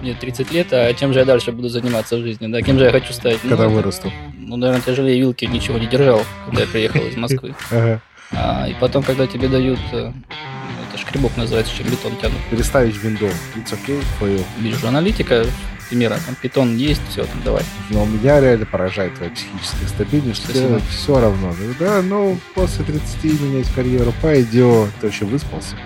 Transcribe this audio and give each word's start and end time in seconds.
мне 0.00 0.14
30 0.14 0.52
лет, 0.52 0.72
а 0.72 0.92
чем 0.94 1.12
же 1.12 1.20
я 1.20 1.24
дальше 1.24 1.52
буду 1.52 1.68
заниматься 1.68 2.16
в 2.16 2.20
жизни, 2.22 2.46
да, 2.46 2.62
кем 2.62 2.78
же 2.78 2.84
я 2.84 2.90
хочу 2.90 3.12
стать? 3.12 3.40
Когда 3.40 3.64
ну, 3.64 3.70
вырасту. 3.70 4.12
Ну, 4.38 4.56
наверное, 4.56 4.82
тяжелее 4.82 5.18
вилки 5.18 5.44
ничего 5.44 5.78
не 5.78 5.86
держал, 5.86 6.22
когда 6.46 6.62
я 6.62 6.66
приехал 6.66 7.00
из 7.00 7.16
Москвы. 7.16 7.54
Ага. 7.70 8.00
А, 8.32 8.68
и 8.68 8.74
потом, 8.74 9.02
когда 9.02 9.26
тебе 9.26 9.48
дают, 9.48 9.80
э, 9.92 10.12
это 10.88 10.98
шкребок 10.98 11.36
называется, 11.36 11.74
чем 11.76 11.88
бетон 11.88 12.16
тянут. 12.16 12.38
Переставить 12.50 12.96
винду. 12.96 13.26
It's 13.56 13.72
okay 13.72 14.00
for 14.20 14.28
you. 14.28 14.44
Вижу 14.60 14.86
аналитика, 14.86 15.44
примера, 15.88 16.16
там 16.24 16.36
питон 16.40 16.76
есть, 16.76 17.02
все, 17.10 17.24
там 17.24 17.42
давай. 17.44 17.64
Но 17.90 18.04
меня 18.06 18.40
реально 18.40 18.66
поражает 18.66 19.14
твоя 19.16 19.32
психическая 19.32 19.88
стабильность. 19.88 20.44
Спасибо. 20.44 20.78
Все, 20.78 20.88
все 20.90 21.20
равно. 21.20 21.54
Да, 21.78 22.02
ну, 22.02 22.38
после 22.54 22.84
30 22.84 23.40
менять 23.40 23.68
карьеру 23.74 24.14
пойдет. 24.22 24.90
Ты 25.00 25.06
вообще 25.06 25.24
выспался? 25.24 25.76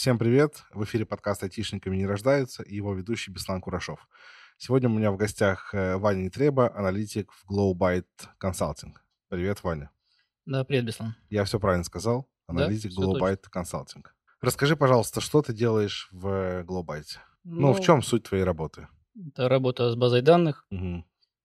Всем 0.00 0.18
привет! 0.18 0.62
В 0.72 0.82
эфире 0.84 1.04
подкаст 1.04 1.42
«Айтишниками 1.42 1.94
не 1.94 2.06
рождаются» 2.06 2.62
и 2.62 2.74
его 2.74 2.94
ведущий 2.94 3.30
Беслан 3.30 3.60
Курашов. 3.60 4.08
Сегодня 4.56 4.88
у 4.88 4.92
меня 4.94 5.12
в 5.12 5.18
гостях 5.18 5.74
э, 5.74 5.98
Ваня 5.98 6.22
Нетреба, 6.22 6.74
аналитик 6.74 7.30
в 7.30 7.52
Glowbyte 7.52 8.06
Consulting. 8.42 8.94
Привет, 9.28 9.62
Ваня. 9.62 9.90
Да, 10.46 10.64
привет, 10.64 10.86
Беслан. 10.86 11.16
Я 11.28 11.44
все 11.44 11.60
правильно 11.60 11.84
сказал. 11.84 12.26
Да, 12.48 12.64
Аналитик 12.64 12.92
всё 12.92 13.02
Glowbyte 13.02 13.44
Consulting. 13.54 14.06
Расскажи, 14.40 14.74
пожалуйста, 14.74 15.20
что 15.20 15.42
ты 15.42 15.52
делаешь 15.52 16.08
в 16.12 16.62
Glowbyte? 16.62 17.18
Ну, 17.44 17.74
в 17.74 17.82
чем 17.82 18.00
суть 18.00 18.22
твоей 18.22 18.44
работы? 18.44 18.88
Это 19.28 19.50
работа 19.50 19.92
с 19.92 19.96
базой 19.96 20.22
данных, 20.22 20.66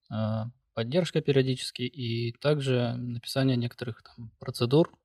а, 0.09 0.45
поддержка 0.73 1.19
периодически 1.19 1.81
и 1.81 2.31
также 2.31 2.93
написание 2.93 3.57
некоторых 3.57 4.01
там, 4.01 4.31
процедур, 4.39 4.97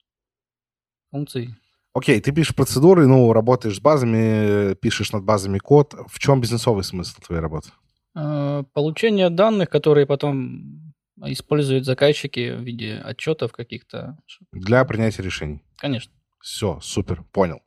функций. 1.10 1.56
Окей, 1.92 2.20
ты 2.20 2.32
пишешь 2.32 2.54
процедуры, 2.54 3.06
ну, 3.06 3.32
работаешь 3.32 3.76
с 3.76 3.80
базами, 3.80 4.74
пишешь 4.74 5.12
над 5.12 5.24
базами 5.24 5.58
код. 5.58 5.94
В 6.06 6.18
чем 6.18 6.40
бизнесовый 6.40 6.84
смысл 6.84 7.20
твоей 7.20 7.42
работы? 7.42 7.70
А, 8.14 8.62
Получение 8.72 9.28
данных, 9.30 9.70
которые 9.70 10.06
потом 10.06 10.92
используют 11.24 11.84
заказчики 11.84 12.54
в 12.54 12.60
виде 12.60 12.96
отчетов 13.04 13.52
каких-то. 13.52 14.18
Для 14.52 14.84
принятия 14.84 15.22
решений. 15.22 15.62
Конечно. 15.76 16.12
Все, 16.40 16.78
супер, 16.80 17.24
понял. 17.32 17.60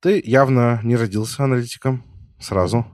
Ты 0.00 0.22
явно 0.24 0.80
не 0.82 0.96
родился 0.96 1.44
аналитиком 1.44 2.04
сразу. 2.38 2.86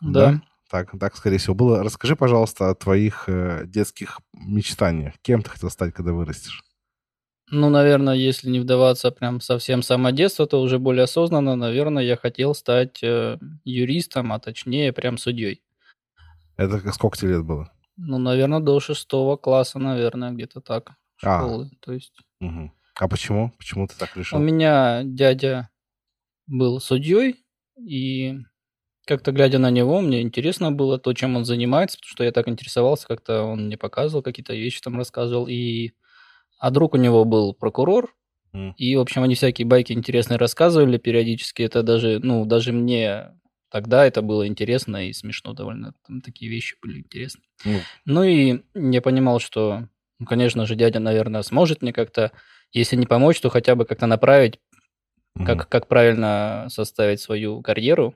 Да. 0.00 0.42
Так, 0.70 0.90
так, 0.98 1.16
скорее 1.16 1.38
всего, 1.38 1.54
было. 1.54 1.82
Расскажи, 1.82 2.16
пожалуйста, 2.16 2.70
о 2.70 2.74
твоих 2.74 3.24
э, 3.28 3.64
детских 3.66 4.20
мечтаниях. 4.32 5.14
Кем 5.22 5.42
ты 5.42 5.50
хотел 5.50 5.70
стать, 5.70 5.92
когда 5.92 6.12
вырастешь? 6.12 6.62
Ну, 7.54 7.68
наверное, 7.68 8.14
если 8.14 8.48
не 8.48 8.60
вдаваться 8.60 9.10
прям 9.10 9.42
совсем 9.42 9.82
с 9.82 9.86
самого 9.86 10.10
детства, 10.10 10.46
то 10.46 10.62
уже 10.62 10.78
более 10.78 11.04
осознанно, 11.04 11.54
наверное, 11.54 12.02
я 12.02 12.16
хотел 12.16 12.54
стать 12.54 13.02
э, 13.02 13.38
юристом, 13.64 14.32
а 14.32 14.38
точнее 14.38 14.94
прям 14.94 15.18
судьей. 15.18 15.62
Это 16.56 16.78
сколько 16.92 17.18
тебе 17.18 17.32
лет 17.32 17.44
было? 17.44 17.70
Ну, 17.98 18.16
наверное, 18.16 18.60
до 18.60 18.80
шестого 18.80 19.36
класса, 19.36 19.78
наверное, 19.78 20.32
где-то 20.32 20.62
так. 20.62 20.92
А. 21.22 21.40
Школы. 21.40 21.70
То 21.80 21.92
есть 21.92 22.14
Мгм. 22.40 22.72
А 22.98 23.06
почему? 23.06 23.52
Почему 23.58 23.86
ты 23.86 23.98
так 23.98 24.16
решил? 24.16 24.38
у 24.38 24.40
меня 24.40 25.02
дядя 25.04 25.68
был 26.46 26.80
судьей, 26.80 27.44
и 27.76 28.38
как-то 29.06 29.30
глядя 29.30 29.58
на 29.58 29.70
него, 29.70 30.00
мне 30.00 30.22
интересно 30.22 30.72
было 30.72 30.98
то, 30.98 31.12
чем 31.12 31.36
он 31.36 31.44
занимается, 31.44 31.98
потому 31.98 32.12
что 32.12 32.24
я 32.24 32.32
так 32.32 32.48
интересовался, 32.48 33.06
как-то 33.06 33.42
он 33.42 33.66
мне 33.66 33.76
показывал 33.76 34.22
какие-то 34.22 34.54
вещи, 34.54 34.80
там 34.80 34.96
рассказывал. 34.96 35.48
И... 35.48 35.92
А 36.62 36.70
друг 36.70 36.94
у 36.94 36.96
него 36.96 37.24
был 37.24 37.54
прокурор, 37.54 38.14
и, 38.76 38.94
в 38.94 39.00
общем, 39.00 39.24
они 39.24 39.34
всякие 39.34 39.66
байки 39.66 39.92
интересные 39.92 40.38
рассказывали 40.38 40.96
периодически. 40.96 41.62
Это 41.62 41.82
даже, 41.82 42.20
ну, 42.22 42.44
даже 42.46 42.72
мне 42.72 43.36
тогда 43.68 44.06
это 44.06 44.22
было 44.22 44.46
интересно 44.46 45.08
и 45.08 45.12
смешно 45.12 45.54
довольно. 45.54 45.94
Там 46.06 46.20
такие 46.20 46.48
вещи 46.48 46.76
были 46.80 47.00
интересные. 47.00 47.42
Ну, 47.64 47.80
Ну 48.04 48.22
и 48.22 48.60
я 48.74 49.02
понимал, 49.02 49.40
что, 49.40 49.88
ну, 50.20 50.26
конечно 50.26 50.64
же, 50.64 50.76
дядя, 50.76 51.00
наверное, 51.00 51.42
сможет 51.42 51.82
мне 51.82 51.92
как-то, 51.92 52.30
если 52.70 52.94
не 52.94 53.06
помочь, 53.06 53.40
то 53.40 53.50
хотя 53.50 53.74
бы 53.74 53.84
как-то 53.84 54.06
направить, 54.06 54.60
мгм. 55.34 55.46
как, 55.46 55.68
как 55.68 55.88
правильно 55.88 56.68
составить 56.70 57.20
свою 57.20 57.60
карьеру, 57.60 58.14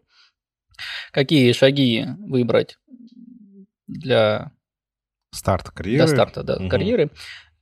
какие 1.11 1.51
шаги 1.51 2.07
выбрать 2.21 2.79
для, 3.89 4.53
Старт 5.33 5.71
карьеры. 5.71 6.07
для 6.07 6.15
старта 6.15 6.43
да, 6.45 6.57
Мгм. 6.61 6.69
карьеры. 6.71 7.11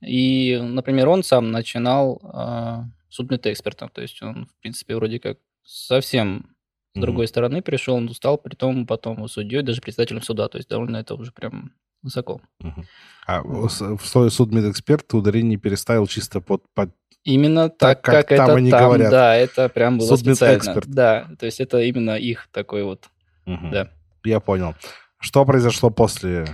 И, 0.01 0.59
например, 0.61 1.07
он 1.09 1.23
сам 1.23 1.51
начинал 1.51 2.19
а, 2.23 2.85
судмедэкспертом, 3.09 3.89
то 3.89 4.01
есть 4.01 4.21
он, 4.21 4.45
в 4.47 4.61
принципе, 4.61 4.95
вроде 4.95 5.19
как 5.19 5.37
совсем 5.63 6.55
с 6.93 6.97
Мгм. 6.97 7.01
другой 7.01 7.27
стороны 7.27 7.61
пришел, 7.61 7.99
но 7.99 8.13
стал 8.13 8.37
при 8.37 8.55
том 8.55 8.85
потом 8.87 9.27
судьей, 9.27 9.61
даже 9.63 9.81
председателем 9.81 10.21
суда, 10.21 10.47
то 10.47 10.57
есть 10.57 10.69
довольно 10.69 10.97
это 10.97 11.15
уже 11.15 11.31
прям 11.31 11.71
высоко. 12.01 12.39
Мгм. 12.59 12.85
А 13.27 13.41
в 13.41 13.69
слове 14.05 14.29
судмедэксперт 14.29 15.13
ударение 15.13 15.57
переставил 15.57 16.07
чисто 16.07 16.39
под, 16.41 16.63
под 16.73 16.91
Именно 17.23 17.69
так, 17.69 18.03
Так, 18.03 18.03
как 18.03 18.27
как, 18.27 18.37
там 18.37 18.49
это 18.49 18.57
они 18.57 18.69
там, 18.69 18.83
говорят. 18.85 19.09
да, 19.09 19.35
это 19.35 19.67
прям 19.67 19.97
было 19.97 20.15
специально. 20.15 20.59
Судмедэксперт. 20.59 20.87
Да, 20.87 21.27
то 21.39 21.47
есть 21.47 21.59
это 21.59 21.79
именно 21.81 22.15
их 22.17 22.47
такой 22.51 22.83
вот, 22.83 23.09
Мгм. 23.45 23.71
да. 23.71 23.89
Я 24.23 24.39
понял. 24.39 24.75
Что 25.19 25.43
произошло 25.43 25.89
после? 25.89 26.45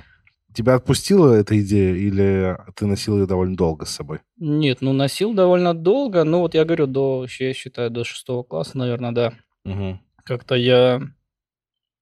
Тебя 0.54 0.76
отпустила 0.76 1.34
эта 1.34 1.60
идея 1.62 1.96
или 1.96 2.58
ты 2.76 2.86
носил 2.86 3.20
ее 3.20 3.26
довольно 3.26 3.56
долго 3.56 3.86
с 3.86 3.92
собой? 3.92 4.20
Нет, 4.38 4.80
ну 4.82 4.92
носил 4.94 5.34
довольно 5.34 5.74
долго, 5.74 6.24
ну 6.24 6.40
вот 6.40 6.54
я 6.54 6.66
говорю, 6.66 6.88
до, 6.88 7.26
я 7.40 7.54
считаю, 7.54 7.90
до 7.90 8.04
шестого 8.04 8.44
класса, 8.44 8.78
наверное, 8.78 9.12
да. 9.12 9.34
Мгм. 9.64 10.02
Как-то 10.24 10.56
я 10.56 11.02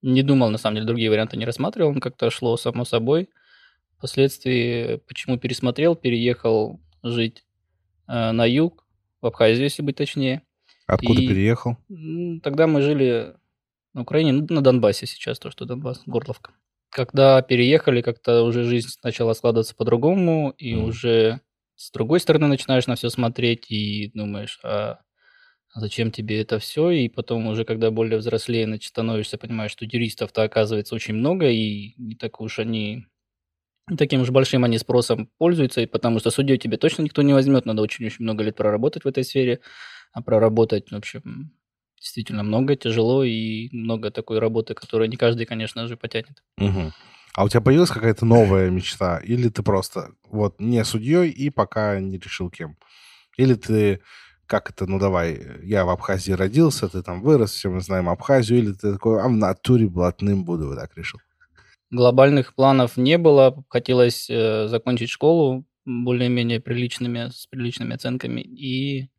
не 0.02 0.24
думал, 0.24 0.50
на 0.50 0.58
самом 0.58 0.76
деле, 0.76 0.88
другие 0.88 1.10
варианты 1.10 1.38
не 1.38 1.46
рассматривал, 1.46 1.94
как-то 2.00 2.30
шло 2.32 2.58
само 2.58 2.86
собой. 2.86 3.30
Впоследствии, 3.98 5.02
почему 5.08 5.38
пересмотрел, 5.38 5.96
переехал 5.96 6.80
жить 7.04 7.44
э, 8.08 8.32
на 8.32 8.46
юг, 8.46 8.86
в 9.22 9.26
Абхазию, 9.28 9.64
если 9.64 9.82
быть 9.82 9.98
точнее. 9.98 10.42
Откуда 10.88 11.22
И- 11.22 11.28
переехал? 11.28 11.78
Тогда 12.42 12.66
мы 12.66 12.82
жили 12.82 13.36
на 13.94 14.02
Украине, 14.02 14.32
ну, 14.32 14.48
на 14.50 14.62
Донбассе 14.62 15.06
сейчас, 15.06 15.38
то, 15.38 15.52
что 15.52 15.66
Донбасс, 15.66 16.02
Горловка. 16.06 16.54
Когда 16.92 17.42
переехали, 17.42 18.02
как-то 18.02 18.44
уже 18.44 18.64
жизнь 18.64 18.90
начала 19.04 19.34
складываться 19.34 19.76
по-другому, 19.76 20.54
и 20.58 20.74
Мгм. 20.76 20.86
уже 20.90 21.42
с 21.76 21.92
другой 21.92 22.20
стороны 22.20 22.48
начинаешь 22.48 22.88
на 22.88 22.96
все 22.96 23.10
смотреть 23.10 23.70
и 23.72 24.12
думаешь, 24.14 24.60
а 24.64 25.00
зачем 25.76 26.12
тебе 26.12 26.42
это 26.42 26.60
все? 26.60 26.92
И 26.92 27.10
потом 27.10 27.48
уже, 27.48 27.66
когда 27.66 27.92
более 27.92 28.20
взрослее 28.20 28.66
нач- 28.68 28.88
становишься, 28.88 29.38
понимаешь, 29.38 29.72
что 29.72 29.86
юристов-то 29.86 30.44
оказывается 30.44 30.96
очень 30.96 31.16
много, 31.16 31.50
и 31.50 31.94
не 31.98 32.16
так 32.16 32.42
уж 32.42 32.60
они 32.60 33.06
таким 33.98 34.22
уж 34.22 34.30
большим 34.32 34.64
они 34.64 34.78
спросом 34.78 35.30
пользуются, 35.38 35.82
и 35.82 35.86
потому 35.88 36.20
что 36.20 36.32
судьей 36.32 36.58
тебе 36.58 36.78
точно 36.78 37.04
никто 37.04 37.22
не 37.22 37.34
возьмет, 37.34 37.66
надо 37.66 37.82
очень-очень 37.82 38.24
много 38.24 38.44
лет 38.44 38.56
проработать 38.56 39.04
в 39.04 39.08
этой 39.08 39.24
сфере, 39.24 39.62
а 40.14 40.22
проработать, 40.22 40.92
в 40.92 40.96
общем, 40.96 41.54
действительно 42.00 42.44
много, 42.44 42.76
тяжело, 42.76 43.24
и 43.24 43.70
много 43.72 44.12
такой 44.12 44.40
работы, 44.40 44.74
которую 44.74 45.10
не 45.10 45.18
каждый, 45.18 45.46
конечно 45.46 45.88
же, 45.88 45.98
потянет. 45.98 46.44
Мгм. 46.58 46.94
А 47.36 47.44
у 47.44 47.50
тебя 47.50 47.62
появилась 47.62 47.90
какая-то 47.90 48.26
новая 48.26 48.70
мечта? 48.70 49.20
Или 49.20 49.50
ты 49.50 49.64
просто 49.64 50.12
вот 50.30 50.60
не 50.60 50.84
судьей 50.84 51.30
и 51.30 51.50
пока 51.50 52.00
не 52.00 52.18
решил 52.18 52.50
кем? 52.50 52.78
Или 53.38 53.54
ты, 53.54 54.02
как 54.46 54.70
это, 54.70 54.88
ну 54.88 55.00
давай, 55.00 55.40
я 55.64 55.86
в 55.86 55.90
Абхазии 55.90 56.32
родился, 56.32 56.90
ты 56.90 57.02
там 57.02 57.22
вырос, 57.22 57.52
все 57.52 57.70
мы 57.70 57.82
знаем 57.82 58.10
Абхазию, 58.10 58.60
или 58.60 58.74
ты 58.74 58.94
такой, 58.94 59.22
а 59.22 59.28
в 59.28 59.32
натуре 59.32 59.88
блатным 59.88 60.44
буду, 60.44 60.68
вот 60.68 60.78
так 60.78 60.98
решил? 60.98 61.20
Глобальных 61.92 62.54
планов 62.56 62.98
не 62.98 63.18
было, 63.18 63.64
хотелось 63.70 64.30
э, 64.30 64.68
закончить 64.68 65.10
школу 65.10 65.66
более-менее 65.86 66.60
приличными, 66.60 67.30
с 67.30 67.48
приличными 67.48 67.96
оценками, 67.96 68.42
и 68.42 69.10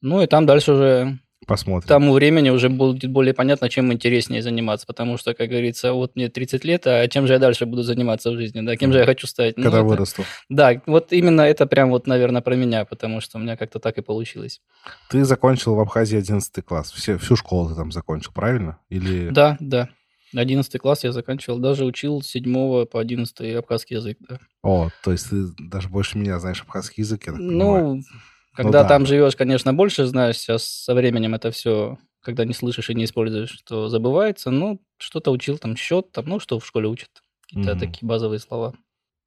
ну 0.00 0.22
и 0.22 0.26
там 0.26 0.46
дальше 0.46 0.72
уже 0.72 1.18
к 1.44 1.46
Посмотрим. 1.48 1.88
тому 1.88 2.12
времени 2.12 2.50
уже 2.50 2.68
будет 2.68 3.10
более 3.10 3.32
понятно, 3.32 3.68
чем 3.70 3.90
интереснее 3.92 4.42
заниматься, 4.42 4.86
потому 4.86 5.16
что, 5.16 5.32
как 5.34 5.48
говорится, 5.48 5.92
вот 5.94 6.14
мне 6.14 6.28
30 6.28 6.64
лет, 6.64 6.86
а 6.86 7.08
чем 7.08 7.26
же 7.26 7.32
я 7.32 7.38
дальше 7.38 7.64
буду 7.64 7.82
заниматься 7.82 8.30
в 8.30 8.36
жизни, 8.36 8.60
да, 8.60 8.76
кем 8.76 8.92
же 8.92 8.98
я 8.98 9.06
хочу 9.06 9.26
стать? 9.26 9.56
Ну, 9.56 9.64
Когда 9.64 9.78
это- 9.78 9.86
вырасту. 9.86 10.24
Да, 10.50 10.80
вот 10.86 11.12
именно 11.12 11.40
это 11.40 11.66
прям 11.66 11.88
вот, 11.90 12.06
наверное, 12.06 12.42
про 12.42 12.54
меня, 12.56 12.84
потому 12.84 13.20
что 13.22 13.38
у 13.38 13.40
меня 13.40 13.56
как-то 13.56 13.78
так 13.78 13.96
и 13.96 14.02
получилось. 14.02 14.60
Ты 15.08 15.24
закончил 15.24 15.74
в 15.74 15.80
Абхазии 15.80 16.18
11 16.18 16.62
класс. 16.62 16.92
Все, 16.92 17.16
всю 17.16 17.36
школу 17.36 17.70
ты 17.70 17.74
там 17.74 17.90
закончил, 17.90 18.32
правильно? 18.34 18.78
Или... 18.90 19.30
Да, 19.30 19.56
да. 19.60 19.88
11 20.34 20.78
класс 20.80 21.02
я 21.04 21.10
заканчивал, 21.10 21.58
даже 21.58 21.84
учил 21.84 22.22
с 22.22 22.26
7 22.28 22.84
по 22.86 23.00
11 23.00 23.56
абхазский 23.56 23.96
язык, 23.96 24.18
да. 24.28 24.38
О, 24.62 24.88
то 25.02 25.10
есть 25.10 25.30
ты 25.30 25.46
даже 25.58 25.88
больше 25.88 26.18
меня 26.18 26.38
знаешь 26.38 26.60
абхазский 26.60 27.02
язык, 27.02 27.22
я 27.26 27.32
так 27.32 27.40
понимаю. 27.40 28.02
Ну, 28.52 28.56
когда 28.56 28.82
да. 28.82 28.88
там 28.88 29.06
живешь, 29.06 29.36
конечно, 29.36 29.72
больше 29.72 30.06
знаешь, 30.06 30.36
сейчас 30.38 30.64
со 30.64 30.94
временем 30.94 31.34
это 31.34 31.50
все, 31.50 31.98
когда 32.22 32.44
не 32.44 32.52
слышишь 32.52 32.90
и 32.90 32.94
не 32.94 33.04
используешь, 33.04 33.60
то 33.64 33.88
забывается. 33.88 34.50
Ну, 34.50 34.80
что-то 34.98 35.30
учил, 35.30 35.58
там, 35.58 35.76
счет, 35.76 36.12
там, 36.12 36.26
ну, 36.26 36.40
что 36.40 36.58
в 36.58 36.66
школе 36.66 36.88
учат. 36.88 37.10
Какие-то 37.42 37.70
Мгм. 37.70 37.78
такие 37.80 38.06
базовые 38.06 38.38
слова. 38.40 38.74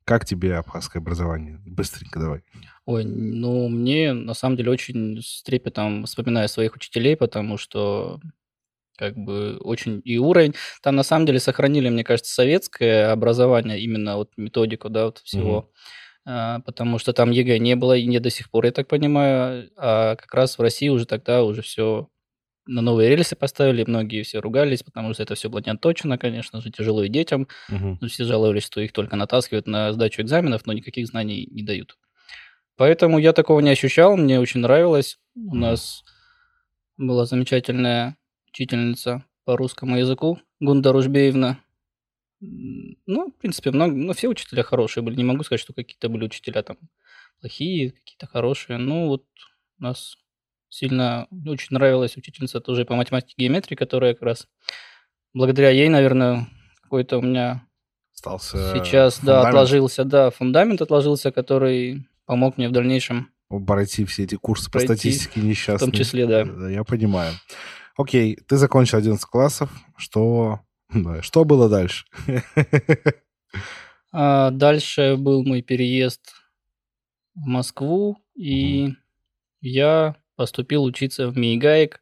Как 0.05 0.25
тебе 0.25 0.55
абхазское 0.57 1.01
образование? 1.01 1.59
Быстренько 1.65 2.19
давай. 2.19 2.43
Ой, 2.85 3.05
ну, 3.05 3.69
мне 3.69 4.13
на 4.13 4.33
самом 4.33 4.57
деле 4.57 4.71
очень 4.71 5.21
с 5.21 5.41
трепетом 5.43 6.05
вспоминаю 6.05 6.49
своих 6.49 6.75
учителей, 6.75 7.15
потому 7.15 7.57
что 7.57 8.19
как 8.97 9.15
бы 9.17 9.57
очень 9.59 10.01
и 10.05 10.17
уровень. 10.17 10.55
Там 10.81 10.95
на 10.95 11.03
самом 11.03 11.25
деле 11.25 11.39
сохранили, 11.39 11.89
мне 11.89 12.03
кажется, 12.03 12.33
советское 12.33 13.11
образование, 13.11 13.79
именно 13.81 14.17
вот 14.17 14.31
методику, 14.37 14.89
да, 14.89 15.05
вот 15.05 15.19
всего. 15.19 15.69
А, 15.69 15.73
потому 16.25 16.97
что 16.99 17.13
там 17.13 17.31
ЕГЭ 17.31 17.59
не 17.59 17.75
было 17.75 17.97
и 17.97 18.05
не 18.05 18.19
до 18.19 18.29
сих 18.29 18.49
пор, 18.49 18.65
я 18.65 18.71
так 18.71 18.87
понимаю. 18.87 19.69
А 19.77 20.15
как 20.15 20.33
раз 20.33 20.57
в 20.57 20.61
России 20.61 20.89
уже 20.89 21.05
тогда 21.05 21.43
уже 21.43 21.61
все 21.61 22.09
на 22.65 22.81
новые 22.81 23.09
рельсы 23.09 23.35
поставили, 23.35 23.83
многие 23.85 24.23
все 24.23 24.39
ругались, 24.39 24.83
потому 24.83 25.13
что 25.13 25.23
это 25.23 25.35
все 25.35 25.49
было 25.49 25.61
не 25.65 25.71
отточено, 25.71 26.17
конечно 26.17 26.61
же, 26.61 26.71
тяжело 26.71 27.03
и 27.03 27.09
детям. 27.09 27.47
Ну, 27.99 28.07
Все 28.07 28.23
жаловались, 28.23 28.63
что 28.63 28.79
их 28.79 28.93
только 28.93 29.15
натаскивают 29.15 29.67
на 29.67 29.91
сдачу 29.91 30.21
экзаменов, 30.21 30.65
но 30.65 30.73
никаких 30.73 31.07
знаний 31.07 31.47
не 31.51 31.63
дают. 31.63 31.97
Поэтому 32.77 33.19
я 33.19 33.33
такого 33.33 33.59
не 33.59 33.69
ощущал, 33.69 34.15
мне 34.17 34.39
очень 34.39 34.61
нравилось. 34.61 35.19
У 35.35 35.55
нас 35.55 36.03
была 36.97 37.25
замечательная 37.25 38.15
учительница 38.47 39.25
по 39.45 39.57
русскому 39.57 39.97
языку 39.97 40.39
Гунда 40.59 40.93
Ружбеевна. 40.93 41.59
Ну, 43.05 43.31
в 43.31 43.37
принципе, 43.37 43.71
много, 43.71 43.95
ну, 43.95 44.13
все 44.13 44.27
учителя 44.27 44.63
хорошие 44.63 45.03
были. 45.03 45.15
Не 45.15 45.23
могу 45.23 45.43
сказать, 45.43 45.61
что 45.61 45.73
какие-то 45.73 46.09
были 46.09 46.25
учителя 46.25 46.61
там 46.63 46.77
плохие, 47.39 47.91
какие-то 47.91 48.27
хорошие. 48.27 48.77
Ну, 48.77 49.07
вот 49.07 49.25
у 49.79 49.83
нас 49.83 50.17
сильно 50.69 51.27
очень 51.45 51.67
нравилась 51.71 52.17
учительница 52.17 52.59
тоже 52.59 52.85
по 52.85 52.95
математике 52.95 53.33
и 53.37 53.41
геометрии, 53.43 53.75
которая 53.75 54.13
как 54.13 54.23
раз 54.23 54.47
благодаря 55.33 55.69
ей, 55.69 55.89
наверное, 55.89 56.47
какой-то 56.81 57.17
у 57.19 57.21
меня 57.21 57.65
Остался 58.13 58.57
сейчас, 58.75 59.19
да, 59.19 59.35
фундамент. 59.35 59.47
отложился, 59.47 60.03
да, 60.03 60.29
фундамент 60.31 60.81
отложился, 60.81 61.31
который 61.31 62.07
помог 62.25 62.57
мне 62.57 62.69
в 62.69 62.71
дальнейшем, 62.71 63.29
пройти 63.67 64.05
все 64.05 64.23
эти 64.23 64.35
курсы 64.35 64.65
по 64.65 64.79
Пройти, 64.79 64.85
статистике 64.93 65.41
в 65.41 65.43
несчастные. 65.45 65.91
том 65.91 65.97
числе, 65.99 66.25
да. 66.25 66.45
Да, 66.45 66.69
Я 66.69 66.83
понимаю. 66.83 67.33
Окей, 67.95 68.35
ты 68.47 68.57
закончил 68.57 68.97
11 68.97 69.23
классов. 69.25 69.69
Что, 69.97 70.59
да, 70.61 70.62
что 71.21 71.45
было 71.45 71.69
дальше? 71.69 72.05
А 74.11 74.51
дальше 74.51 75.15
был 75.17 75.43
мой 75.43 75.63
переезд 75.63 76.33
в 77.33 77.47
Москву, 77.47 78.17
и 78.35 78.93
я 79.61 80.15
поступил 80.35 80.83
учиться 80.83 81.27
в 81.29 81.37
МИИГАИК, 81.37 81.99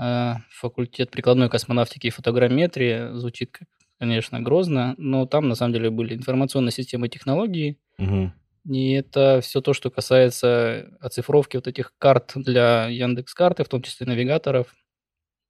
а, 0.00 0.38
факультет 0.50 1.10
прикладной 1.10 1.50
космонавтики 1.50 2.06
и 2.06 2.10
фотограмметрии. 2.10 3.16
Звучит, 3.18 3.58
конечно, 3.98 4.40
грозно, 4.40 4.94
но 4.96 5.26
там 5.26 5.48
на 5.48 5.54
самом 5.54 5.74
деле 5.74 5.90
были 5.90 6.14
информационные 6.14 6.72
системы 6.72 7.06
и 7.06 7.10
технологии, 7.10 7.78
Мгм. 7.98 8.32
и 8.66 8.92
это 8.92 9.40
все 9.42 9.60
то, 9.60 9.74
что 9.74 9.90
касается 9.90 10.88
оцифровки 11.00 11.56
вот 11.56 11.66
этих 11.66 11.92
карт 11.98 12.32
для 12.34 12.86
Яндекс.Карты, 12.88 13.62
в 13.64 13.68
том 13.68 13.82
числе 13.82 14.06
навигаторов. 14.06 14.74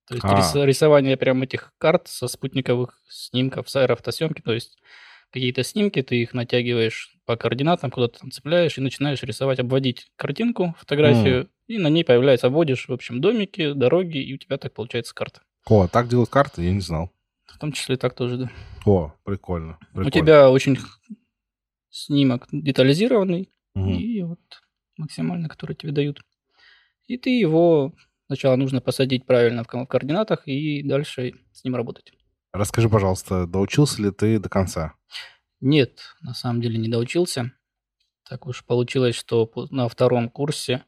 То 0.08 0.14
есть 0.14 0.24
А. 0.24 0.36
рис- 0.38 0.64
рисование 0.66 1.16
прям 1.16 1.42
этих 1.42 1.72
карт 1.78 2.08
со 2.08 2.28
спутниковых 2.28 2.98
снимков, 3.08 3.68
с 3.70 3.76
аэрофотосъемки, 3.76 4.42
то 4.42 4.52
есть 4.52 4.78
какие-то 5.32 5.62
снимки, 5.64 6.02
ты 6.02 6.16
их 6.22 6.34
натягиваешь 6.34 7.16
по 7.24 7.36
координатам, 7.36 7.90
куда-то 7.90 8.20
там 8.20 8.30
цепляешь 8.30 8.76
и 8.78 8.82
начинаешь 8.82 9.22
рисовать, 9.22 9.58
обводить 9.58 10.12
картинку, 10.16 10.74
фотографию, 10.78 11.48
и 11.66 11.78
на 11.78 11.88
ней 11.88 12.04
появляется, 12.04 12.48
обводишь, 12.48 12.86
в 12.88 12.92
общем, 12.92 13.20
домики, 13.22 13.72
дороги, 13.72 14.18
и 14.18 14.34
у 14.34 14.36
тебя 14.38 14.58
так 14.58 14.74
получается 14.74 15.14
карта. 15.14 15.40
О, 15.66 15.88
так 15.88 16.08
делают 16.08 16.28
карты? 16.30 16.62
Я 16.62 16.72
не 16.72 16.80
знал. 16.80 17.10
В 17.46 17.58
том 17.58 17.72
числе 17.72 17.96
так 17.96 18.14
тоже, 18.14 18.36
да. 18.36 18.50
О, 18.84 19.14
прикольно. 19.24 19.78
прикольно. 19.94 20.06
У 20.06 20.10
тебя 20.10 20.50
очень 20.50 20.76
снимок 21.90 22.46
детализированный, 22.52 23.50
Мгм. 23.74 23.94
и 23.94 24.22
вот 24.22 24.40
максимально, 24.96 25.48
который 25.48 25.74
тебе 25.74 25.92
дают. 25.92 26.20
И 27.06 27.16
ты 27.16 27.30
его 27.30 27.92
сначала 28.26 28.56
нужно 28.56 28.80
посадить 28.80 29.26
правильно 29.26 29.64
в 29.64 29.66
ко- 29.66 29.84
в 29.84 29.86
координатах 29.86 30.46
и 30.46 30.82
дальше 30.82 31.34
с 31.52 31.64
ним 31.64 31.76
работать. 31.76 32.12
Расскажи, 32.52 32.88
пожалуйста, 32.88 33.46
доучился 33.46 34.00
ли 34.02 34.10
ты 34.10 34.38
до 34.38 34.48
конца? 34.48 34.94
Нет, 35.60 36.00
на 36.20 36.34
самом 36.34 36.60
деле 36.60 36.78
не 36.78 36.88
доучился. 36.88 37.52
Так 38.28 38.46
уж 38.46 38.64
получилось, 38.64 39.14
что 39.16 39.50
на 39.70 39.88
втором 39.88 40.28
курсе 40.28 40.84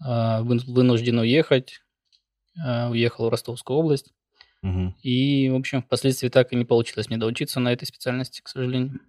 а, 0.00 0.42
вын- 0.42 0.64
вынужден 0.66 1.18
уехать. 1.18 1.80
А, 2.64 2.88
Уехал 2.90 3.26
в 3.26 3.28
Ростовскую 3.30 3.78
область. 3.78 4.12
Мгм. 4.62 4.96
И, 5.02 5.48
в 5.50 5.54
общем, 5.56 5.82
впоследствии 5.82 6.28
так 6.28 6.52
и 6.52 6.56
не 6.56 6.64
получилось 6.64 7.08
мне 7.08 7.16
доучиться 7.18 7.60
на 7.60 7.72
этой 7.72 7.84
специальности, 7.86 8.40
к 8.42 8.48
сожалению. 8.48 9.00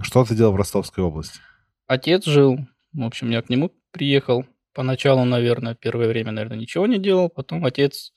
Что 0.00 0.24
ты 0.24 0.34
делал 0.34 0.52
в 0.52 0.56
Ростовской 0.56 1.04
области? 1.04 1.38
Отец 1.86 2.24
жил, 2.24 2.58
в 2.92 3.02
общем, 3.02 3.30
я 3.30 3.42
к 3.42 3.50
нему 3.50 3.70
приехал. 3.90 4.46
Поначалу, 4.74 5.24
наверное, 5.24 5.74
первое 5.74 6.08
время, 6.08 6.32
наверное, 6.32 6.58
ничего 6.58 6.86
не 6.86 6.98
делал. 6.98 7.28
Потом 7.28 7.64
отец 7.64 8.12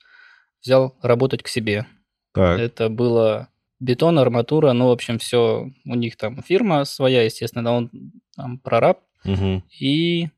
взял 0.62 0.96
работать 1.02 1.42
к 1.42 1.48
себе. 1.48 1.86
Так. 2.34 2.58
Это 2.60 2.88
было 2.88 3.48
бетон, 3.80 4.18
арматура, 4.18 4.72
ну, 4.72 4.88
в 4.88 4.90
общем, 4.92 5.18
все. 5.18 5.70
У 5.84 5.94
них 5.94 6.16
там 6.16 6.42
фирма 6.42 6.84
своя, 6.84 7.22
естественно, 7.24 7.72
он 7.72 7.90
там 8.36 8.58
прораб. 8.58 9.00
Мгм. 9.24 9.62
И, 9.80 10.28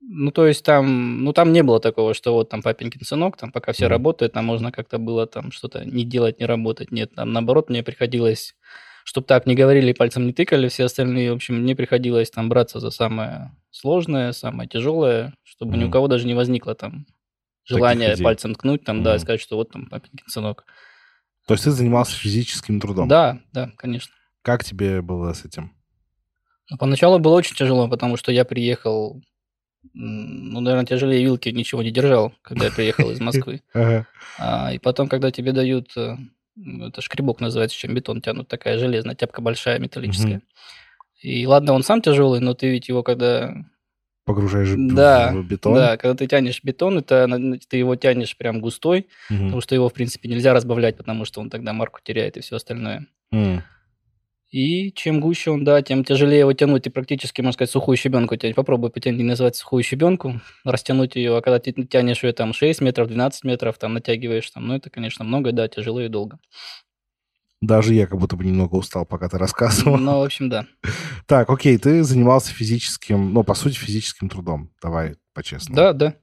ну, 0.00 0.30
то 0.32 0.46
есть 0.46 0.64
там, 0.64 1.24
ну, 1.24 1.32
там 1.32 1.52
не 1.52 1.62
было 1.62 1.80
такого, 1.80 2.14
что 2.14 2.32
вот 2.34 2.50
там 2.50 2.62
папенькин 2.62 3.02
сынок, 3.04 3.36
там 3.36 3.52
пока 3.52 3.72
все 3.72 3.86
Мгм. 3.86 3.92
работают, 3.92 4.32
там 4.34 4.46
можно 4.46 4.72
как-то 4.72 4.98
было 4.98 5.26
там 5.26 5.52
что-то 5.52 5.84
не 5.84 6.04
делать, 6.04 6.40
не 6.40 6.46
работать. 6.46 6.92
Нет, 6.92 7.14
там 7.14 7.32
наоборот 7.32 7.70
мне 7.70 7.82
приходилось, 7.82 8.54
чтобы 9.10 9.26
так 9.26 9.44
не 9.44 9.56
говорили, 9.56 9.92
пальцем 9.92 10.24
не 10.24 10.32
тыкали 10.32 10.68
все 10.68 10.84
остальные, 10.84 11.32
в 11.32 11.34
общем, 11.34 11.56
мне 11.56 11.74
приходилось 11.74 12.30
там 12.30 12.48
браться 12.48 12.78
за 12.78 12.90
самое 12.90 13.50
сложное, 13.72 14.30
самое 14.30 14.68
тяжелое, 14.68 15.34
чтобы 15.42 15.76
ни 15.76 15.82
у 15.82 15.90
кого 15.90 16.06
даже 16.06 16.28
не 16.28 16.34
возникло 16.34 16.76
там 16.76 17.06
желание 17.64 18.16
пальцем 18.16 18.54
ткнуть, 18.54 18.84
там, 18.84 19.02
да, 19.02 19.16
и 19.16 19.18
сказать, 19.18 19.40
что 19.40 19.56
вот 19.56 19.72
там 19.72 19.86
папенькин 19.86 20.28
сынок. 20.28 20.64
То 21.48 21.54
есть 21.54 21.64
ты 21.64 21.72
занимался 21.72 22.14
физическим 22.14 22.80
трудом? 22.80 23.08
Да, 23.08 23.40
да, 23.52 23.72
конечно. 23.76 24.14
Как 24.42 24.62
тебе 24.62 25.02
было 25.02 25.32
с 25.32 25.44
этим? 25.44 25.72
Ну, 26.70 26.78
Поначалу 26.78 27.18
было 27.18 27.34
очень 27.34 27.56
тяжело, 27.56 27.88
потому 27.88 28.16
что 28.16 28.30
я 28.30 28.44
приехал, 28.44 29.20
ну, 29.92 30.60
наверное, 30.60 30.86
тяжелее 30.86 31.24
вилки 31.24 31.48
ничего 31.48 31.82
не 31.82 31.90
держал, 31.90 32.32
когда 32.42 32.66
я 32.66 32.70
приехал 32.70 33.10
из 33.10 33.18
Москвы. 33.20 33.64
А, 34.38 34.72
и 34.72 34.78
потом, 34.78 35.08
когда 35.08 35.32
тебе 35.32 35.50
дают, 35.50 35.96
э, 35.96 36.16
это 36.56 37.00
шкребок 37.00 37.40
называется, 37.40 37.76
чем 37.76 37.94
бетон 37.94 38.20
тянут, 38.20 38.48
такая 38.48 38.78
железная 38.78 39.14
тяпка 39.14 39.40
большая, 39.40 39.78
металлическая. 39.78 40.42
И 41.20 41.46
ладно, 41.46 41.72
он 41.74 41.82
сам 41.82 42.00
тяжелый, 42.02 42.40
но 42.40 42.54
ты 42.54 42.70
ведь 42.70 42.88
его 42.88 43.02
когда... 43.02 43.54
Погружаешь 44.24 44.70
Да, 44.76 45.32
в 45.32 45.44
бетон? 45.46 45.74
да, 45.74 45.96
когда 45.96 46.14
ты 46.14 46.26
тянешь 46.26 46.62
бетон, 46.62 46.98
это 46.98 47.26
ты 47.68 47.76
его 47.76 47.96
тянешь 47.96 48.36
прям 48.36 48.60
густой, 48.60 49.08
Мгм. 49.28 49.44
потому 49.44 49.60
что 49.60 49.74
его, 49.74 49.88
в 49.88 49.92
принципе, 49.92 50.28
нельзя 50.28 50.52
разбавлять, 50.54 50.96
потому 50.96 51.24
что 51.24 51.40
он 51.40 51.50
тогда 51.50 51.72
марку 51.72 52.00
теряет 52.02 52.36
и 52.36 52.40
все 52.40 52.56
остальное. 52.56 53.06
М. 53.32 53.62
И 54.50 54.90
чем 54.92 55.20
гуще 55.20 55.52
он, 55.52 55.64
да, 55.64 55.80
тем 55.80 56.04
тяжелее 56.04 56.40
его 56.40 56.52
тянуть. 56.52 56.82
Ты 56.82 56.90
практически, 56.90 57.40
можно 57.40 57.52
сказать, 57.52 57.70
сухую 57.70 57.96
щебенку 57.96 58.34
тянуть. 58.36 58.56
Попробуй 58.56 58.90
потянуть, 58.90 59.22
называть 59.22 59.54
сухую 59.54 59.84
щебенку, 59.84 60.40
растянуть 60.64 61.14
ее. 61.14 61.36
А 61.36 61.40
когда 61.40 61.60
ты 61.60 61.72
тянешь 61.72 62.24
ее 62.24 62.32
там 62.32 62.52
6 62.52 62.80
метров, 62.80 63.06
12 63.06 63.44
метров, 63.44 63.78
там 63.78 63.94
натягиваешь, 63.94 64.50
там, 64.50 64.66
ну 64.66 64.74
это, 64.74 64.90
конечно, 64.90 65.24
много, 65.24 65.52
да, 65.52 65.68
тяжело 65.68 66.00
и 66.00 66.08
долго. 66.08 66.40
Даже 67.60 67.94
я 67.94 68.06
как 68.06 68.18
будто 68.18 68.36
бы 68.36 68.44
немного 68.44 68.74
устал, 68.74 69.04
пока 69.04 69.28
ты 69.28 69.38
рассказывал. 69.38 69.98
Ну, 69.98 70.18
в 70.18 70.24
общем, 70.24 70.48
да. 70.48 70.66
Так, 71.26 71.48
окей, 71.48 71.78
ты 71.78 72.02
занимался 72.02 72.52
физическим, 72.52 73.32
ну, 73.32 73.44
по 73.44 73.54
сути, 73.54 73.76
физическим 73.76 74.28
трудом. 74.28 74.72
Давай 74.82 75.14
по-честному. 75.32 75.76
Да, 75.76 75.92
да. 75.92 76.14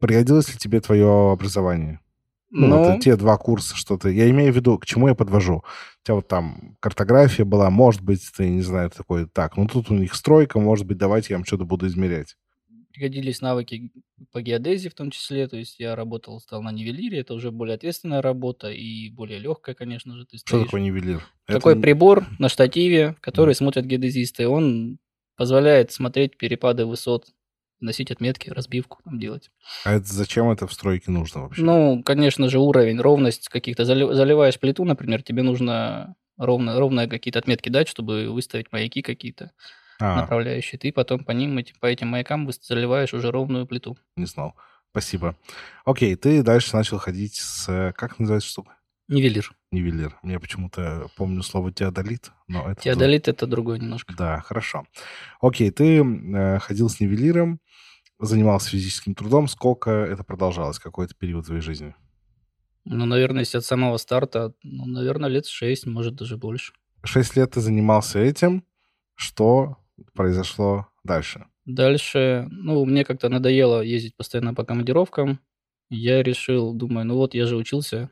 Пригодилось 0.00 0.50
ли 0.50 0.58
тебе 0.58 0.80
твое 0.80 1.32
образование? 1.32 2.00
Ну, 2.50 2.68
Ну, 2.68 2.92
вот 2.92 3.00
те 3.00 3.16
два 3.16 3.36
курса, 3.36 3.76
что 3.76 3.98
ты... 3.98 4.12
Я 4.12 4.30
имею 4.30 4.52
в 4.52 4.56
виду, 4.56 4.78
к 4.78 4.86
чему 4.86 5.08
я 5.08 5.14
подвожу. 5.14 5.56
У 5.56 6.04
тебя 6.04 6.14
вот 6.14 6.28
там 6.28 6.76
картография 6.80 7.44
была, 7.44 7.70
может 7.70 8.02
быть, 8.02 8.22
ты, 8.36 8.48
не 8.48 8.62
знаю, 8.62 8.90
такой, 8.90 9.26
так, 9.26 9.56
ну 9.56 9.66
тут 9.66 9.90
у 9.90 9.94
них 9.94 10.14
стройка, 10.14 10.60
может 10.60 10.86
быть, 10.86 10.98
давайте 10.98 11.34
я 11.34 11.38
вам 11.38 11.44
что-то 11.44 11.64
буду 11.64 11.86
измерять. 11.88 12.36
пригодились 12.92 13.40
навыки 13.40 13.90
по 14.32 14.40
геодезии 14.40 14.88
в 14.88 14.94
том 14.94 15.10
числе. 15.10 15.48
То 15.48 15.56
есть 15.56 15.80
я 15.80 15.96
работал, 15.96 16.40
стал 16.40 16.62
на 16.62 16.70
нивелире. 16.70 17.18
Это 17.18 17.34
уже 17.34 17.50
более 17.50 17.74
ответственная 17.74 18.22
работа 18.22 18.70
и 18.70 19.10
более 19.10 19.38
легкая, 19.38 19.74
конечно 19.74 20.16
же. 20.16 20.24
Ты 20.24 20.38
Что 20.38 20.64
такое 20.64 20.80
нивелир? 20.80 21.22
Такой 21.46 21.72
Это 21.72 21.82
прибор 21.82 22.26
на 22.38 22.48
штативе, 22.48 23.16
который 23.20 23.54
смотрят 23.54 23.84
геодезисты. 23.84 24.48
Он 24.48 24.98
позволяет 25.36 25.92
смотреть 25.92 26.38
перепады 26.38 26.86
высот, 26.86 27.26
носить 27.80 28.10
отметки, 28.10 28.50
разбивку 28.50 29.00
там 29.04 29.18
делать. 29.18 29.50
А 29.84 29.92
это 29.92 30.06
зачем 30.12 30.50
это 30.50 30.66
в 30.66 30.72
стройке 30.72 31.10
нужно 31.10 31.42
вообще? 31.42 31.62
Ну, 31.62 32.02
конечно 32.02 32.48
же, 32.48 32.58
уровень, 32.58 33.00
ровность 33.00 33.48
каких-то. 33.48 33.84
Зали- 33.84 34.12
Заливаешь 34.14 34.58
плиту, 34.58 34.84
например, 34.84 35.22
тебе 35.22 35.42
нужно 35.42 36.14
ровно, 36.36 36.78
ровные 36.78 37.08
какие-то 37.08 37.38
отметки 37.38 37.68
дать, 37.68 37.88
чтобы 37.88 38.30
выставить 38.30 38.72
маяки 38.72 39.02
какие-то 39.02 39.52
а, 39.98 40.16
направляющие. 40.22 40.78
Ты 40.78 40.92
потом 40.92 41.24
по 41.24 41.32
ним, 41.32 41.62
по 41.80 41.86
этим 41.86 42.08
маякам 42.08 42.50
заливаешь 42.62 43.14
уже 43.14 43.30
ровную 43.30 43.66
плиту. 43.66 43.96
не 44.16 44.26
знал. 44.26 44.54
Спасибо. 44.90 45.36
Окей, 45.84 46.14
ты 46.16 46.42
дальше 46.42 46.74
начал 46.74 46.98
ходить 46.98 47.34
с... 47.36 47.92
Как 47.96 48.18
называется 48.18 48.48
штука? 48.48 48.76
Нивелир. 49.08 49.52
Нивелир. 49.70 50.18
Я 50.24 50.40
почему-то 50.40 51.08
помню 51.16 51.42
слово 51.42 51.70
теодолит, 51.70 52.32
но 52.48 52.70
это... 52.70 52.80
Теодолит 52.80 53.28
это 53.28 53.46
другое 53.46 53.78
немножко. 53.78 54.14
Да, 54.16 54.40
хорошо. 54.40 54.84
Окей, 55.40 55.70
ты 55.70 55.98
э, 56.02 56.58
ходил 56.58 56.88
с 56.88 56.98
нивелиром, 56.98 57.60
занимался 58.18 58.70
физическим 58.70 59.14
трудом. 59.14 59.48
Сколько 59.48 59.90
это 59.90 60.24
продолжалось? 60.24 60.78
Какой-то 60.78 61.14
период 61.14 61.46
твоей 61.46 61.60
жизни? 61.60 61.94
Ну, 62.84 63.04
наверное, 63.04 63.40
если 63.40 63.58
от 63.58 63.64
самого 63.64 63.96
старта, 63.96 64.54
ну, 64.62 64.86
наверное, 64.86 65.28
лет 65.28 65.46
шесть, 65.46 65.86
может, 65.86 66.14
даже 66.14 66.36
больше. 66.36 66.72
Шесть 67.04 67.36
лет 67.36 67.52
ты 67.52 67.60
занимался 67.60 68.18
этим. 68.20 68.64
Что 69.14 69.78
произошло 70.14 70.86
дальше? 71.04 71.46
Дальше, 71.64 72.46
ну, 72.50 72.84
мне 72.84 73.04
как-то 73.04 73.28
надоело 73.28 73.80
ездить 73.80 74.16
постоянно 74.16 74.54
по 74.54 74.64
командировкам. 74.64 75.40
Я 75.90 76.22
решил, 76.22 76.74
думаю, 76.74 77.06
ну 77.06 77.16
вот 77.16 77.34
я 77.34 77.46
же 77.46 77.56
учился 77.56 78.10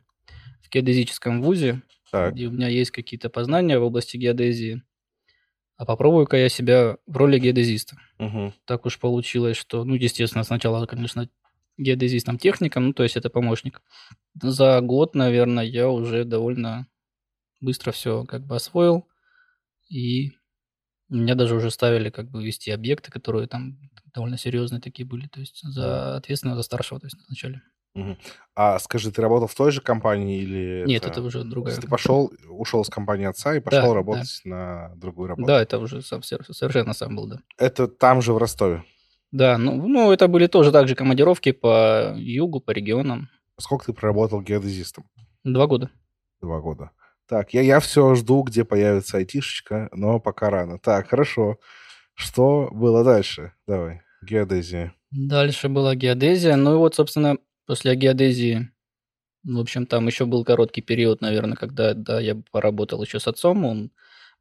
в 0.62 0.70
геодезическом 0.70 1.42
вузе, 1.42 1.82
Так. 2.10 2.36
и 2.36 2.46
у 2.46 2.50
меня 2.50 2.68
есть 2.68 2.90
какие-то 2.90 3.30
познания 3.30 3.78
в 3.78 3.82
области 3.84 4.16
геодезии. 4.16 4.82
А 5.76 5.84
попробую-ка 5.84 6.36
я 6.36 6.48
себя 6.48 6.96
в 7.06 7.16
роли 7.16 7.38
геодезиста. 7.38 7.96
Мгм. 8.18 8.52
Так 8.64 8.86
уж 8.86 8.98
получилось, 8.98 9.56
что, 9.56 9.84
ну, 9.84 9.94
естественно, 9.94 10.44
сначала, 10.44 10.86
конечно, 10.86 11.28
геодезистом 11.76 12.38
техником, 12.38 12.86
ну, 12.86 12.92
то 12.92 13.02
есть 13.02 13.16
это 13.16 13.28
помощник. 13.28 13.82
За 14.40 14.80
год, 14.80 15.14
наверное, 15.14 15.64
я 15.64 15.88
уже 15.88 16.24
довольно 16.24 16.86
быстро 17.60 17.92
все 17.92 18.24
как 18.24 18.46
бы 18.46 18.56
освоил, 18.56 19.08
и 19.90 20.32
меня 21.08 21.34
даже 21.34 21.56
уже 21.56 21.70
ставили 21.70 22.10
как 22.10 22.30
бы 22.30 22.44
вести 22.44 22.70
объекты, 22.70 23.12
которые 23.12 23.48
там 23.48 23.78
довольно 24.14 24.38
серьезные 24.38 24.80
такие 24.80 25.06
были, 25.06 25.28
то 25.28 25.40
есть 25.40 25.60
за 25.62 26.16
ответственно 26.16 26.56
за 26.56 26.62
старшего, 26.62 27.00
то 27.00 27.06
есть 27.06 27.16
назначали. 27.18 27.62
А 28.56 28.78
скажи, 28.78 29.10
ты 29.10 29.20
работал 29.20 29.48
в 29.48 29.54
той 29.54 29.72
же 29.72 29.80
компании 29.80 30.40
или 30.40 30.84
Нет, 30.86 31.04
это 31.06 31.20
уже 31.22 31.42
То 31.42 31.48
другая. 31.48 31.76
ты 31.76 31.88
пошел, 31.88 32.32
ушел 32.48 32.82
из 32.82 32.88
компании 32.88 33.26
отца 33.26 33.54
и 33.54 33.60
пошел 33.60 33.88
да. 33.88 33.94
работать 33.94 34.40
на 34.44 34.92
другую 34.96 35.28
работу? 35.28 35.46
Да, 35.46 35.60
это 35.60 35.78
уже 35.78 36.02
сам, 36.02 36.22
совершенно 36.22 36.92
сам 36.92 37.16
был, 37.16 37.26
да. 37.26 37.40
Это 37.58 37.88
там 37.88 38.22
же 38.22 38.32
в 38.32 38.38
Ростове. 38.38 38.84
Да, 39.32 39.58
ну, 39.58 39.88
ну, 39.88 40.12
это 40.12 40.28
были 40.28 40.46
тоже 40.46 40.70
также 40.70 40.94
командировки 40.94 41.50
по 41.50 42.14
югу, 42.16 42.60
по 42.60 42.70
регионам. 42.70 43.28
Сколько 43.58 43.86
ты 43.86 43.92
проработал 43.92 44.40
геодезистом? 44.40 45.04
Два 45.42 45.66
года. 45.66 45.90
Два 46.40 46.60
года. 46.60 46.90
Так, 47.26 47.54
я, 47.54 47.62
я 47.62 47.80
все 47.80 48.14
жду, 48.14 48.42
где 48.42 48.64
появится 48.64 49.16
айтишечка, 49.16 49.88
но 49.92 50.20
пока 50.20 50.50
рано. 50.50 50.78
Так, 50.78 51.08
хорошо. 51.08 51.58
Что 52.14 52.68
было 52.70 53.02
дальше? 53.02 53.52
Давай, 53.66 54.02
геодезия. 54.22 54.94
Дальше 55.10 55.68
была 55.68 55.96
геодезия. 55.96 56.54
Ну 56.54 56.74
и 56.74 56.76
вот, 56.76 56.94
собственно, 56.94 57.38
после 57.66 57.94
геодезии, 57.96 58.70
в 59.44 59.60
общем, 59.60 59.86
там 59.86 60.06
еще 60.06 60.26
был 60.26 60.44
короткий 60.44 60.82
период, 60.82 61.20
наверное, 61.20 61.56
когда 61.56 61.94
да, 61.94 62.20
я 62.20 62.36
поработал 62.52 63.02
еще 63.02 63.20
с 63.20 63.28
отцом. 63.28 63.64
Он 63.64 63.92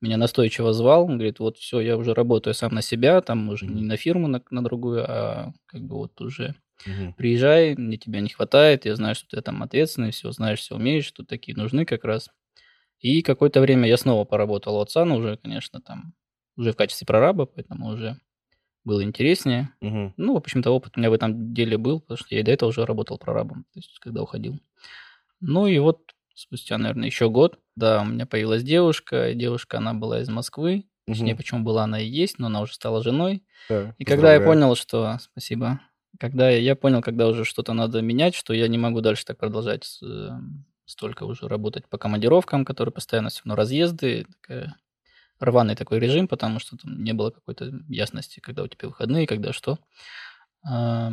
меня 0.01 0.17
настойчиво 0.17 0.73
звал. 0.73 1.05
Он 1.05 1.13
говорит, 1.17 1.39
вот 1.39 1.57
все, 1.57 1.81
я 1.81 1.97
уже 1.97 2.13
работаю 2.13 2.53
сам 2.53 2.73
на 2.75 2.81
себя, 2.81 3.21
там 3.21 3.49
уже 3.49 3.67
не 3.67 3.83
на 3.83 3.97
фирму, 3.97 4.27
на, 4.27 4.41
на 4.51 4.63
другую, 4.63 5.05
а 5.09 5.53
как 5.67 5.81
бы 5.83 5.95
вот 5.97 6.19
уже 6.21 6.55
Мгм. 6.85 7.13
приезжай, 7.15 7.75
мне 7.75 7.97
тебя 7.97 8.21
не 8.21 8.29
хватает, 8.29 8.85
я 8.85 8.95
знаю, 8.95 9.15
что 9.15 9.27
ты 9.29 9.41
там 9.41 9.63
ответственный, 9.63 10.11
все 10.11 10.31
знаешь, 10.31 10.59
все 10.61 10.75
умеешь, 10.75 11.05
что 11.05 11.23
такие 11.25 11.57
нужны 11.57 11.85
как 11.85 12.03
раз. 12.05 12.29
И 12.99 13.21
какое-то 13.21 13.61
время 13.61 13.87
я 13.87 13.97
снова 13.97 14.25
поработал 14.25 14.77
у 14.77 14.81
отца, 14.81 15.05
но 15.05 15.17
уже, 15.17 15.37
конечно, 15.37 15.81
там, 15.81 16.13
уже 16.57 16.71
в 16.71 16.75
качестве 16.75 17.05
прораба, 17.05 17.45
поэтому 17.45 17.87
уже 17.89 18.17
было 18.83 19.03
интереснее. 19.03 19.73
Мгм. 19.81 20.13
Ну, 20.17 20.33
в 20.33 20.37
общем-то, 20.37 20.71
опыт 20.71 20.93
у 20.95 20.99
меня 20.99 21.09
в 21.09 21.13
этом 21.13 21.53
деле 21.53 21.77
был, 21.77 21.99
потому 22.01 22.17
что 22.17 22.27
я 22.35 22.41
и 22.41 22.43
до 22.43 22.51
этого 22.51 22.69
уже 22.69 22.85
работал 22.85 23.17
прорабом, 23.17 23.63
то 23.73 23.79
есть 23.79 23.97
когда 23.99 24.21
уходил. 24.21 24.59
Ну 25.41 25.67
и 25.67 25.77
вот 25.79 26.13
спустя, 26.35 26.77
наверное, 26.77 27.07
еще 27.07 27.29
год, 27.29 27.59
да, 27.75 28.01
у 28.01 28.05
меня 28.05 28.25
появилась 28.25 28.63
девушка, 28.63 29.29
и 29.29 29.35
девушка, 29.35 29.77
она 29.77 29.93
была 29.93 30.21
из 30.21 30.29
Москвы, 30.29 30.85
точнее, 31.07 31.33
Мгм. 31.33 31.37
почему 31.37 31.63
была 31.63 31.83
она 31.83 31.99
и 31.99 32.07
есть, 32.07 32.39
но 32.39 32.47
она 32.47 32.61
уже 32.61 32.73
стала 32.73 33.03
женой. 33.03 33.43
Да, 33.69 33.95
И 33.97 34.05
когда 34.05 34.33
я 34.33 34.41
понял, 34.41 34.75
что... 34.75 35.17
Спасибо. 35.19 35.79
Когда 36.19 36.49
я, 36.49 36.75
понял, 36.75 37.01
когда 37.01 37.27
уже 37.27 37.43
что-то 37.43 37.73
надо 37.73 38.01
менять, 38.01 38.35
что 38.35 38.53
я 38.53 38.67
не 38.67 38.77
могу 38.77 39.01
дальше 39.01 39.25
так 39.25 39.37
продолжать 39.39 39.83
с, 39.83 40.01
э, 40.03 40.29
столько 40.85 41.23
уже 41.23 41.47
работать 41.47 41.87
по 41.89 41.97
командировкам, 41.97 42.65
которые 42.65 42.93
постоянно 42.93 43.29
все 43.29 43.41
равно 43.45 43.55
разъезды, 43.55 44.25
такая 44.41 44.75
рваный 45.43 45.75
такой 45.75 45.99
режим, 45.99 46.27
потому 46.27 46.59
что 46.59 46.77
там 46.77 47.03
не 47.03 47.13
было 47.13 47.31
какой-то 47.31 47.71
ясности, 47.89 48.39
когда 48.39 48.63
у 48.63 48.67
тебя 48.67 48.89
выходные, 48.89 49.27
когда 49.27 49.53
что. 49.53 49.79
А, 50.67 51.11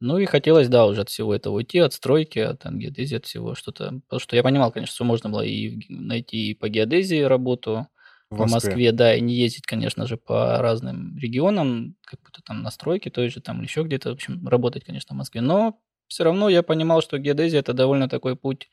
ну 0.00 0.18
и 0.18 0.26
хотелось, 0.26 0.68
да, 0.68 0.86
уже 0.86 1.02
от 1.02 1.10
всего 1.10 1.34
этого 1.34 1.56
уйти, 1.56 1.78
от 1.78 1.92
стройки, 1.92 2.38
от 2.38 2.64
геодезии, 2.64 3.16
от 3.16 3.26
всего 3.26 3.54
что-то. 3.54 4.00
Потому 4.08 4.20
что 4.20 4.36
я 4.36 4.42
понимал, 4.42 4.72
конечно, 4.72 4.94
что 4.94 5.04
можно 5.04 5.30
было 5.30 5.42
и 5.42 5.68
в 5.80 5.90
найти 5.90 6.50
и 6.50 6.54
по 6.54 6.68
геодезии 6.68 7.20
работу, 7.22 7.86
В 8.30 8.36
Москве. 8.36 8.46
Москве, 8.46 8.92
да, 8.92 9.14
и 9.14 9.20
не 9.20 9.34
ездить, 9.34 9.66
конечно 9.66 10.06
же, 10.06 10.16
по 10.16 10.58
разным 10.58 11.18
регионам, 11.18 11.96
как 12.06 12.20
будто 12.22 12.42
там 12.42 12.62
на 12.62 12.70
стройке 12.70 13.10
той 13.10 13.28
же, 13.28 13.40
там 13.40 13.58
или 13.58 13.66
еще 13.66 13.82
где-то, 13.82 14.10
в 14.10 14.12
общем, 14.14 14.46
работать, 14.48 14.84
конечно, 14.84 15.14
в 15.14 15.18
Москве. 15.18 15.40
Но 15.40 15.80
все 16.08 16.24
равно 16.24 16.48
я 16.48 16.62
понимал, 16.62 17.02
что 17.02 17.18
геодезия– 17.18 17.60
это 17.60 17.72
довольно 17.74 18.08
такой 18.08 18.36
путь, 18.36 18.68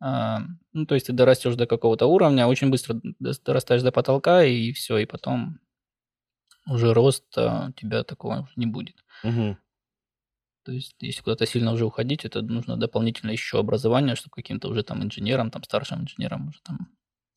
ну, 0.00 0.86
то 0.86 0.94
есть 0.94 1.06
ты 1.06 1.12
дорастешь 1.12 1.54
до 1.56 1.66
какого-то 1.66 2.06
уровня, 2.06 2.46
очень 2.46 2.70
быстро 2.70 3.00
дорастаешь 3.18 3.82
до 3.82 3.92
потолка, 3.92 4.44
и 4.44 4.72
все, 4.72 4.98
и 4.98 5.06
потом 5.06 5.58
уже 6.68 6.92
роста 6.92 7.66
у 7.68 7.72
тебя 7.72 8.04
такого 8.04 8.42
уже 8.42 8.52
не 8.56 8.66
будет. 8.66 8.96
Мгм. 9.24 9.56
То 10.64 10.72
есть, 10.72 10.96
если 10.98 11.22
куда-то 11.22 11.46
сильно 11.46 11.72
уже 11.72 11.84
уходить, 11.86 12.24
это 12.24 12.42
нужно 12.42 12.76
дополнительно 12.76 13.30
еще 13.30 13.60
образование, 13.60 14.16
чтобы 14.16 14.34
каким-то 14.34 14.68
уже 14.68 14.82
там 14.82 15.02
инженером, 15.04 15.50
там 15.52 15.62
старшим 15.62 16.00
инженером, 16.02 16.48
уже 16.48 16.60
там 16.62 16.88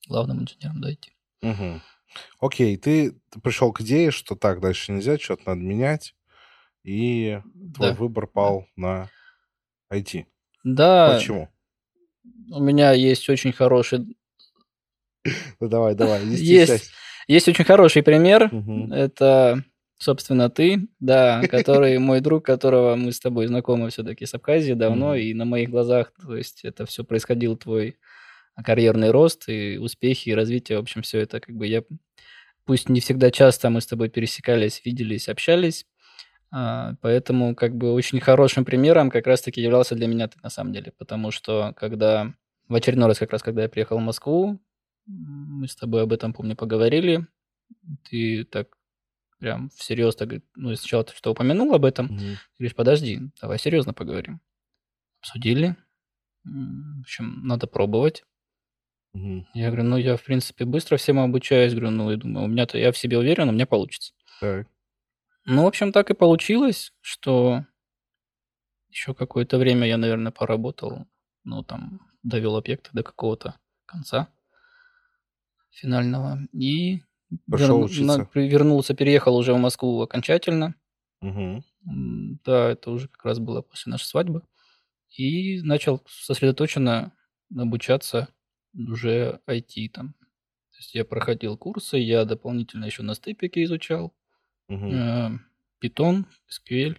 главным 0.07 0.41
инженером 0.41 0.81
дойти. 0.81 1.13
Мгм. 1.43 1.81
Окей, 2.39 2.77
ты, 2.77 3.21
пришел 3.43 3.71
к 3.71 3.81
идее, 3.81 4.11
что 4.11 4.35
так 4.35 4.61
дальше 4.61 4.91
нельзя, 4.91 5.17
что-то 5.19 5.43
надо 5.47 5.61
менять, 5.61 6.15
и 6.83 7.39
твой 7.75 7.91
Да, 7.91 7.93
выбор 7.93 8.25
да. 8.25 8.31
пал 8.33 8.67
на 8.75 9.09
IT. 9.91 10.25
Да, 10.63 11.13
Почему? 11.13 11.49
У 12.51 12.59
меня 12.61 12.91
есть 12.93 13.29
очень 13.29 13.51
хороший, 13.51 14.15
Ну 15.59 15.67
давай, 15.67 15.95
давай, 15.95 16.25
есть, 16.25 16.91
есть 17.27 17.47
очень 17.47 17.65
хороший 17.65 18.03
пример. 18.03 18.49
Мгм. 18.51 18.93
Это, 18.93 19.63
собственно, 19.97 20.49
ты, 20.49 20.87
да, 20.99 21.41
который 21.49 21.97
мой 21.99 22.21
друг, 22.21 22.45
которого 22.45 22.95
мы 22.95 23.11
с 23.11 23.19
тобой 23.19 23.47
знакомы 23.47 23.89
все-таки 23.89 24.25
с 24.25 24.33
Абхазии 24.33 24.73
давно, 24.73 25.09
Мгм. 25.09 25.15
и 25.17 25.33
на 25.33 25.45
моих 25.45 25.69
глазах, 25.69 26.13
то 26.21 26.35
есть 26.35 26.63
это 26.63 26.85
все 26.85 27.03
происходил 27.03 27.57
твой 27.57 27.97
карьерный 28.63 29.11
рост 29.11 29.47
и 29.47 29.77
успехи, 29.77 30.29
и 30.29 30.33
развитие, 30.35 30.77
в 30.77 30.81
общем, 30.81 31.01
все 31.01 31.19
это 31.19 31.39
как 31.39 31.55
бы 31.55 31.67
я, 31.67 31.83
пусть 32.65 32.89
не 32.89 32.99
всегда 32.99 33.31
часто 33.31 33.69
мы 33.69 33.79
с 33.81 33.87
тобой 33.87 34.09
пересекались, 34.09 34.81
виделись, 34.83 35.29
общались, 35.29 35.85
поэтому 36.51 37.55
как 37.55 37.75
бы 37.75 37.91
очень 37.93 38.19
хорошим 38.19 38.65
примером 38.65 39.09
как 39.11 39.27
раз-таки 39.27 39.61
являлся 39.61 39.95
для 39.95 40.07
меня 40.07 40.27
ты 40.27 40.39
на 40.41 40.49
самом 40.49 40.73
деле, 40.73 40.93
потому 40.97 41.31
что 41.31 41.73
когда 41.77 42.33
в 42.67 42.75
очередной 42.75 43.07
раз 43.07 43.19
как 43.19 43.31
раз, 43.31 43.43
когда 43.43 43.63
я 43.63 43.69
приехал 43.69 43.97
в 43.97 44.01
Москву, 44.01 44.59
мы 45.05 45.67
с 45.67 45.75
тобой 45.75 46.03
об 46.03 46.13
этом, 46.13 46.33
помню, 46.33 46.55
поговорили, 46.55 47.27
ты 48.09 48.45
так 48.45 48.69
прям 49.39 49.69
всерьез 49.71 50.15
так, 50.15 50.29
ну, 50.55 50.75
сначала 50.75 51.03
ты 51.05 51.15
что 51.15 51.31
упомянул 51.31 51.73
об 51.75 51.85
этом, 51.85 52.07
Мгм. 52.07 52.37
говоришь, 52.59 52.75
подожди, 52.75 53.21
давай 53.41 53.59
серьезно 53.59 53.93
поговорим. 53.93 54.41
Обсудили, 55.21 55.75
в 56.45 57.01
общем, 57.01 57.41
надо 57.45 57.67
пробовать. 57.67 58.23
Мгм. 59.13 59.45
Я 59.53 59.67
говорю, 59.67 59.83
ну, 59.83 59.97
я, 59.97 60.15
в 60.17 60.23
принципе, 60.23 60.65
быстро 60.65 60.97
всему 60.97 61.23
обучаюсь. 61.23 61.73
Говорю, 61.73 61.91
ну, 61.91 62.11
я 62.11 62.17
думаю, 62.17 62.45
у 62.45 62.47
меня-то, 62.49 62.77
я 62.77 62.91
в 62.91 62.97
себе 62.97 63.17
уверен, 63.17 63.49
у 63.49 63.51
меня 63.51 63.65
получится. 63.65 64.13
Так. 64.39 64.67
Ну, 65.51 65.63
в 65.63 65.67
общем, 65.67 65.91
так 65.91 66.11
и 66.11 66.13
получилось, 66.13 66.93
что 67.01 67.65
еще 68.89 69.15
какое-то 69.15 69.57
время 69.57 69.87
я, 69.87 69.97
наверное, 69.97 70.31
поработал, 70.31 71.07
ну, 71.43 71.63
там, 71.63 72.01
довел 72.21 72.55
объекты 72.55 72.91
до 72.93 73.01
какого-то 73.01 73.55
конца 73.87 74.29
финального. 75.71 76.39
И 76.53 77.01
Пошел 77.49 77.81
учиться. 77.81 78.03
на- 78.03 78.29
вернулся, 78.35 78.93
переехал 78.93 79.35
уже 79.35 79.53
в 79.53 79.57
Москву 79.59 79.99
окончательно. 80.01 80.75
М, 81.87 82.39
Да, 82.45 82.69
это 82.69 82.91
уже 82.91 83.07
как 83.07 83.25
раз 83.25 83.39
было 83.39 83.61
после 83.63 83.91
нашей 83.91 84.05
свадьбы. 84.05 84.43
И 85.17 85.61
начал 85.63 86.03
сосредоточенно 86.07 87.11
обучаться 87.55 88.27
уже 88.73 89.41
IT 89.47 89.89
там. 89.89 90.13
То 90.13 90.77
есть 90.77 90.93
я 90.93 91.05
проходил 91.05 91.57
курсы, 91.57 91.97
я 91.97 92.23
дополнительно 92.25 92.85
еще 92.85 93.01
на 93.01 93.15
степике 93.15 93.63
изучал. 93.63 94.13
Э, 94.69 95.29
Python, 95.83 96.25
SQL. 96.49 96.97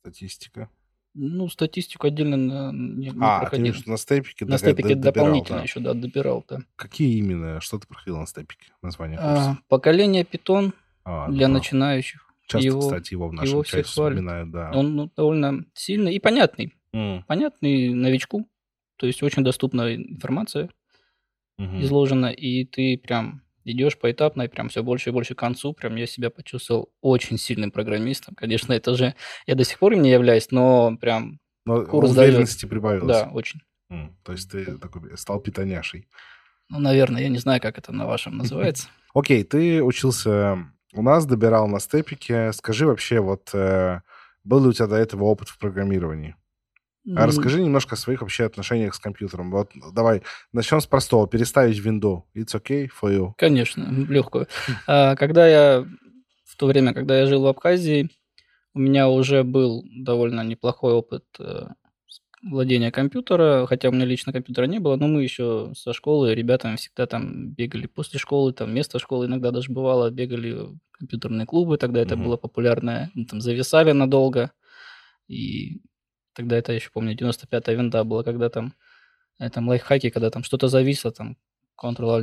Статистика. 0.00 0.68
Ну, 1.12 1.48
статистику 1.48 2.06
отдельно 2.06 2.36
на- 2.36 2.72
не, 2.72 3.08
не 3.10 3.18
А, 3.20 3.40
ты 3.40 3.46
проходил. 3.50 3.74
виду 3.74 3.90
на 3.90 3.96
степике 3.96 4.44
На 4.46 4.58
степике 4.58 4.94
добирал, 4.94 5.12
дополнительно 5.12 5.58
да. 5.58 5.62
еще, 5.64 5.80
да, 5.80 5.92
добирал, 5.94 6.44
да. 6.48 6.60
Какие 6.76 7.18
именно? 7.18 7.60
Что 7.60 7.78
ты 7.80 7.88
проходил 7.88 8.16
на 8.18 8.26
степике? 8.26 8.72
Название 8.80 9.18
А, 9.20 9.34
курса? 9.34 9.58
поколение 9.68 10.22
Python 10.24 10.72
А, 11.04 11.28
для 11.30 11.48
да. 11.48 11.54
начинающих. 11.54 12.26
Часто, 12.46 12.66
его- 12.66 12.80
кстати, 12.80 13.12
его 13.14 13.28
в 13.28 13.32
нашем 13.32 13.50
его 13.50 13.64
чате 13.64 13.82
вспоминают, 13.82 14.50
да. 14.50 14.70
Он 14.72 14.94
ну, 14.96 15.10
довольно 15.16 15.64
сильный 15.74 16.14
и 16.14 16.20
понятный. 16.20 16.74
М, 16.92 17.24
Понятный 17.24 17.92
новичку. 17.92 18.48
То 18.96 19.06
есть 19.06 19.22
очень 19.22 19.42
доступная 19.44 19.96
информация. 19.96 20.70
мгм. 21.58 21.82
изложено, 21.82 22.26
и 22.32 22.64
ты 22.64 22.96
прям 22.96 23.42
идешь 23.64 23.98
поэтапно, 23.98 24.42
и 24.42 24.48
прям 24.48 24.68
все 24.68 24.82
больше 24.82 25.10
и 25.10 25.12
больше 25.12 25.34
к 25.34 25.38
концу. 25.38 25.72
Прям 25.72 25.96
я 25.96 26.06
себя 26.06 26.30
почувствовал 26.30 26.90
очень 27.00 27.38
сильным 27.38 27.70
программистом. 27.70 28.34
Конечно, 28.34 28.72
это 28.72 28.94
же 28.94 29.14
я 29.46 29.54
до 29.54 29.64
сих 29.64 29.78
пор 29.78 29.92
им 29.92 30.02
не 30.02 30.10
являюсь, 30.10 30.50
но 30.50 30.96
прям 31.00 31.40
Но 31.64 31.84
курс 31.84 32.10
уверенности 32.10 32.66
прибавилось. 32.66 33.08
да, 33.08 33.30
очень. 33.32 33.60
М, 33.90 34.16
То 34.24 34.32
есть 34.32 34.50
ты 34.50 34.78
такой 34.78 35.16
стал 35.16 35.40
питоняшей. 35.40 36.08
Ну, 36.68 36.78
наверное, 36.78 37.22
я 37.22 37.28
не 37.28 37.38
знаю, 37.38 37.60
как 37.60 37.78
это 37.78 37.92
на 37.92 38.06
вашем 38.06 38.36
называется. 38.38 38.88
Окей, 39.14 39.42
ты 39.44 39.82
учился 39.82 40.58
у 40.92 41.02
нас, 41.02 41.26
добирал 41.26 41.66
на 41.68 41.80
степике. 41.80 42.52
Скажи 42.52 42.86
вообще, 42.86 43.20
вот 43.20 43.50
э, 43.52 44.00
был 44.44 44.62
ли 44.62 44.68
у 44.68 44.72
тебя 44.72 44.86
до 44.86 44.96
этого 44.96 45.24
опыт 45.24 45.48
в 45.48 45.58
программировании? 45.58 46.36
А 47.06 47.22
М, 47.22 47.28
расскажи 47.28 47.62
немножко 47.62 47.94
о 47.94 47.98
своих 47.98 48.20
вообще 48.20 48.44
отношениях 48.44 48.94
с 48.94 48.98
компьютером. 48.98 49.50
Вот 49.50 49.70
давай 49.94 50.22
начнем 50.52 50.80
с 50.80 50.86
простого. 50.86 51.26
Переставить 51.26 51.78
винду. 51.78 52.26
It's 52.34 52.54
okay 52.54 52.88
for 52.88 53.10
you. 53.10 53.32
Конечно, 53.38 53.88
легкую. 54.08 54.46
А, 54.86 55.16
Когда 55.16 55.48
я, 55.48 55.86
в 56.44 56.56
то 56.56 56.66
время, 56.66 56.92
когда 56.92 57.18
я 57.18 57.26
жил 57.26 57.42
в 57.42 57.46
Абхазии, 57.46 58.10
у 58.74 58.78
меня 58.78 59.08
уже 59.08 59.42
был 59.44 59.84
довольно 59.90 60.42
неплохой 60.44 60.92
опыт 60.92 61.24
э, 61.38 61.66
владения 62.42 62.92
компьютера, 62.92 63.66
хотя 63.66 63.88
у 63.88 63.92
меня 63.92 64.04
лично 64.04 64.32
компьютера 64.32 64.66
не 64.66 64.78
было, 64.78 64.96
но 64.96 65.08
мы 65.08 65.22
еще 65.22 65.72
со 65.74 65.92
школы 65.92 66.34
ребятами 66.34 66.76
всегда 66.76 67.06
там 67.06 67.48
бегали 67.50 67.86
после 67.86 68.18
школы, 68.18 68.52
там 68.52 68.70
вместо 68.70 68.98
школы 68.98 69.26
иногда 69.26 69.50
даже 69.50 69.72
бывало, 69.72 70.10
бегали 70.10 70.68
компьютерные 70.92 71.46
клубы, 71.46 71.78
тогда 71.78 72.00
это 72.00 72.16
было 72.16 72.36
популярное, 72.36 73.10
ну, 73.14 73.24
там 73.24 73.40
зависали 73.40 73.92
надолго, 73.92 74.52
и 75.28 75.80
тогда 76.40 76.56
это 76.56 76.72
еще 76.72 76.90
помню, 76.92 77.14
95-я 77.14 77.74
винда 77.74 78.04
была, 78.04 78.22
когда 78.22 78.48
там, 78.48 78.74
э, 79.38 79.50
там 79.50 79.68
лайфхаки, 79.68 80.10
когда 80.10 80.30
там 80.30 80.42
что-то 80.42 80.68
зависло, 80.68 81.12
там 81.12 81.36
Контра... 81.80 82.22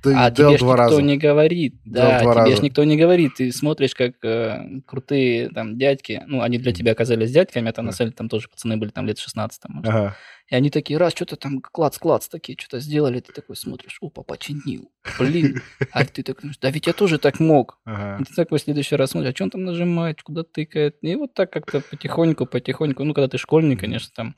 Ты 0.00 0.14
а 0.14 0.30
тебе 0.30 0.58
ж 0.58 0.60
никто 0.62 0.76
раза. 0.76 1.02
не 1.02 1.18
говорит. 1.18 1.74
Да, 1.84 2.20
тебе 2.20 2.32
ж 2.32 2.34
раза. 2.36 2.62
никто 2.62 2.84
не 2.84 2.96
говорит. 2.96 3.34
Ты 3.34 3.50
смотришь, 3.50 3.96
как 3.96 4.12
э, 4.24 4.80
крутые 4.86 5.48
там 5.48 5.76
дядьки, 5.76 6.22
ну, 6.28 6.40
они 6.40 6.58
для 6.58 6.72
тебя 6.72 6.92
оказались 6.92 7.32
дядьками, 7.32 7.68
а 7.68 7.72
там 7.72 7.86
на 7.86 7.90
самом 7.90 8.10
деле 8.10 8.16
там 8.16 8.28
тоже 8.28 8.48
пацаны 8.48 8.76
были 8.76 8.90
там 8.90 9.04
лет 9.04 9.18
16. 9.18 9.60
Там, 9.60 9.72
может. 9.74 9.92
Ага. 9.92 10.16
И 10.48 10.54
они 10.54 10.70
такие, 10.70 10.96
раз, 10.98 11.12
что-то 11.12 11.36
там 11.36 11.60
клац-клац 11.60 12.28
такие, 12.28 12.56
что-то 12.58 12.78
сделали, 12.78 13.20
ты 13.20 13.32
такой 13.32 13.56
смотришь, 13.56 13.98
опа, 14.00 14.22
починил. 14.22 14.92
Блин. 15.18 15.60
А 15.90 16.04
ты 16.04 16.22
думаешь, 16.22 16.58
да 16.60 16.70
ведь 16.70 16.86
я 16.86 16.92
тоже 16.92 17.18
так 17.18 17.40
мог. 17.40 17.78
Ага. 17.84 18.22
И 18.22 18.24
ты 18.24 18.34
такой 18.34 18.58
в 18.58 18.62
следующий 18.62 18.94
раз 18.94 19.10
смотришь, 19.10 19.32
а 19.32 19.34
что 19.34 19.44
он 19.44 19.50
там 19.50 19.64
нажимает, 19.64 20.22
куда 20.22 20.44
тыкает. 20.44 20.98
И 21.02 21.14
вот 21.16 21.34
так 21.34 21.52
как-то 21.52 21.80
потихоньку, 21.80 22.46
потихоньку, 22.46 23.02
ну, 23.02 23.12
когда 23.12 23.28
ты 23.28 23.38
школьник, 23.38 23.80
конечно, 23.80 24.12
там 24.14 24.36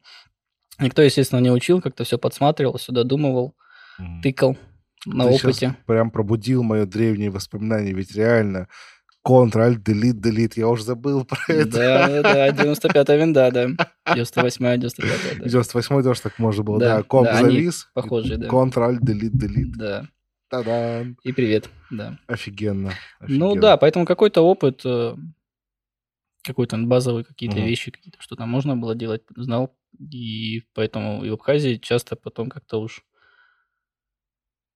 никто, 0.81 1.03
естественно, 1.03 1.41
не 1.41 1.51
учил, 1.51 1.83
как-то 1.83 2.05
все 2.05 2.19
подсматривал, 2.19 2.79
все 2.79 2.93
додумывал, 2.93 3.55
тыкал 4.23 4.57
на 5.05 5.27
Ты 5.27 5.35
опыте. 5.35 5.77
прям 5.87 6.11
пробудил 6.11 6.63
мое 6.63 6.87
древние 6.87 7.31
воспоминания, 7.31 7.93
ведь 7.93 8.15
реально 8.15 8.69
Ctrl, 9.27 9.77
Delete, 9.83 10.21
Delete, 10.21 10.53
я 10.57 10.69
уже 10.69 10.85
забыл 10.85 11.25
про 11.25 11.39
это. 11.49 11.71
Да, 11.71 12.23
да, 12.23 12.53
да, 12.53 12.65
95-я 12.65 13.17
винда, 13.17 13.51
да. 13.51 13.67
98-я, 14.15 14.77
95-я, 14.77 15.39
да. 15.39 15.45
98 15.45 16.03
тоже 16.03 16.21
так 16.23 16.39
можно 16.39 16.63
было, 16.63 16.79
Да, 16.79 16.97
да. 16.99 17.03
Комп 17.03 17.27
да, 17.27 17.43
завис, 17.43 17.89
похожие, 17.95 18.39
да. 18.39 18.49
Ctrl, 18.49 18.99
Delete, 19.01 19.33
Delete. 19.33 19.73
Да, 19.77 20.09
Та-да! 20.49 21.05
и 21.25 21.33
привет, 21.33 21.69
да. 21.91 22.19
Офигенно. 22.27 22.93
Ну 23.21 23.55
да, 23.55 23.77
поэтому 23.77 24.07
какой-то 24.07 24.41
опыт, 24.41 24.81
э, 24.85 25.15
какой-то 26.43 26.79
базовый, 26.79 27.25
какие-то 27.25 27.61
вещи, 27.61 27.91
какие-то, 27.91 28.21
что 28.23 28.37
там 28.37 28.49
можно 28.49 28.77
было 28.77 28.95
делать, 28.95 29.23
знал. 29.37 29.77
И 29.99 30.63
поэтому 30.75 31.25
и 31.25 31.31
в 31.31 31.35
Абхазии 31.35 31.77
часто 31.77 32.17
потом 32.17 32.49
как-то 32.49 32.81
уж 32.81 33.03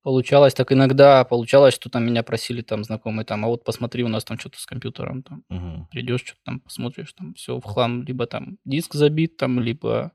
получалось 0.03 0.55
так 0.55 0.73
иногда, 0.73 1.25
получалось, 1.25 1.75
что 1.75 1.91
там 1.91 2.05
меня 2.07 2.23
просили 2.23 2.63
там 2.63 2.85
знакомые, 2.85 3.25
там, 3.25 3.45
а 3.45 3.49
вот 3.49 3.65
посмотри, 3.65 4.05
у 4.05 4.09
нас 4.09 4.25
там 4.25 4.39
что-то 4.39 4.59
с 4.61 4.67
компьютером, 4.67 5.23
там, 5.23 5.45
Мгм. 5.49 5.89
придешь, 5.91 6.21
что-то 6.23 6.41
там 6.45 6.61
посмотришь, 6.61 7.13
там 7.13 7.35
все 7.35 7.59
в 7.59 7.65
хлам, 7.65 8.03
либо 8.05 8.27
там 8.27 8.59
диск 8.65 8.95
забит, 8.95 9.37
там, 9.37 9.61
либо 9.61 10.13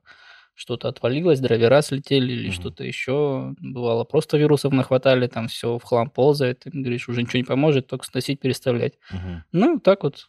что-то 0.54 0.88
отвалилось, 0.88 1.40
драйвера 1.40 1.82
слетели 1.82 2.32
или 2.32 2.48
Мгм. 2.48 2.52
что-то 2.52 2.84
еще. 2.84 3.54
Бывало, 3.60 4.04
просто 4.04 4.38
вирусов 4.38 4.72
нахватали, 4.72 5.26
там 5.28 5.48
все 5.48 5.78
в 5.78 5.84
хлам 5.84 6.10
ползает, 6.10 6.60
ты 6.60 6.70
говоришь, 6.70 7.08
уже 7.08 7.22
ничего 7.22 7.38
не 7.38 7.44
поможет, 7.44 7.86
только 7.86 8.04
сносить, 8.06 8.40
переставлять. 8.40 8.94
Мгм. 9.12 9.44
Ну, 9.52 9.78
так 9.80 10.02
вот. 10.02 10.26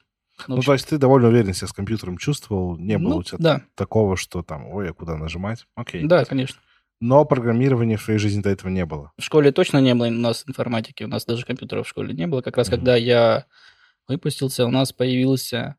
Ну, 0.48 0.58
общем. 0.58 0.68
то 0.68 0.74
есть 0.74 0.88
ты 0.88 0.98
довольно 0.98 1.28
уверен 1.28 1.54
себя 1.54 1.68
с 1.68 1.74
компьютером 1.74 2.18
чувствовал? 2.18 2.78
Не 2.78 2.98
было 2.98 3.14
Ну, 3.14 3.18
у 3.18 3.24
тебя 3.24 3.38
да, 3.40 3.62
такого, 3.76 4.16
что 4.16 4.42
там, 4.44 4.68
ой, 4.68 4.90
а 4.90 4.94
куда 4.94 5.18
нажимать? 5.18 5.66
Окей. 5.76 6.06
да, 6.08 6.24
конечно. 6.26 6.62
Но 7.02 7.24
программирования 7.26 7.96
в 7.98 8.04
твоей 8.04 8.20
жизни 8.20 8.42
до 8.42 8.50
этого 8.50 8.70
не 8.70 8.86
было. 8.86 9.12
В 9.18 9.24
школе 9.24 9.52
точно 9.52 9.78
не 9.80 9.96
было 9.96 10.08
у 10.08 10.12
нас 10.12 10.44
информатики, 10.48 11.04
у 11.04 11.08
нас 11.08 11.26
даже 11.26 11.46
компьютеров 11.46 11.86
в 11.86 11.90
школе 11.90 12.14
не 12.14 12.28
было. 12.28 12.42
Как 12.42 12.58
раз 12.58 12.68
Мгм. 12.68 12.78
когда 12.78 12.96
я 12.98 13.46
выпустился, 14.08 14.66
у 14.66 14.70
нас 14.72 14.92
появился 14.92 15.76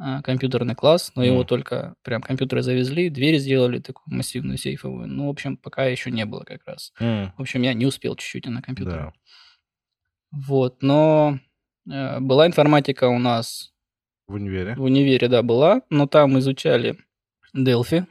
а, 0.00 0.22
компьютерный 0.22 0.76
класс, 0.76 1.10
но 1.16 1.24
его 1.24 1.38
Мгм. 1.40 1.46
только 1.46 1.94
прям 2.02 2.22
компьютеры 2.22 2.62
завезли, 2.62 3.10
дверь 3.10 3.38
сделали 3.38 3.80
такую 3.80 4.14
массивную 4.16 4.56
сейфовую. 4.56 5.08
Ну, 5.08 5.26
в 5.26 5.30
общем, 5.30 5.56
пока 5.56 5.86
еще 5.86 6.10
не 6.12 6.24
было 6.24 6.44
как 6.44 6.60
раз. 6.66 6.92
М, 7.00 7.32
В 7.36 7.40
общем, 7.42 7.62
я 7.62 7.74
не 7.74 7.84
успел 7.84 8.14
чуть-чуть 8.14 8.46
на 8.46 8.62
компьютере. 8.62 8.96
Да. 8.96 9.12
Вот, 10.30 10.82
но 10.82 11.38
э, 11.90 12.20
была 12.20 12.46
информатика 12.46 13.08
у 13.08 13.18
нас 13.18 13.72
В 14.26 14.34
универе. 14.34 14.74
в 14.76 14.82
универе, 14.82 15.28
да, 15.28 15.42
была, 15.42 15.82
но 15.90 16.06
там 16.06 16.38
изучали 16.38 16.96
Delphi, 17.56 18.06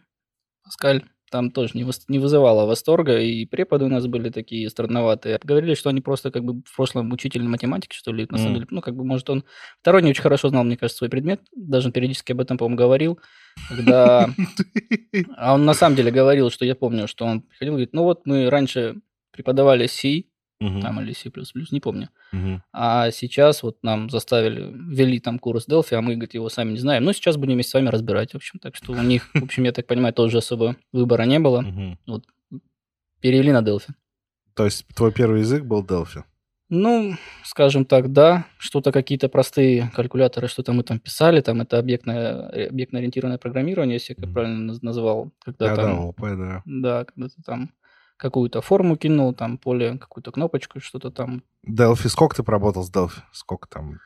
Паскаль. 0.63 1.03
Там 1.29 1.51
тоже 1.51 1.71
не, 1.73 1.83
вос- 1.83 2.05
не 2.07 2.19
вызывало 2.19 2.65
восторга, 2.65 3.19
и 3.19 3.45
преподы 3.45 3.85
у 3.85 3.89
нас 3.89 4.07
были 4.07 4.29
такие 4.29 4.69
странноватые. 4.69 5.39
Говорили, 5.43 5.73
что 5.73 5.89
они 5.89 5.99
просто 6.01 6.31
как 6.31 6.43
бы 6.43 6.61
в 6.65 6.75
прошлом 6.75 7.11
учитель 7.11 7.43
математики, 7.43 7.95
что 7.95 8.13
ли, 8.13 8.27
на 8.29 8.37
самом 8.37 8.53
деле. 8.55 8.67
Ну, 8.69 8.81
как 8.81 8.95
бы, 8.95 9.03
может, 9.03 9.29
он 9.29 9.43
второй 9.81 10.03
не 10.03 10.11
очень 10.11 10.21
хорошо 10.21 10.49
знал, 10.49 10.63
мне 10.63 10.77
кажется, 10.77 10.99
свой 10.99 11.09
предмет. 11.09 11.41
Даже 11.55 11.91
периодически 11.91 12.31
об 12.31 12.39
этом, 12.39 12.57
по-моему, 12.57 12.77
говорил. 12.77 13.19
Когда... 13.69 14.29
А 15.35 15.53
он 15.53 15.65
на 15.65 15.73
самом 15.73 15.95
деле 15.95 16.11
говорил, 16.11 16.49
что 16.49 16.65
я 16.65 16.75
помню, 16.75 17.07
что 17.07 17.25
он 17.25 17.41
приходил 17.41 17.73
и 17.73 17.75
говорит, 17.75 17.93
ну 17.93 18.03
вот 18.03 18.25
мы 18.25 18.49
раньше 18.49 18.95
преподавали 19.31 19.87
C, 19.87 20.25
Мгм. 20.59 20.81
там, 20.81 20.99
или 21.01 21.13
C++, 21.13 21.31
не 21.71 21.79
помню. 21.79 22.09
Мгм. 22.31 22.63
А 22.73 23.11
сейчас 23.11 23.61
вот 23.61 23.77
нам 23.83 24.09
заставили, 24.09 24.71
ввели 24.73 25.19
там 25.19 25.37
курс 25.37 25.67
Delphi, 25.67 25.93
а 25.95 26.01
мы, 26.01 26.13
говорит, 26.15 26.33
его 26.33 26.49
сами 26.49 26.71
не 26.71 26.79
знаем. 26.79 27.03
Ну, 27.03 27.13
сейчас 27.13 27.37
будем 27.37 27.53
вместе 27.53 27.71
с 27.71 27.73
вами 27.75 27.89
разбирать, 27.89 28.33
в 28.33 28.35
общем. 28.37 28.57
Так 28.59 28.75
что 28.75 28.93
у 28.93 29.01
них, 29.03 29.29
в 29.35 29.43
общем, 29.43 29.63
я 29.65 29.71
так 29.71 29.85
понимаю, 29.85 30.13
тоже 30.13 30.39
особо 30.39 30.75
выбора 30.91 31.23
не 31.23 31.39
было. 31.39 31.61
Мгм. 31.61 31.99
Перевели 33.21 33.51
на 33.51 33.61
Delphi. 33.61 33.89
То 34.55 34.65
есть 34.65 34.85
твой 34.95 35.11
первый 35.11 35.41
язык 35.41 35.63
был 35.63 35.83
Delphi? 35.83 36.23
Ну, 36.69 37.15
скажем 37.45 37.85
так, 37.85 38.11
да, 38.11 38.45
что-то 38.57 38.91
какие-то 38.91 39.29
простые 39.29 39.89
калькуляторы, 39.95 40.47
что-то 40.49 40.73
мы 40.73 40.83
там 40.83 40.99
писали, 40.99 41.39
там 41.41 41.61
это 41.61 41.77
объектное, 41.79 42.49
э, 42.49 42.67
объектно-ориентированное 42.67 43.37
программирование, 43.37 43.93
если 43.93 44.15
я 44.17 44.27
правильно 44.27 44.71
наз- 44.71 44.79
назвал, 44.81 45.31
когда 45.45 45.67
Да, 45.69 45.75
да, 45.75 45.81
там, 45.83 45.99
ОП, 46.07 46.19
да. 46.21 46.61
да, 46.65 47.05
когда 47.05 47.29
ты 47.29 47.41
там 47.45 47.71
какую-то 48.17 48.61
форму 48.61 48.97
кинул, 48.97 49.33
там 49.33 49.57
поле, 49.57 49.97
какую-то 49.97 50.31
кнопочку, 50.31 50.79
что-то 50.79 51.11
там. 51.11 51.43
Delphi, 51.67 52.09
сколько 52.09 52.35
ты 52.35 52.43
проработал 52.43 52.83
с 52.83 52.91
Delphi? 52.91 53.21
Сколько 53.31 53.67
там? 53.69 53.99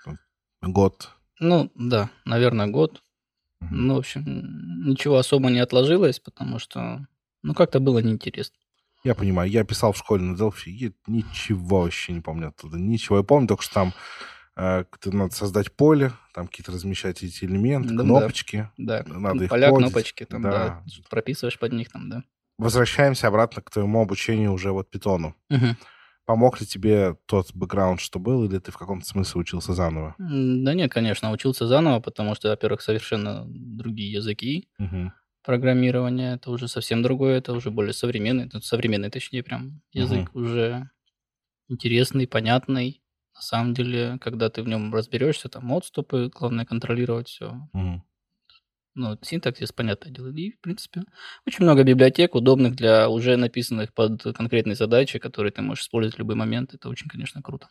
Год? 0.62 1.10
Ну, 1.39 1.71
да, 1.76 2.10
наверное, 2.26 2.67
год. 2.67 3.02
Мгм. 3.62 3.88
Ну, 3.88 3.95
в 3.95 4.00
общем, 4.00 4.24
ничего 4.86 5.17
особо 5.17 5.50
не 5.50 5.60
отложилось, 5.60 6.19
потому 6.19 6.60
что, 6.60 7.06
ну, 7.41 7.54
как-то 7.54 7.80
было 7.80 8.00
неинтересно. 8.00 8.56
Я 9.04 9.15
понимаю, 9.15 9.50
я 9.50 9.63
писал 9.63 9.93
в 9.93 9.97
школе 9.97 10.21
на 10.24 10.36
Delphi, 10.36 10.65
и 10.69 10.93
ничего 11.08 11.80
вообще 11.82 12.13
не 12.13 12.21
помню 12.21 12.50
оттуда. 12.50 12.78
Ничего. 12.78 13.17
Я 13.17 13.24
помню 13.24 13.47
только, 13.47 13.63
что 13.63 13.74
там 13.74 13.93
э, 14.56 14.84
надо 15.06 15.34
создать 15.34 15.71
поле, 15.76 16.12
там 16.36 16.47
какие-то 16.47 16.71
размещать 16.71 17.24
эти 17.24 17.45
элементы, 17.45 17.89
Да-да. 17.89 18.04
кнопочки. 18.04 18.69
Да, 18.78 19.04
Надо 19.08 19.36
ну, 19.36 19.43
их 19.43 19.50
поля, 19.50 19.69
кодить. 19.71 19.86
кнопочки, 19.88 20.26
там, 20.26 20.41
да. 20.43 20.52
Да. 20.52 20.84
прописываешь 21.10 21.58
под 21.58 21.74
них, 21.74 21.89
там, 21.91 22.10
да. 22.10 22.24
Возвращаемся 22.62 23.28
обратно 23.28 23.62
к 23.62 23.71
твоему 23.71 24.02
обучению 24.02 24.54
уже 24.54 24.71
вот 24.71 24.89
питону. 24.89 25.36
Мгм. 25.50 25.76
Помог 26.26 26.62
ли 26.62 26.67
тебе 26.67 27.15
тот 27.28 27.54
бэкграунд, 27.54 28.02
что 28.02 28.19
был, 28.19 28.45
или 28.45 28.60
ты 28.60 28.71
в 28.71 28.78
каком-то 28.78 29.08
смысле 29.08 29.41
учился 29.41 29.74
заново? 29.74 30.17
Да 30.17 30.74
нет, 30.74 30.91
конечно, 30.91 31.32
учился 31.32 31.67
заново, 31.67 32.00
потому 32.00 32.36
что, 32.36 32.50
во-первых, 32.50 32.82
совершенно 32.82 33.43
другие 33.47 34.12
языки 34.12 34.69
Мгм. 34.80 35.12
программирования, 35.43 36.36
это 36.36 36.52
уже 36.52 36.67
совсем 36.67 37.04
другое, 37.04 37.39
это 37.39 37.54
уже 37.54 37.71
более 37.71 37.93
современный, 37.93 38.50
ну, 38.54 38.62
современный, 38.62 39.12
точнее, 39.12 39.43
прям 39.43 39.82
язык 39.93 40.36
уже 40.36 40.89
интересный, 41.69 42.28
понятный. 42.28 43.04
На 43.36 43.41
самом 43.41 43.74
деле, 43.76 44.19
когда 44.21 44.50
ты 44.50 44.63
в 44.63 44.67
нем 44.69 44.93
разберешься, 44.93 45.50
там 45.50 45.71
отступы, 45.74 46.30
главное 46.34 46.65
контролировать 46.65 47.30
все. 47.30 47.69
Мгм. 47.74 48.02
Ну, 48.93 49.17
синтаксис, 49.21 49.71
понятное 49.71 50.12
дело. 50.12 50.27
И, 50.36 50.51
в 50.51 50.60
принципе, 50.60 51.04
очень 51.47 51.63
много 51.63 51.84
библиотек, 51.84 52.36
удобных 52.36 52.75
для 52.75 53.10
уже 53.10 53.38
написанных 53.38 53.93
под 53.93 54.21
конкретные 54.36 54.75
задачи, 54.75 55.17
которые 55.17 55.51
ты 55.51 55.62
можешь 55.62 55.86
использовать 55.86 56.15
в 56.15 56.19
любой 56.19 56.36
момент. 56.36 56.73
Это 56.73 56.89
очень, 56.89 57.08
конечно, 57.08 57.41
круто. 57.41 57.69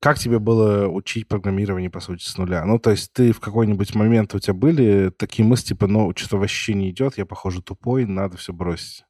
Как 0.00 0.18
тебе 0.18 0.38
было 0.38 0.86
учить 0.86 1.26
программирование, 1.26 1.90
по 1.90 2.00
сути, 2.00 2.22
с 2.22 2.36
нуля? 2.36 2.64
Ну, 2.64 2.78
то 2.78 2.90
есть 2.90 3.12
ты 3.12 3.32
в 3.32 3.40
какой-нибудь 3.40 3.94
момент 3.94 4.34
у 4.34 4.38
тебя 4.38 4.54
были 4.54 5.10
такие 5.10 5.44
мысли, 5.44 5.68
типа, 5.68 5.88
ну, 5.88 6.12
что-то 6.14 6.36
вообще 6.36 6.74
не 6.74 6.90
идет, 6.90 7.18
я, 7.18 7.26
похоже, 7.26 7.62
тупой, 7.62 8.04
надо 8.04 8.36
все 8.36 8.52
бросить? 8.52 9.04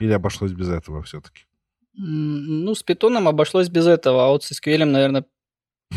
Или 0.00 0.12
обошлось 0.12 0.52
без 0.52 0.68
этого 0.68 1.02
все-таки? 1.02 1.44
Ну, 1.94 2.74
с 2.74 2.82
питоном 2.82 3.28
обошлось 3.28 3.68
без 3.68 3.86
этого, 3.86 4.26
а 4.26 4.28
вот 4.30 4.42
с 4.42 4.50
SQL, 4.50 4.84
наверное, 4.84 5.26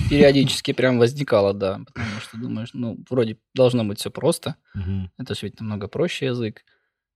периодически 0.10 0.74
прям 0.74 1.00
возникало, 1.00 1.54
да, 1.54 1.82
потому 1.94 2.20
что 2.20 2.38
думаешь, 2.38 2.70
ну, 2.74 2.98
вроде 3.10 3.38
должно 3.54 3.84
быть 3.84 4.00
все 4.00 4.12
просто, 4.12 4.56
это 5.18 5.36
же 5.36 5.42
ведь 5.44 5.60
намного 5.60 5.88
проще 5.88 6.28
язык, 6.28 6.64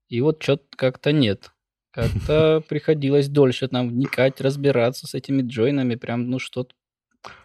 и 0.08 0.22
вот 0.22 0.42
что-то 0.42 0.65
как-то 0.76 1.12
нет. 1.12 1.52
Как-то 1.92 2.63
приходилось 2.70 3.30
дольше 3.30 3.68
там 3.68 3.89
вникать, 3.89 4.42
разбираться 4.42 5.08
с 5.08 5.13
этими 5.13 5.42
джойнами. 5.42 5.96
Прям, 5.96 6.30
ну 6.30 6.39
что 6.39 6.68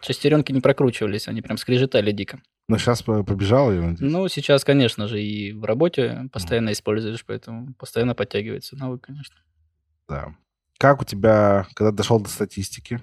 Шестеренки 0.01 0.51
не 0.51 0.61
прокручивались, 0.61 1.27
они 1.27 1.41
прям 1.41 1.57
скрежетали 1.57 2.11
дико. 2.11 2.41
Но 2.67 2.77
сейчас 2.77 3.03
побежал, 3.03 3.71
я 3.71 3.81
надеюсь. 3.81 4.11
Ну, 4.11 4.27
сейчас, 4.27 4.63
конечно 4.63 5.07
же, 5.07 5.21
и 5.21 5.51
в 5.51 5.65
работе 5.65 6.27
постоянно 6.31 6.71
используешь, 6.71 7.23
поэтому 7.25 7.73
постоянно 7.75 8.15
подтягивается 8.15 8.75
навык, 8.75 9.01
конечно. 9.01 9.35
Да. 10.07 10.35
Как 10.79 11.01
у 11.01 11.05
тебя, 11.05 11.67
когда 11.75 11.91
дошел 11.91 12.19
до 12.19 12.29
статистики, 12.29 13.01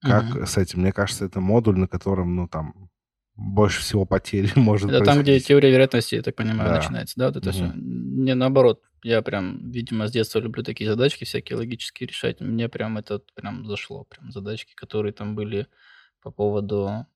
как 0.00 0.24
mm-hmm. 0.24 0.46
с 0.46 0.56
этим? 0.56 0.80
Мне 0.80 0.92
кажется, 0.92 1.24
это 1.24 1.40
модуль, 1.40 1.78
на 1.78 1.88
котором, 1.88 2.36
ну, 2.36 2.48
там, 2.48 2.90
больше 3.34 3.80
всего 3.80 4.04
потерь 4.04 4.52
может 4.56 4.90
Это 4.90 5.04
там, 5.04 5.22
где 5.22 5.40
теория 5.40 5.70
вероятности, 5.70 6.16
я 6.16 6.22
так 6.22 6.36
понимаю, 6.36 6.70
да. 6.70 6.76
начинается, 6.76 7.14
да, 7.16 7.26
вот 7.28 7.36
это 7.36 7.48
угу. 7.48 7.54
все. 7.54 7.72
Не, 7.74 8.34
наоборот, 8.34 8.82
я 9.02 9.22
прям, 9.22 9.70
видимо, 9.70 10.06
с 10.06 10.12
детства 10.12 10.40
люблю 10.40 10.62
такие 10.62 10.90
задачки 10.90 11.24
всякие 11.24 11.56
логические 11.56 12.06
решать. 12.06 12.40
Мне 12.40 12.68
прям 12.68 12.98
это 12.98 13.22
прям 13.34 13.66
зашло, 13.66 14.04
прям 14.04 14.30
задачки, 14.30 14.74
которые 14.74 15.12
там 15.12 15.34
были 15.34 15.66
по 16.22 16.30
поводу 16.30 17.06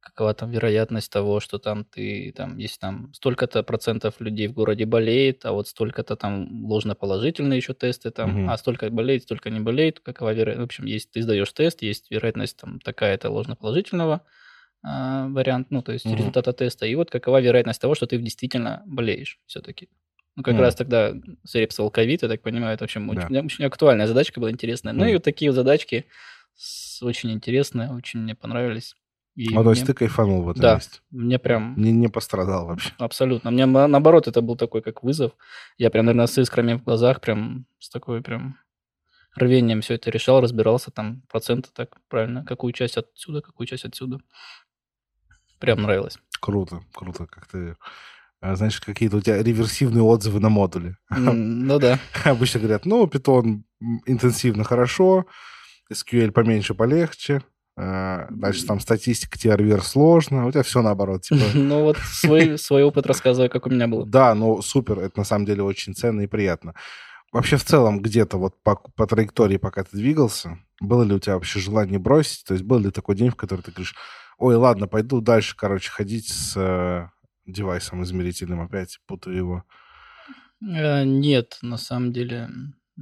какова 0.00 0.34
там 0.34 0.50
вероятность 0.50 1.12
того, 1.12 1.40
что 1.40 1.58
там 1.58 1.84
ты, 1.84 2.32
там, 2.36 2.56
если 2.58 2.78
там 2.78 3.12
столько-то 3.14 3.62
процентов 3.62 4.20
людей 4.20 4.48
в 4.48 4.52
городе 4.52 4.86
болеет, 4.86 5.44
а 5.44 5.52
вот 5.52 5.68
столько-то 5.68 6.16
там 6.16 6.64
ложноположительные 6.64 7.58
еще 7.58 7.74
тесты, 7.74 8.10
там, 8.10 8.44
угу. 8.44 8.50
а 8.50 8.58
столько 8.58 8.90
болеет, 8.90 9.24
столько 9.24 9.50
не 9.50 9.60
болеет, 9.60 10.00
какова 10.00 10.32
вероятность, 10.32 10.60
в 10.60 10.64
общем, 10.64 10.84
есть, 10.86 11.10
ты 11.10 11.22
сдаешь 11.22 11.52
тест, 11.52 11.82
есть 11.82 12.10
вероятность 12.10 12.56
там 12.56 12.80
такая-то 12.80 13.30
ложноположительного, 13.30 14.22
а, 14.82 15.28
вариант, 15.28 15.66
ну, 15.70 15.82
то 15.82 15.92
есть 15.92 16.06
mm-hmm. 16.06 16.16
результата 16.16 16.52
теста, 16.54 16.86
и 16.86 16.94
вот 16.94 17.10
какова 17.10 17.40
вероятность 17.40 17.80
того, 17.80 17.94
что 17.94 18.06
ты 18.06 18.16
действительно 18.16 18.82
болеешь 18.86 19.38
все-таки. 19.46 19.90
Ну, 20.36 20.42
как 20.42 20.54
mm. 20.54 20.60
раз 20.60 20.74
тогда 20.74 21.12
свирепствовал 21.44 21.90
ковид, 21.90 22.22
я 22.22 22.28
так 22.28 22.40
понимаю, 22.40 22.74
это, 22.74 22.84
в 22.84 22.86
общем, 22.86 23.06
да. 23.08 23.24
очень, 23.24 23.44
очень 23.44 23.64
актуальная 23.64 24.06
задачка 24.06 24.40
была 24.40 24.50
интересная. 24.50 24.94
Mm. 24.94 24.96
Ну, 24.96 25.04
и 25.06 25.12
вот 25.14 25.22
такие 25.22 25.50
вот 25.50 25.56
задачки 25.56 26.06
очень 27.02 27.32
интересные, 27.32 27.90
очень 27.90 28.20
мне 28.20 28.34
понравились. 28.34 28.94
И 29.36 29.48
а, 29.54 29.56
мне... 29.56 29.64
то 29.64 29.70
есть 29.70 29.86
ты 29.86 29.94
кайфанул 29.94 30.42
в 30.42 30.50
этом 30.50 30.62
да, 30.62 30.74
месте? 30.74 31.00
мне 31.10 31.38
прям... 31.38 31.74
Не, 31.76 31.92
не 31.92 32.08
пострадал 32.08 32.66
вообще? 32.66 32.92
Абсолютно. 32.98 33.50
Мне, 33.50 33.66
наоборот, 33.66 34.26
это 34.28 34.42
был 34.42 34.56
такой, 34.56 34.82
как 34.82 35.02
вызов. 35.02 35.32
Я 35.78 35.90
прям, 35.90 36.06
наверное, 36.06 36.26
с 36.26 36.36
искрами 36.36 36.74
в 36.74 36.84
глазах, 36.84 37.20
прям 37.20 37.66
с 37.78 37.88
такой 37.88 38.22
прям 38.22 38.58
рвением 39.36 39.80
все 39.80 39.94
это 39.94 40.10
решал, 40.10 40.40
разбирался 40.40 40.90
там 40.90 41.22
проценты 41.28 41.70
так 41.72 41.96
правильно, 42.08 42.44
какую 42.44 42.72
часть 42.72 42.96
отсюда, 42.96 43.40
какую 43.40 43.66
часть 43.66 43.84
отсюда. 43.84 44.20
Прям 45.58 45.82
нравилось. 45.82 46.18
Круто, 46.40 46.82
круто, 46.92 47.26
как 47.26 47.46
ты 47.46 47.76
а, 48.40 48.56
знаешь, 48.56 48.80
какие-то 48.80 49.18
у 49.18 49.20
тебя 49.20 49.42
реверсивные 49.42 50.02
отзывы 50.02 50.40
на 50.40 50.48
модуле. 50.48 50.96
Ну 51.10 51.78
да. 51.78 51.98
Обычно 52.24 52.60
говорят, 52.60 52.86
ну, 52.86 53.06
Python 53.06 53.62
интенсивно 54.06 54.64
хорошо, 54.64 55.26
SQL 55.92 56.30
поменьше 56.30 56.74
полегче, 56.74 57.42
дальше 58.30 58.66
там 58.66 58.80
статистика, 58.80 59.38
TRVR 59.38 59.82
сложно, 59.82 60.46
у 60.46 60.50
тебя 60.50 60.62
все 60.62 60.82
наоборот. 60.82 61.22
Типа. 61.22 61.40
Ну 61.54 61.82
вот 61.82 61.96
свой, 61.98 62.58
свой 62.58 62.82
опыт 62.82 63.06
рассказываю, 63.06 63.50
как 63.50 63.66
у 63.66 63.70
меня 63.70 63.88
было. 63.88 64.06
Да, 64.06 64.34
ну 64.34 64.60
супер, 64.62 64.98
это 64.98 65.20
на 65.20 65.24
самом 65.24 65.46
деле 65.46 65.62
очень 65.62 65.94
ценно 65.94 66.22
и 66.22 66.26
приятно. 66.26 66.74
Вообще 67.32 67.56
в 67.56 67.64
целом 67.64 68.00
где-то 68.00 68.38
вот 68.38 68.60
по, 68.62 68.76
по 68.76 69.06
траектории, 69.06 69.56
пока 69.56 69.84
ты 69.84 69.96
двигался, 69.96 70.58
было 70.80 71.04
ли 71.04 71.14
у 71.14 71.18
тебя 71.18 71.34
вообще 71.34 71.60
желание 71.60 71.98
бросить? 71.98 72.44
То 72.44 72.54
есть 72.54 72.64
был 72.64 72.78
ли 72.78 72.90
такой 72.90 73.14
день, 73.14 73.30
в 73.30 73.36
который 73.36 73.60
ты 73.60 73.70
говоришь, 73.70 73.94
Ой, 74.40 74.54
ладно, 74.54 74.88
пойду 74.88 75.20
дальше, 75.20 75.54
короче, 75.54 75.90
ходить 75.90 76.28
с 76.28 76.56
э, 76.56 77.08
девайсом 77.44 78.02
измерительным 78.02 78.62
опять, 78.62 78.98
путаю 79.06 79.36
его. 79.36 79.64
Э, 80.62 81.04
нет, 81.04 81.58
на 81.60 81.76
самом 81.76 82.10
деле, 82.10 82.48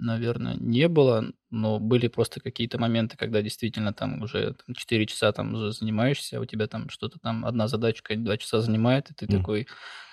наверное, 0.00 0.54
не 0.58 0.88
было, 0.88 1.32
но 1.50 1.78
были 1.78 2.08
просто 2.08 2.40
какие-то 2.40 2.78
моменты, 2.78 3.16
когда 3.16 3.42
действительно 3.42 3.92
там 3.92 4.22
уже 4.22 4.54
там, 4.54 4.74
4 4.74 5.06
часа 5.06 5.32
там 5.32 5.54
уже 5.54 5.72
занимаешься, 5.72 6.38
а 6.38 6.40
у 6.40 6.44
тебя 6.46 6.66
там 6.66 6.88
что-то 6.88 7.18
там, 7.18 7.44
одна 7.44 7.68
задачка 7.68 8.16
2 8.16 8.36
часа 8.38 8.60
занимает, 8.60 9.10
и 9.10 9.14
ты 9.14 9.26
mm. 9.26 9.36
такой, 9.36 9.66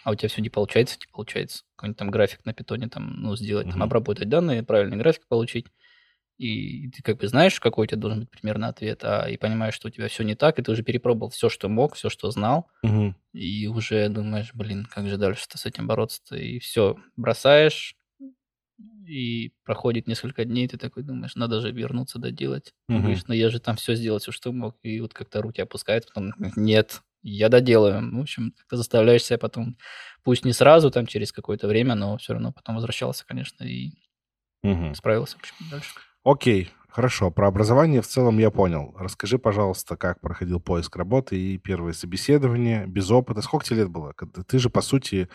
а 0.03 0.11
у 0.11 0.15
тебя 0.15 0.29
все 0.29 0.41
не 0.41 0.49
получается, 0.49 0.97
не 0.99 1.11
получается. 1.11 1.63
Какой-нибудь 1.75 1.99
там 1.99 2.11
график 2.11 2.45
на 2.45 2.53
питоне 2.53 2.89
там, 2.89 3.21
ну, 3.21 3.35
сделать, 3.35 3.67
mm-hmm. 3.67 3.71
там, 3.71 3.83
обработать 3.83 4.29
данные, 4.29 4.63
правильный 4.63 4.97
график 4.97 5.27
получить 5.27 5.67
и 6.37 6.89
ты 6.89 7.01
как 7.01 7.17
бы 7.17 7.27
знаешь, 7.27 7.59
какой 7.59 7.85
у 7.85 7.87
тебя 7.87 7.99
должен 7.99 8.21
быть 8.21 8.29
примерно 8.29 8.67
ответ, 8.67 9.03
а 9.03 9.29
и 9.29 9.37
понимаешь, 9.37 9.73
что 9.73 9.87
у 9.87 9.91
тебя 9.91 10.07
все 10.09 10.23
не 10.23 10.35
так, 10.35 10.59
и 10.59 10.61
ты 10.61 10.71
уже 10.71 10.83
перепробовал 10.83 11.29
все, 11.29 11.49
что 11.49 11.69
мог, 11.69 11.95
все, 11.95 12.09
что 12.09 12.29
знал, 12.29 12.67
угу. 12.83 13.15
и 13.33 13.67
уже 13.67 14.09
думаешь, 14.09 14.53
блин, 14.53 14.85
как 14.85 15.07
же 15.07 15.17
дальше-то 15.17 15.57
с 15.57 15.65
этим 15.65 15.87
бороться-то, 15.87 16.35
и 16.35 16.59
все, 16.59 16.97
бросаешь, 17.15 17.95
и 19.07 19.53
проходит 19.63 20.07
несколько 20.07 20.45
дней, 20.45 20.67
ты 20.67 20.77
такой 20.77 21.03
думаешь, 21.03 21.35
надо 21.35 21.61
же 21.61 21.71
вернуться, 21.71 22.19
доделать. 22.19 22.73
Угу. 22.89 22.99
Говоришь, 22.99 23.23
ну 23.27 23.33
я 23.33 23.49
же 23.49 23.59
там 23.59 23.75
все 23.75 23.95
сделал, 23.95 24.19
все, 24.19 24.31
что 24.31 24.51
мог, 24.51 24.75
и 24.83 24.99
вот 24.99 25.13
как-то 25.13 25.41
руки 25.41 25.61
опускает, 25.61 26.07
потом, 26.07 26.33
нет, 26.55 27.01
я 27.21 27.49
доделаю. 27.49 28.17
В 28.17 28.21
общем, 28.21 28.53
ты 28.69 28.77
заставляешь 28.77 29.23
себя 29.23 29.37
потом, 29.37 29.77
пусть 30.23 30.45
не 30.45 30.53
сразу, 30.53 30.91
там 30.91 31.05
через 31.07 31.31
какое-то 31.31 31.67
время, 31.67 31.95
но 31.95 32.17
все 32.17 32.33
равно 32.33 32.51
потом 32.51 32.75
возвращался, 32.75 33.25
конечно, 33.25 33.63
и 33.63 33.93
угу. 34.63 34.93
справился, 34.95 35.37
в 35.37 35.39
общем, 35.39 35.55
дальше. 35.71 35.91
Окей, 36.23 36.71
хорошо. 36.89 37.29
Про 37.29 37.47
образование 37.47 38.01
в 38.01 38.07
целом 38.07 38.39
я 38.39 38.49
понял. 38.49 38.95
Расскажи, 38.97 39.37
пожалуйста, 39.37 39.95
как 39.95 40.19
проходил 40.21 40.59
поиск 40.59 40.95
работы 40.95 41.37
и 41.37 41.57
первое 41.59 41.93
собеседование 41.93 42.87
без 42.87 43.11
опыта. 43.11 43.41
Сколько 43.41 43.65
тебе 43.65 43.81
лет 43.81 43.89
было? 43.89 44.13
Ты 44.47 44.57
же, 44.57 44.71
по 44.71 44.81
сути, 44.81 45.29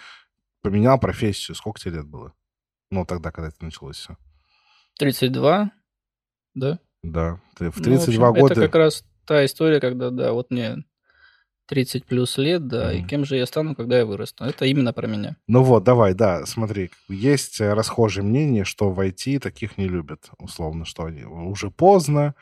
поменял 0.63 0.99
профессию. 0.99 1.55
Сколько 1.55 1.79
тебе 1.79 1.99
лет 1.99 2.07
было? 2.07 2.35
Ну, 2.91 3.05
тогда, 3.05 3.31
когда 3.31 3.49
это 3.49 3.65
началось 3.65 3.97
все. 3.97 4.17
32, 4.99 5.71
да? 6.55 6.79
Да. 7.03 7.41
Ты 7.57 7.71
в 7.71 7.81
32 7.81 7.89
ну, 7.89 7.97
в 7.99 8.31
общем, 8.31 8.43
года... 8.43 8.53
Это 8.53 8.63
как 8.63 8.75
раз 8.75 9.05
та 9.25 9.45
история, 9.45 9.81
когда, 9.81 10.11
да, 10.11 10.33
вот 10.33 10.51
мне 10.51 10.85
30 11.71 12.05
плюс 12.05 12.37
лет, 12.37 12.67
да, 12.67 12.93
mm. 12.93 12.99
и 12.99 13.05
кем 13.07 13.25
же 13.25 13.37
я 13.37 13.47
стану, 13.47 13.77
когда 13.77 13.99
я 13.99 14.05
вырасту. 14.05 14.45
Это 14.45 14.65
именно 14.67 14.93
про 14.93 15.07
меня. 15.07 15.37
Ну 15.47 15.63
вот, 15.63 15.85
давай, 15.85 16.15
да, 16.15 16.45
смотри, 16.47 16.91
есть 17.09 17.61
э, 17.61 17.73
расхожее 17.75 18.25
мнение, 18.25 18.65
что 18.65 18.91
в 18.91 18.99
IT 18.99 19.39
таких 19.39 19.79
не 19.79 19.87
любят, 19.87 20.31
условно, 20.39 20.85
что 20.85 21.05
они 21.05 21.23
уже 21.23 21.71
поздно. 21.71 22.35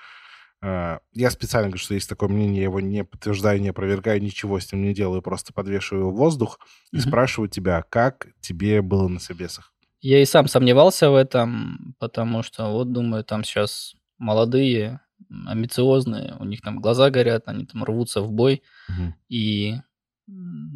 Э, 0.63 1.01
я 1.13 1.31
специально 1.31 1.69
говорю, 1.69 1.85
что 1.85 1.93
есть 1.93 2.09
такое 2.09 2.31
мнение, 2.31 2.57
я 2.57 2.65
его 2.65 2.81
не 2.81 3.05
подтверждаю, 3.05 3.61
не 3.61 3.69
опровергаю, 3.69 4.23
ничего 4.23 4.59
с 4.59 4.73
ним 4.73 4.83
не 4.83 4.95
делаю, 4.95 5.21
просто 5.21 5.53
подвешиваю 5.53 6.11
в 6.11 6.17
воздух 6.17 6.59
и 6.91 6.97
mm-hmm. 6.97 7.01
спрашиваю 7.01 7.51
тебя, 7.51 7.85
как 7.91 8.29
тебе 8.41 8.81
было 8.81 9.09
на 9.09 9.21
собесах? 9.21 9.75
Я 10.01 10.23
и 10.23 10.25
сам 10.25 10.47
сомневался 10.47 11.11
в 11.11 11.17
этом, 11.17 11.95
потому 11.99 12.43
что 12.43 12.71
вот 12.71 12.93
думаю, 12.93 13.25
там 13.25 13.43
сейчас 13.43 13.95
молодые, 14.17 15.01
амбициозные, 15.47 16.37
у 16.39 16.45
них 16.45 16.61
там 16.63 16.81
глаза 16.81 17.11
горят, 17.11 17.45
они 17.47 17.67
там 17.67 17.85
рвутся 17.85 18.21
в 18.21 18.33
бой, 18.33 18.63
угу. 18.89 19.15
и 19.29 19.75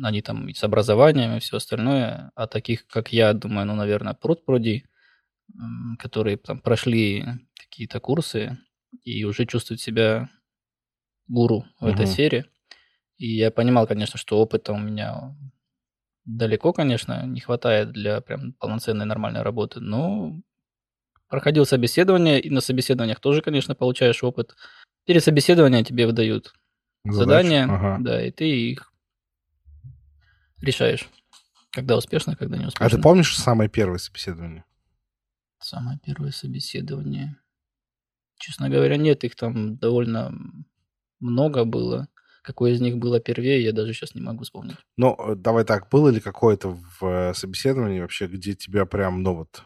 они 0.02 0.22
там 0.22 0.48
и 0.48 0.54
с 0.54 0.64
образованием, 0.64 1.36
и 1.36 1.40
все 1.40 1.58
остальное, 1.58 2.32
а 2.34 2.46
таких, 2.46 2.86
как 2.86 3.12
я, 3.12 3.32
думаю, 3.32 3.66
ну, 3.66 3.74
наверное, 3.74 4.14
пруд-пруди, 4.14 4.84
которые 5.98 6.36
там 6.38 6.60
прошли 6.60 7.24
какие-то 7.54 8.00
курсы 8.00 8.58
и 9.04 9.24
уже 9.24 9.46
чувствуют 9.46 9.80
себя 9.80 10.30
гуру 11.28 11.64
в 11.78 11.84
угу. 11.84 11.92
этой 11.92 12.06
сфере. 12.06 12.46
И 13.18 13.36
я 13.36 13.50
понимал, 13.50 13.86
конечно, 13.86 14.18
что 14.18 14.38
опыта 14.38 14.72
у 14.72 14.78
меня 14.78 15.36
далеко, 16.24 16.72
конечно, 16.72 17.26
не 17.26 17.40
хватает 17.40 17.92
для 17.92 18.20
прям 18.20 18.52
полноценной 18.54 19.06
нормальной 19.06 19.42
работы, 19.42 19.80
но 19.80 20.40
проходил 21.28 21.66
собеседование, 21.66 22.40
и 22.40 22.50
на 22.50 22.60
собеседованиях 22.60 23.20
тоже, 23.20 23.42
конечно, 23.42 23.74
получаешь 23.74 24.22
опыт. 24.22 24.54
Перед 25.06 25.24
собеседованием 25.24 25.84
тебе 25.84 26.06
выдают 26.06 26.54
Задачу. 27.04 27.18
задания, 27.18 27.64
ага. 27.64 27.96
да, 28.00 28.24
и 28.24 28.30
ты 28.30 28.44
их 28.44 28.92
решаешь. 30.60 31.08
Когда 31.70 31.96
успешно, 31.96 32.36
когда 32.36 32.58
не 32.58 32.66
успешно. 32.66 32.86
А 32.86 32.90
ты 32.90 33.00
помнишь 33.00 33.36
самое 33.36 33.70
первое 33.70 33.98
собеседование? 33.98 34.64
Самое 35.58 35.98
первое 36.04 36.32
собеседование. 36.32 37.36
Честно 38.36 38.68
говоря, 38.68 38.96
нет, 38.96 39.24
их 39.24 39.34
там 39.36 39.76
довольно 39.76 40.34
много 41.20 41.64
было. 41.64 42.08
Какое 42.42 42.72
из 42.72 42.80
них 42.80 42.98
было 42.98 43.20
первее, 43.20 43.62
я 43.62 43.72
даже 43.72 43.92
сейчас 43.92 44.14
не 44.14 44.20
могу 44.20 44.42
вспомнить. 44.42 44.76
Ну, 44.96 45.16
э, 45.18 45.34
давай 45.36 45.64
так, 45.64 45.88
было 45.88 46.08
ли 46.08 46.20
какое-то 46.20 46.76
в 46.98 47.06
э, 47.06 47.34
собеседовании 47.34 48.00
вообще, 48.00 48.26
где 48.26 48.54
тебя 48.54 48.84
прям, 48.84 49.22
ну 49.22 49.34
вот, 49.34 49.62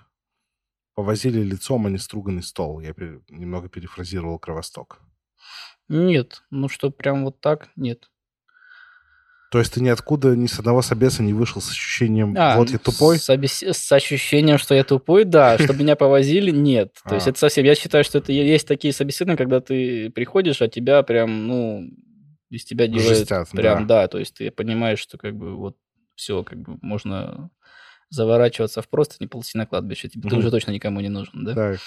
повозили 0.94 1.40
лицом, 1.40 1.86
а 1.86 1.90
не 1.90 1.98
струганный 1.98 2.42
стол. 2.42 2.80
Я 2.80 2.94
немного 3.28 3.68
перефразировал 3.68 4.38
Кровосток. 4.38 5.00
Нет, 5.88 6.42
ну 6.50 6.68
что, 6.68 6.90
прям 6.90 7.24
вот 7.24 7.40
так, 7.40 7.68
нет. 7.76 8.10
То 9.52 9.60
есть 9.60 9.72
ты 9.72 9.80
ниоткуда, 9.80 10.34
ни 10.34 10.48
с 10.48 10.58
одного 10.58 10.82
собеса 10.82 11.22
не 11.22 11.32
вышел 11.32 11.62
с 11.62 11.70
ощущением, 11.70 12.34
а, 12.36 12.56
вот 12.56 12.70
я 12.70 12.78
тупой? 12.78 13.18
С, 13.18 13.30
обес... 13.30 13.62
с 13.62 13.92
ощущением, 13.92 14.58
что 14.58 14.74
я 14.74 14.82
тупой, 14.82 15.24
да. 15.24 15.56
Чтобы 15.56 15.80
меня 15.80 15.94
повозили, 15.94 16.50
нет. 16.50 16.92
То 17.08 17.14
есть 17.14 17.28
а. 17.28 17.30
это 17.30 17.38
совсем... 17.38 17.64
Я 17.64 17.74
считаю, 17.76 18.02
что 18.02 18.18
это 18.18 18.32
есть 18.32 18.66
такие 18.66 18.92
собеседования, 18.92 19.38
когда 19.38 19.60
ты 19.60 20.10
приходишь, 20.10 20.60
а 20.62 20.68
тебя 20.68 21.02
прям, 21.04 21.46
ну, 21.46 21.90
из 22.50 22.64
тебя 22.64 22.86
делают... 22.86 23.18
Жестят, 23.18 23.48
прям, 23.50 23.86
да. 23.86 24.02
да. 24.02 24.08
То 24.08 24.18
есть 24.18 24.34
ты 24.34 24.50
понимаешь, 24.50 24.98
что 24.98 25.18
как 25.18 25.34
бы 25.36 25.56
вот 25.56 25.76
все, 26.14 26.42
как 26.44 26.58
бы 26.58 26.78
можно 26.82 27.50
заворачиваться 28.10 28.82
в 28.82 28.88
просто 28.88 29.16
не 29.20 29.26
ползти 29.26 29.58
на 29.58 29.66
кладбище. 29.66 30.08
Тебе 30.08 30.22
ты 30.22 30.28
Мгм. 30.28 30.38
уже 30.38 30.50
точно 30.50 30.70
никому 30.70 31.00
не 31.00 31.08
нужен, 31.08 31.44
да? 31.44 31.54
Так. 31.54 31.80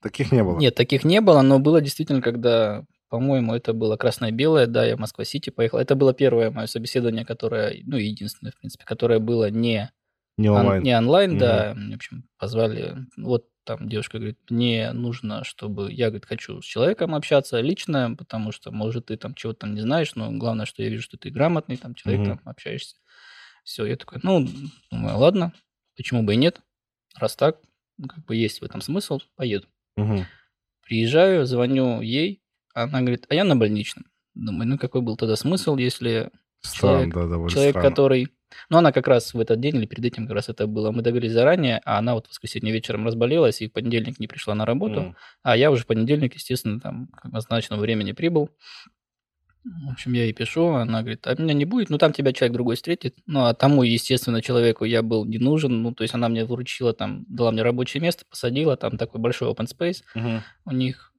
Таких 0.00 0.30
не 0.32 0.42
было. 0.44 0.58
Нет, 0.58 0.74
таких 0.74 1.04
не 1.04 1.20
было, 1.20 1.42
но 1.42 1.58
было 1.58 1.80
действительно, 1.80 2.22
когда, 2.22 2.84
по-моему, 3.10 3.54
это 3.54 3.72
было 3.72 3.96
красное-белое, 3.96 4.66
да, 4.66 4.84
я 4.84 4.96
в 4.96 5.00
Москва-Сити 5.00 5.50
поехал. 5.50 5.78
Это 5.78 5.96
было 5.96 6.14
первое 6.14 6.50
мое 6.50 6.66
собеседование, 6.66 7.24
которое, 7.26 7.82
ну, 7.84 7.96
единственное, 7.96 8.52
в 8.52 8.56
принципе, 8.58 8.84
которое 8.84 9.18
было 9.18 9.50
не 9.50 9.90
Не 10.36 10.50
Он- 10.50 10.60
онлайн. 10.60 10.82
не 10.84 10.96
онлайн, 10.96 11.30
Мгм. 11.32 11.38
да. 11.40 11.74
В 11.76 11.94
общем, 11.96 12.24
позвали. 12.38 12.96
Вот 13.16 13.46
там 13.68 13.86
девушка 13.86 14.16
говорит, 14.16 14.38
мне 14.48 14.92
нужно, 14.92 15.44
чтобы... 15.44 15.92
Я, 15.92 16.06
говорит, 16.06 16.24
хочу 16.24 16.62
с 16.62 16.64
человеком 16.64 17.14
общаться 17.14 17.60
лично, 17.60 18.14
потому 18.16 18.50
что, 18.50 18.70
может, 18.70 19.06
ты 19.06 19.18
там 19.18 19.34
чего-то 19.34 19.60
там 19.60 19.74
не 19.74 19.82
знаешь, 19.82 20.14
но 20.14 20.32
главное, 20.32 20.64
что 20.64 20.82
я 20.82 20.88
вижу, 20.88 21.02
что 21.02 21.18
ты 21.18 21.28
грамотный, 21.28 21.76
там, 21.76 21.94
человек, 21.94 22.22
Мгм. 22.22 22.38
там, 22.38 22.48
общаешься. 22.48 22.96
Все, 23.64 23.84
я 23.84 23.96
такой, 23.96 24.20
ну, 24.22 24.48
думаю, 24.90 25.18
ладно, 25.18 25.52
почему 25.96 26.22
бы 26.22 26.32
и 26.32 26.36
нет? 26.38 26.62
Раз 27.14 27.36
так, 27.36 27.60
ну, 27.98 28.08
как 28.08 28.24
бы 28.24 28.36
есть 28.36 28.62
в 28.62 28.64
этом 28.64 28.80
смысл, 28.80 29.20
поеду. 29.36 29.66
Мгм. 29.96 30.24
Приезжаю, 30.86 31.44
звоню 31.44 32.00
ей, 32.00 32.40
она 32.72 33.00
говорит, 33.00 33.26
а 33.28 33.34
я 33.34 33.44
на 33.44 33.54
больничном. 33.54 34.06
Думаю, 34.34 34.66
ну, 34.66 34.78
какой 34.78 35.02
был 35.02 35.18
тогда 35.18 35.36
смысл, 35.36 35.76
если 35.76 36.30
Странно, 36.60 36.98
Человек- 36.98 37.14
да, 37.14 37.26
довольно 37.26 37.50
человек, 37.50 37.72
странно. 37.72 37.90
который... 37.90 38.28
Ну, 38.70 38.78
она 38.78 38.92
как 38.92 39.06
раз 39.08 39.34
в 39.34 39.40
этот 39.40 39.60
день 39.60 39.76
или 39.76 39.86
перед 39.86 40.04
этим 40.06 40.26
как 40.26 40.34
раз 40.36 40.48
это 40.48 40.66
было. 40.66 40.90
Мы 40.90 41.02
договорились 41.02 41.32
заранее, 41.34 41.80
а 41.84 41.98
она 41.98 42.14
вот 42.14 42.26
в 42.26 42.30
воскресенье 42.30 42.72
вечером 42.72 43.06
разболелась 43.06 43.60
и 43.60 43.68
в 43.68 43.72
понедельник 43.72 44.18
не 44.18 44.26
пришла 44.26 44.54
на 44.54 44.64
работу. 44.64 45.00
М. 45.00 45.16
А 45.42 45.56
я 45.56 45.70
уже 45.70 45.82
в 45.82 45.86
понедельник, 45.86 46.34
естественно, 46.34 46.80
там 46.80 47.08
к 47.08 47.24
назначенному 47.24 47.82
времени 47.82 48.12
прибыл. 48.12 48.50
В 49.64 49.90
общем, 49.92 50.14
я 50.14 50.24
ей 50.24 50.32
пишу, 50.32 50.68
она 50.68 51.00
говорит, 51.02 51.26
а 51.26 51.34
меня 51.40 51.52
не 51.52 51.66
будет, 51.66 51.90
ну 51.90 51.98
там 51.98 52.12
тебя 52.14 52.32
человек 52.32 52.54
другой 52.54 52.76
встретит. 52.76 53.16
Ну, 53.26 53.44
а 53.44 53.52
тому, 53.52 53.82
естественно, 53.82 54.40
человеку 54.40 54.84
я 54.86 55.02
был 55.02 55.26
не 55.26 55.38
нужен. 55.38 55.82
Ну, 55.82 55.92
то 55.92 56.02
есть 56.04 56.14
она 56.14 56.28
мне 56.30 56.44
вручила 56.46 56.94
там, 56.94 57.26
дала 57.28 57.50
мне 57.52 57.62
рабочее 57.62 58.00
место, 58.00 58.24
посадила, 58.30 58.76
там 58.78 58.96
такой 58.96 59.20
большой 59.20 59.50
open 59.52 59.66
space 59.68 60.02
Мгм. 60.14 60.42
у 60.64 60.70
них. 60.72 61.12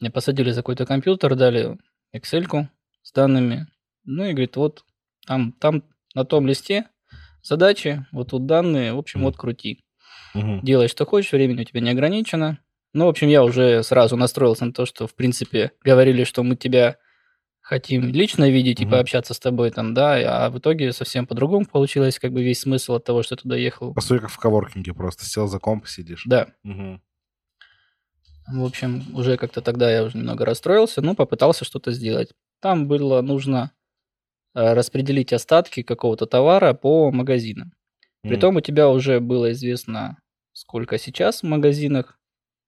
Меня 0.00 0.10
посадили 0.10 0.50
за 0.50 0.60
какой-то 0.60 0.86
компьютер, 0.86 1.34
дали 1.34 1.76
excel 2.14 2.68
с 3.02 3.12
данными. 3.12 3.66
Ну 4.10 4.24
и 4.24 4.32
говорит, 4.32 4.56
вот 4.56 4.84
там, 5.26 5.52
там 5.52 5.82
на 6.14 6.24
том 6.24 6.46
листе 6.46 6.86
задачи, 7.42 8.06
вот 8.10 8.30
тут 8.30 8.46
данные, 8.46 8.94
в 8.94 8.98
общем, 8.98 9.22
вот 9.22 9.36
крути. 9.36 9.84
Мгм. 10.34 10.60
Делай, 10.62 10.88
что 10.88 11.04
хочешь, 11.04 11.32
времени 11.32 11.60
у 11.60 11.64
тебя 11.64 11.82
не 11.82 11.90
ограничено. 11.90 12.58
Ну, 12.94 13.04
в 13.04 13.08
общем, 13.08 13.28
я 13.28 13.44
уже 13.44 13.82
сразу 13.82 14.16
настроился 14.16 14.64
на 14.64 14.72
то, 14.72 14.86
что, 14.86 15.06
в 15.06 15.14
принципе, 15.14 15.72
говорили, 15.84 16.24
что 16.24 16.42
мы 16.42 16.56
тебя 16.56 16.96
хотим 17.60 18.06
лично 18.06 18.48
видеть 18.48 18.80
и 18.80 18.84
Мгм. 18.84 18.92
пообщаться 18.92 19.34
с 19.34 19.38
тобой 19.38 19.70
там, 19.72 19.92
да, 19.92 20.46
а 20.46 20.48
в 20.48 20.58
итоге 20.58 20.94
совсем 20.94 21.26
по-другому 21.26 21.66
получилось, 21.66 22.18
как 22.18 22.32
бы 22.32 22.42
весь 22.42 22.60
смысл 22.60 22.94
от 22.94 23.04
того, 23.04 23.22
что 23.22 23.34
я 23.34 23.36
туда 23.36 23.56
ехал. 23.56 23.92
По 23.92 24.00
сути, 24.00 24.22
как 24.22 24.30
в 24.30 24.38
коворкинге 24.38 24.94
просто. 24.94 25.26
Сел 25.26 25.48
за 25.48 25.58
комп, 25.58 25.86
сидишь. 25.86 26.22
Да, 26.24 26.48
Мгм. 26.62 27.02
В 28.50 28.64
общем, 28.64 29.04
уже 29.14 29.36
как-то 29.36 29.60
тогда 29.60 29.92
я 29.92 30.02
уже 30.04 30.16
немного 30.16 30.46
расстроился, 30.46 31.02
но 31.02 31.14
попытался 31.14 31.66
что-то 31.66 31.92
сделать. 31.92 32.30
Там 32.60 32.88
было 32.88 33.20
нужно 33.20 33.72
распределить 34.74 35.32
остатки 35.32 35.82
какого-то 35.82 36.26
товара 36.26 36.74
по 36.74 37.10
магазинам. 37.12 37.72
М. 38.24 38.30
Притом 38.30 38.56
у 38.56 38.60
тебя 38.60 38.88
уже 38.88 39.20
было 39.20 39.52
известно, 39.52 40.18
сколько 40.52 40.98
сейчас 40.98 41.42
в 41.42 41.46
магазинах 41.46 42.18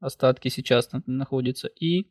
остатки 0.00 0.48
сейчас 0.48 0.92
на- 0.92 1.02
находятся 1.06 1.68
и, 1.68 2.06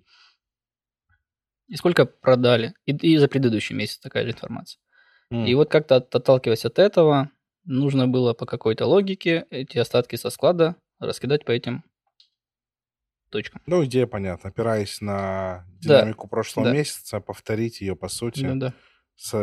и 1.68 1.76
сколько 1.76 2.06
продали. 2.06 2.74
И, 2.86 2.92
и 2.96 3.18
за 3.18 3.28
предыдущий 3.28 3.76
месяц 3.76 4.00
такая 4.00 4.26
же 4.26 4.32
информация. 4.32 4.80
М. 5.32 5.46
И 5.46 5.54
вот 5.56 5.70
как-то 5.72 5.98
от- 5.98 6.14
отталкиваясь 6.14 6.66
от 6.66 6.80
этого, 6.80 7.30
нужно 7.64 8.08
было 8.08 8.34
по 8.34 8.46
какой-то 8.46 8.86
логике 8.86 9.46
эти 9.50 9.78
остатки 9.78 10.16
со 10.16 10.30
склада 10.30 10.76
раскидать 11.00 11.46
по 11.46 11.52
этим 11.52 11.84
точкам. 13.30 13.62
Ну, 13.68 13.86
идея 13.86 14.08
понятна. 14.08 14.50
Опираясь 14.50 15.02
на 15.02 15.66
Да, 15.84 16.00
динамику 16.00 16.28
прошлого 16.28 16.68
да. 16.68 16.74
месяца, 16.74 17.20
повторить 17.22 17.80
ее, 17.82 17.96
по 17.96 18.08
сути, 18.10 18.42
Да-да. 18.42 18.70
с- 18.70 18.74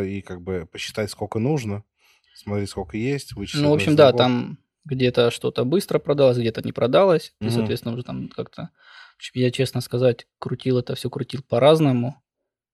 и 0.03 0.21
как 0.23 0.43
бы 0.43 0.69
посчитать, 0.71 1.11
сколько 1.11 1.39
нужно, 1.39 1.85
смотреть, 2.35 2.71
сколько 2.71 2.97
есть, 2.97 3.35
вычислить. 3.35 3.63
Ну, 3.63 3.71
в 3.71 3.75
общем, 3.75 3.97
да, 3.97 4.13
там 4.13 4.59
где-то 4.85 5.31
что-то 5.31 5.65
быстро 5.65 5.99
продалось, 5.99 6.39
где-то 6.39 6.63
не 6.63 6.73
продалось. 6.73 7.35
Мгм. 7.41 7.51
соответственно, 7.51 7.95
уже 7.95 8.05
там 8.05 8.29
как-то... 8.29 8.71
Я, 9.35 9.51
честно 9.51 9.81
сказать, 9.81 10.27
крутил 10.39 10.79
это 10.79 10.95
все, 10.95 11.11
крутил 11.11 11.43
по-разному. 11.43 12.23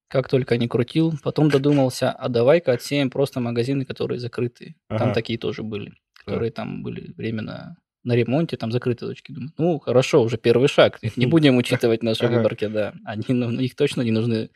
Как 0.09 0.29
только 0.29 0.59
не 0.59 0.69
крутил. 0.69 1.15
Потом 1.23 1.49
додумался, 1.49 2.11
а 2.11 2.29
давай-ка 2.29 2.73
отсеем 2.73 3.11
просто 3.11 3.41
магазины, 3.41 3.87
которые 3.87 4.19
закрыты. 4.19 4.77
Там 4.89 5.03
Ага. 5.03 5.15
такие 5.15 5.39
тоже 5.39 5.63
были, 5.63 5.95
которые 6.15 6.51
там 6.51 6.83
были 6.83 7.13
временно 7.13 7.77
на 8.05 8.15
ремонте, 8.15 8.57
там 8.57 8.73
закрытые 8.73 9.09
точки. 9.09 9.33
Думаю, 9.33 9.53
ну, 9.57 9.79
хорошо, 9.79 10.23
уже 10.23 10.37
первый 10.37 10.69
шаг. 10.69 10.99
Их 11.01 11.17
не 11.17 11.27
будем 11.27 11.57
учитывать 11.57 12.01
в 12.01 12.05
нашей 12.05 12.29
выборке, 12.29 12.69
да. 12.69 12.95
Они, 13.05 13.25
ну, 13.29 13.51
их 13.53 13.75
точно 13.75 14.03
не 14.03 14.11
нужно 14.11 14.49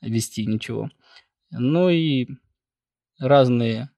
вести, 0.00 0.46
ничего. 0.46 0.90
Ну 1.58 1.88
и 1.88 2.28
разные 3.18 3.90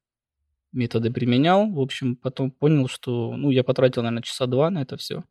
методы 0.73 1.11
применял. 1.13 1.71
В 1.71 1.81
общем, 1.81 2.17
потом 2.17 2.51
понял, 2.51 2.89
что, 2.89 3.37
ну, 3.37 3.51
я 3.51 3.65
потратил, 3.65 4.03
наверное, 4.03 4.23
часа 4.23 4.47
два 4.47 4.71
на 4.71 4.83
это 4.83 4.97
все. 4.97 5.25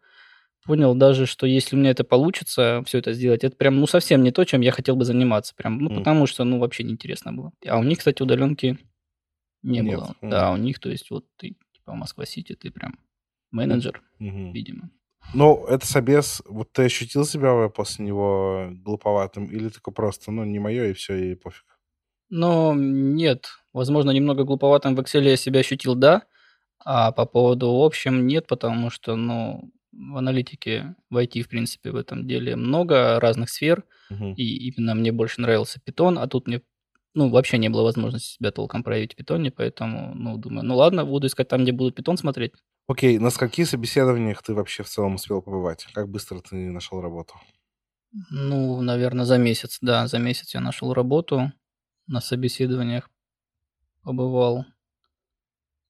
Понял 0.66 0.96
даже, 0.96 1.26
что 1.28 1.48
если 1.48 1.76
у 1.76 1.80
меня 1.80 1.92
это 1.92 2.04
получится, 2.04 2.84
все 2.88 3.00
это 3.00 3.14
сделать, 3.14 3.44
это 3.44 3.56
прям, 3.56 3.80
ну, 3.80 3.88
совсем 3.88 4.24
не 4.24 4.32
то, 4.32 4.46
чем 4.46 4.62
я 4.62 4.72
хотел 4.72 4.96
бы 4.96 5.06
заниматься. 5.06 5.56
Прям, 5.56 5.80
ну, 5.80 5.90
М. 5.92 5.98
потому 5.98 6.28
что, 6.28 6.44
ну, 6.44 6.60
вообще 6.60 6.84
неинтересно 6.84 7.34
было. 7.34 7.52
А 7.68 7.80
у 7.80 7.84
них, 7.84 8.00
кстати, 8.00 8.22
удаленки 8.24 8.80
не 9.64 9.82
Нет. 9.82 9.96
было. 9.98 10.16
М. 10.22 10.30
Да, 10.32 10.52
у 10.54 10.58
них, 10.58 10.80
то 10.80 10.90
есть, 10.90 11.12
вот 11.12 11.26
ты, 11.38 11.58
типа, 11.74 11.94
Москва-Сити, 11.96 12.56
ты 12.56 12.72
прям 12.72 13.00
менеджер, 13.52 14.02
Мгм. 14.20 14.54
видимо. 14.54 14.90
Ну, 15.34 15.66
это 15.68 15.86
собес, 15.88 16.42
вот 16.46 16.72
ты 16.74 16.84
ощутил 16.86 17.26
себя 17.26 17.70
после 17.70 18.06
него 18.06 18.70
глуповатым, 18.72 19.46
или 19.46 19.70
такой 19.70 19.94
просто, 19.94 20.32
ну, 20.32 20.44
не 20.46 20.60
мое, 20.60 20.88
и 20.92 20.94
все, 20.94 21.16
и 21.16 21.36
пофиг? 21.36 21.66
Но 22.30 22.74
нет, 22.76 23.48
возможно, 23.74 24.12
немного 24.12 24.44
глуповатым 24.44 24.96
в 24.96 25.00
Excel 25.00 25.24
я 25.24 25.36
себя 25.38 25.60
ощутил, 25.62 25.96
да, 25.96 26.24
а 26.86 27.12
по 27.12 27.26
поводу 27.26 27.74
в 27.76 27.84
общем 27.84 28.28
нет, 28.28 28.48
потому 28.48 28.90
что, 28.90 29.16
ну, 29.16 29.72
в 29.94 30.18
аналитике, 30.18 30.96
в 31.10 31.18
IT, 31.18 31.42
в 31.42 31.50
принципе, 31.50 31.92
в 31.92 31.96
этом 31.98 32.28
деле 32.28 32.56
много 32.56 33.20
разных 33.20 33.50
сфер, 33.50 33.84
Мгм. 34.10 34.34
и 34.36 34.70
именно 34.70 34.96
мне 34.96 35.12
больше 35.12 35.42
нравился 35.42 35.80
питон, 35.84 36.20
а 36.20 36.28
тут 36.28 36.48
мне, 36.48 36.62
ну, 37.14 37.30
вообще 37.30 37.58
не 37.58 37.70
было 37.70 37.84
возможности 37.84 38.36
себя 38.36 38.52
толком 38.52 38.84
проявить 38.84 39.14
в 39.14 39.16
питоне, 39.18 39.52
поэтому, 39.52 40.14
ну, 40.16 40.38
думаю, 40.38 40.66
ну 40.66 40.76
ладно, 40.78 41.06
буду 41.06 41.28
искать 41.28 41.48
там, 41.48 41.64
где 41.64 41.72
будут 41.72 41.96
питон 41.96 42.18
смотреть. 42.18 42.54
Окей, 42.88 43.18
на 43.20 43.32
скольких 43.32 43.68
собеседованиях 43.68 44.44
ты 44.44 44.54
вообще 44.54 44.84
в 44.84 44.90
целом 44.90 45.16
успел 45.16 45.42
побывать? 45.42 45.86
Как 45.94 46.10
быстро 46.10 46.40
ты 46.42 46.56
нашел 46.72 47.02
работу? 47.02 47.36
Ну, 48.30 48.82
наверное, 48.82 49.26
за 49.26 49.38
месяц, 49.38 49.78
да, 49.82 50.08
за 50.08 50.20
месяц 50.20 50.54
я 50.54 50.62
нашел 50.62 50.94
работу, 50.94 51.52
на 52.08 52.22
собеседованиях 52.22 53.10
побывал. 54.04 54.66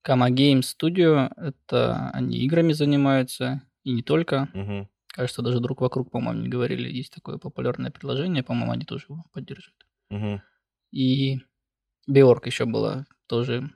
Kama 0.06 0.30
Games 0.30 0.62
Studio, 0.78 1.30
это 1.36 2.10
они 2.12 2.38
играми 2.38 2.72
занимаются, 2.72 3.62
и 3.82 3.92
не 3.92 4.02
только. 4.02 4.48
Мгм. 4.54 4.88
Кажется, 5.08 5.42
даже 5.42 5.60
друг 5.60 5.80
вокруг, 5.80 6.10
по-моему, 6.10 6.42
не 6.42 6.48
говорили. 6.48 6.88
Есть 6.92 7.12
такое 7.14 7.38
популярное 7.38 7.90
приложение, 7.90 8.42
по-моему, 8.42 8.72
они 8.72 8.84
тоже 8.84 9.06
его 9.08 9.24
поддерживают. 9.32 9.86
Мгм. 10.10 10.42
И 10.92 11.40
Биорг 12.06 12.46
еще 12.46 12.66
была 12.66 13.06
тоже 13.26 13.70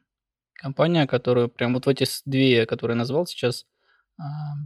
компания, 0.55 1.07
которую 1.07 1.49
прям 1.49 1.75
вот 1.75 1.87
в 1.87 1.89
эти 1.89 2.07
две, 2.27 2.67
которые 2.67 2.95
я 2.97 2.99
назвал 2.99 3.27
сейчас, 3.27 3.67
а, 4.19 4.23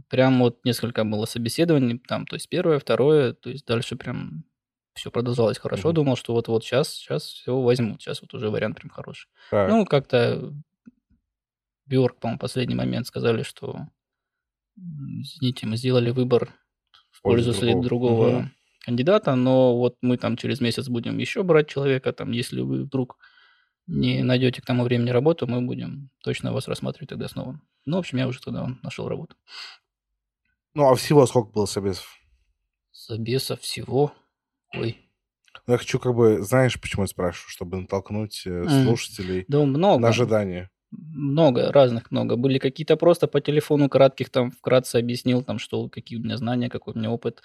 прям 0.09 0.39
вот 0.39 0.65
несколько 0.65 1.03
было 1.05 1.25
собеседований, 1.25 1.99
там, 1.99 2.27
то 2.27 2.35
есть 2.35 2.49
первое, 2.49 2.79
второе, 2.79 3.33
то 3.33 3.49
есть 3.49 3.65
дальше 3.65 3.95
прям 3.95 4.45
все 4.95 5.11
продолжалось 5.11 5.57
хорошо. 5.57 5.89
Мгм. 5.89 5.95
Думал, 5.95 6.15
что 6.15 6.33
вот-вот 6.33 6.63
сейчас, 6.63 6.89
сейчас 6.89 7.23
все 7.23 7.59
возьмут, 7.59 8.01
сейчас 8.01 8.21
вот 8.21 8.33
уже 8.33 8.49
вариант 8.49 8.77
прям 8.77 8.89
хороший. 8.89 9.29
Так. 9.51 9.69
Ну, 9.69 9.85
как-то 9.85 10.53
Биорг, 11.85 12.19
по-моему, 12.19 12.37
в 12.37 12.41
последний 12.41 12.75
момент 12.75 13.05
сказали, 13.05 13.43
что 13.43 13.87
извините, 14.77 15.67
мы 15.67 15.77
сделали 15.77 16.09
выбор 16.09 16.53
в 17.11 17.21
пользу 17.21 17.53
другого. 17.53 17.83
другого 17.83 18.29
Мгм. 18.29 18.51
кандидата, 18.85 19.35
но 19.35 19.77
вот 19.77 19.97
мы 20.01 20.17
там 20.17 20.37
через 20.37 20.61
месяц 20.61 20.87
будем 20.87 21.17
еще 21.17 21.43
брать 21.43 21.67
человека, 21.67 22.13
там, 22.13 22.31
если 22.31 22.61
вы 22.61 22.83
вдруг 22.83 23.17
не 23.87 24.23
найдете 24.23 24.61
к 24.61 24.65
тому 24.65 24.83
времени 24.83 25.11
работу, 25.11 25.45
мы 25.45 25.61
будем 25.61 26.09
точно 26.23 26.53
вас 26.53 26.67
рассматривать 26.67 27.09
тогда 27.09 27.27
снова. 27.27 27.59
Ну, 27.85 27.97
в 27.97 27.99
общем, 27.99 28.17
я 28.17 28.27
уже 28.27 28.41
тогда 28.41 28.67
нашел 28.81 29.07
работу. 29.07 29.35
Ну, 30.73 30.89
а 30.89 30.95
всего 30.95 31.25
сколько 31.27 31.51
было 31.51 31.65
собесов? 31.65 32.17
Собесов 32.91 33.61
всего. 33.61 34.13
Ой, 34.75 34.97
Ну, 35.67 35.73
я 35.73 35.77
хочу 35.77 35.99
как 35.99 36.15
бы, 36.15 36.41
знаешь, 36.41 36.79
почему 36.79 37.03
я 37.03 37.07
спрашиваю? 37.07 37.49
Чтобы 37.49 37.81
натолкнуть 37.81 38.43
э, 38.45 38.67
слушателей 38.69 39.45
да 39.47 39.63
много. 39.63 40.01
на 40.01 40.09
ожидание. 40.09 40.69
Много, 40.91 41.71
разных 41.71 42.11
много. 42.11 42.35
Были 42.35 42.57
какие-то 42.57 42.95
просто 42.95 43.27
по 43.27 43.41
телефону 43.41 43.89
кратких, 43.89 44.29
там, 44.29 44.51
вкратце 44.51 44.97
объяснил, 44.97 45.43
там, 45.43 45.59
что, 45.59 45.89
какие 45.89 46.19
у 46.19 46.23
меня 46.23 46.37
знания, 46.37 46.69
какой 46.69 46.93
у 46.93 46.97
меня 46.97 47.11
опыт. 47.11 47.41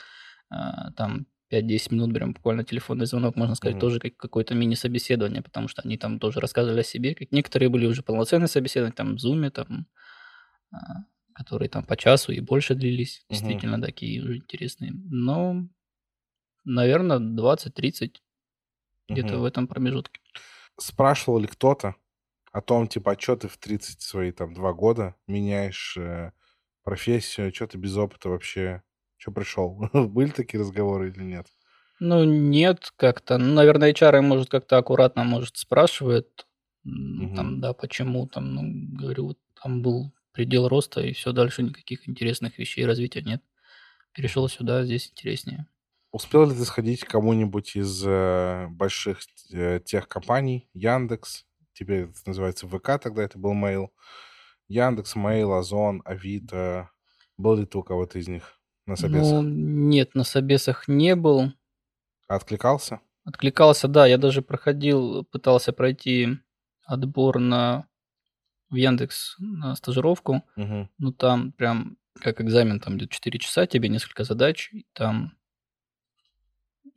А, 0.51 0.93
там, 0.93 1.27
5-10 1.49 1.91
минут 1.91 2.15
прям 2.15 2.33
буквально 2.33 2.63
телефонный 2.65 3.07
звонок, 3.07 3.37
можно 3.37 3.55
сказать, 3.57 3.77
Мгм. 3.77 3.81
тоже 3.81 3.99
как 3.99 4.17
какое-то 4.17 4.55
мини-собеседование, 4.55 5.43
потому 5.43 5.67
что 5.67 5.83
они 5.83 5.97
там 5.97 6.21
тоже 6.21 6.39
рассказывали 6.41 6.81
о 6.81 6.85
себе. 6.85 7.15
Как 7.15 7.33
некоторые 7.33 7.69
были 7.71 7.87
уже 7.87 8.03
полноценные 8.03 8.49
собеседования, 8.49 8.95
там, 8.95 9.17
в 9.17 9.25
Zoom, 9.25 9.51
там, 9.51 9.87
а, 10.73 10.79
которые 11.35 11.69
там 11.69 11.85
по 11.85 11.97
часу 11.97 12.33
и 12.33 12.41
больше 12.41 12.75
длились, 12.75 13.25
действительно 13.31 13.81
такие 13.81 14.23
уже 14.23 14.37
интересные. 14.37 14.93
Но, 14.95 15.67
наверное, 16.65 17.19
20-30 17.19 18.23
где-то 19.11 19.39
Мгм. 19.39 19.41
в 19.41 19.45
этом 19.45 19.69
промежутке. 19.69 20.21
Спрашивал 20.79 21.39
ли 21.39 21.47
кто-то 21.47 21.95
о 22.53 22.61
том, 22.61 22.89
типа, 22.89 23.13
а 23.13 23.21
что 23.21 23.37
ты 23.37 23.49
в 23.49 23.59
30 23.59 24.03
свои 24.03 24.33
там 24.33 24.55
два 24.55 24.73
года 24.73 25.17
меняешь 25.27 25.97
э, 25.99 26.33
профессию, 26.83 27.55
что 27.55 27.67
ты 27.69 27.79
без 27.79 27.97
опыта 27.97 28.31
вообще, 28.31 28.83
что 29.17 29.33
пришел? 29.33 29.79
Были 29.93 30.31
такие 30.31 30.61
разговоры 30.61 31.11
или 31.11 31.23
нет? 31.25 31.49
Ну, 32.01 32.25
нет, 32.25 32.93
как-то. 32.97 33.37
Ну, 33.39 33.53
наверное, 33.55 33.91
HR, 33.91 34.23
может, 34.23 34.49
как-то 34.49 34.79
аккуратно, 34.79 35.25
может, 35.25 35.57
спрашивает, 35.59 36.47
Мгм. 37.17 37.31
там, 37.35 37.61
да, 37.61 37.75
почему, 37.75 38.27
там, 38.27 38.55
ну, 38.55 38.63
говорю, 38.99 39.27
вот 39.29 39.39
там 39.63 39.83
был 39.83 40.13
предел 40.33 40.69
роста, 40.69 41.01
и 41.03 41.13
все, 41.13 41.33
дальше 41.33 41.63
никаких 41.63 42.09
интересных 42.09 42.59
вещей 42.59 42.87
развития 42.87 43.23
нет. 43.23 43.43
Перешел 44.15 44.49
сюда, 44.49 44.85
здесь 44.85 45.11
интереснее. 45.11 45.67
Успел 46.13 46.49
ли 46.49 46.57
ты 46.57 46.65
сходить 46.65 47.05
к 47.05 47.11
кому-нибудь 47.11 47.77
из 47.77 48.05
э, 48.05 48.67
больших 48.69 49.21
э, 49.53 49.81
техкомпаний? 49.85 50.69
Яндекс, 50.75 51.47
теперь 51.73 52.03
это 52.03 52.19
называется 52.27 52.67
ВК, 52.67 52.99
тогда 53.01 53.23
это 53.23 53.39
был 53.39 53.55
Mail. 53.55 53.89
Яндекс, 54.69 55.17
Mail, 55.17 55.57
Озон, 55.59 56.03
Авито. 56.05 56.91
Был 57.37 57.57
ли 57.57 57.67
ты 57.67 57.79
у 57.79 57.83
кого-то 57.83 58.19
из 58.19 58.29
них 58.29 58.61
на 58.87 58.97
собесах? 58.97 59.43
Ну, 59.43 59.43
нет, 59.43 60.15
на 60.15 60.25
собесах 60.25 60.89
не 60.89 61.15
был. 61.15 61.53
Откликался? 62.29 63.01
Откликался, 63.25 63.87
да, 63.89 64.07
я 64.07 64.19
даже 64.19 64.43
проходил, 64.43 65.25
пытался 65.25 65.73
пройти 65.73 66.39
отбор 66.85 67.39
на 67.39 67.87
в 68.71 68.77
Яндекс 68.77 69.37
на 69.39 69.75
стажировку. 69.75 70.43
Мгм. 70.57 70.89
Ну, 70.99 71.13
там 71.13 71.53
прям 71.53 71.99
как 72.21 72.41
экзамен, 72.41 72.81
там 72.81 72.97
где-то 72.97 73.13
4 73.13 73.39
часа, 73.39 73.67
тебе 73.67 73.89
несколько 73.89 74.25
задач, 74.25 74.71
и 74.73 74.87
там... 74.93 75.37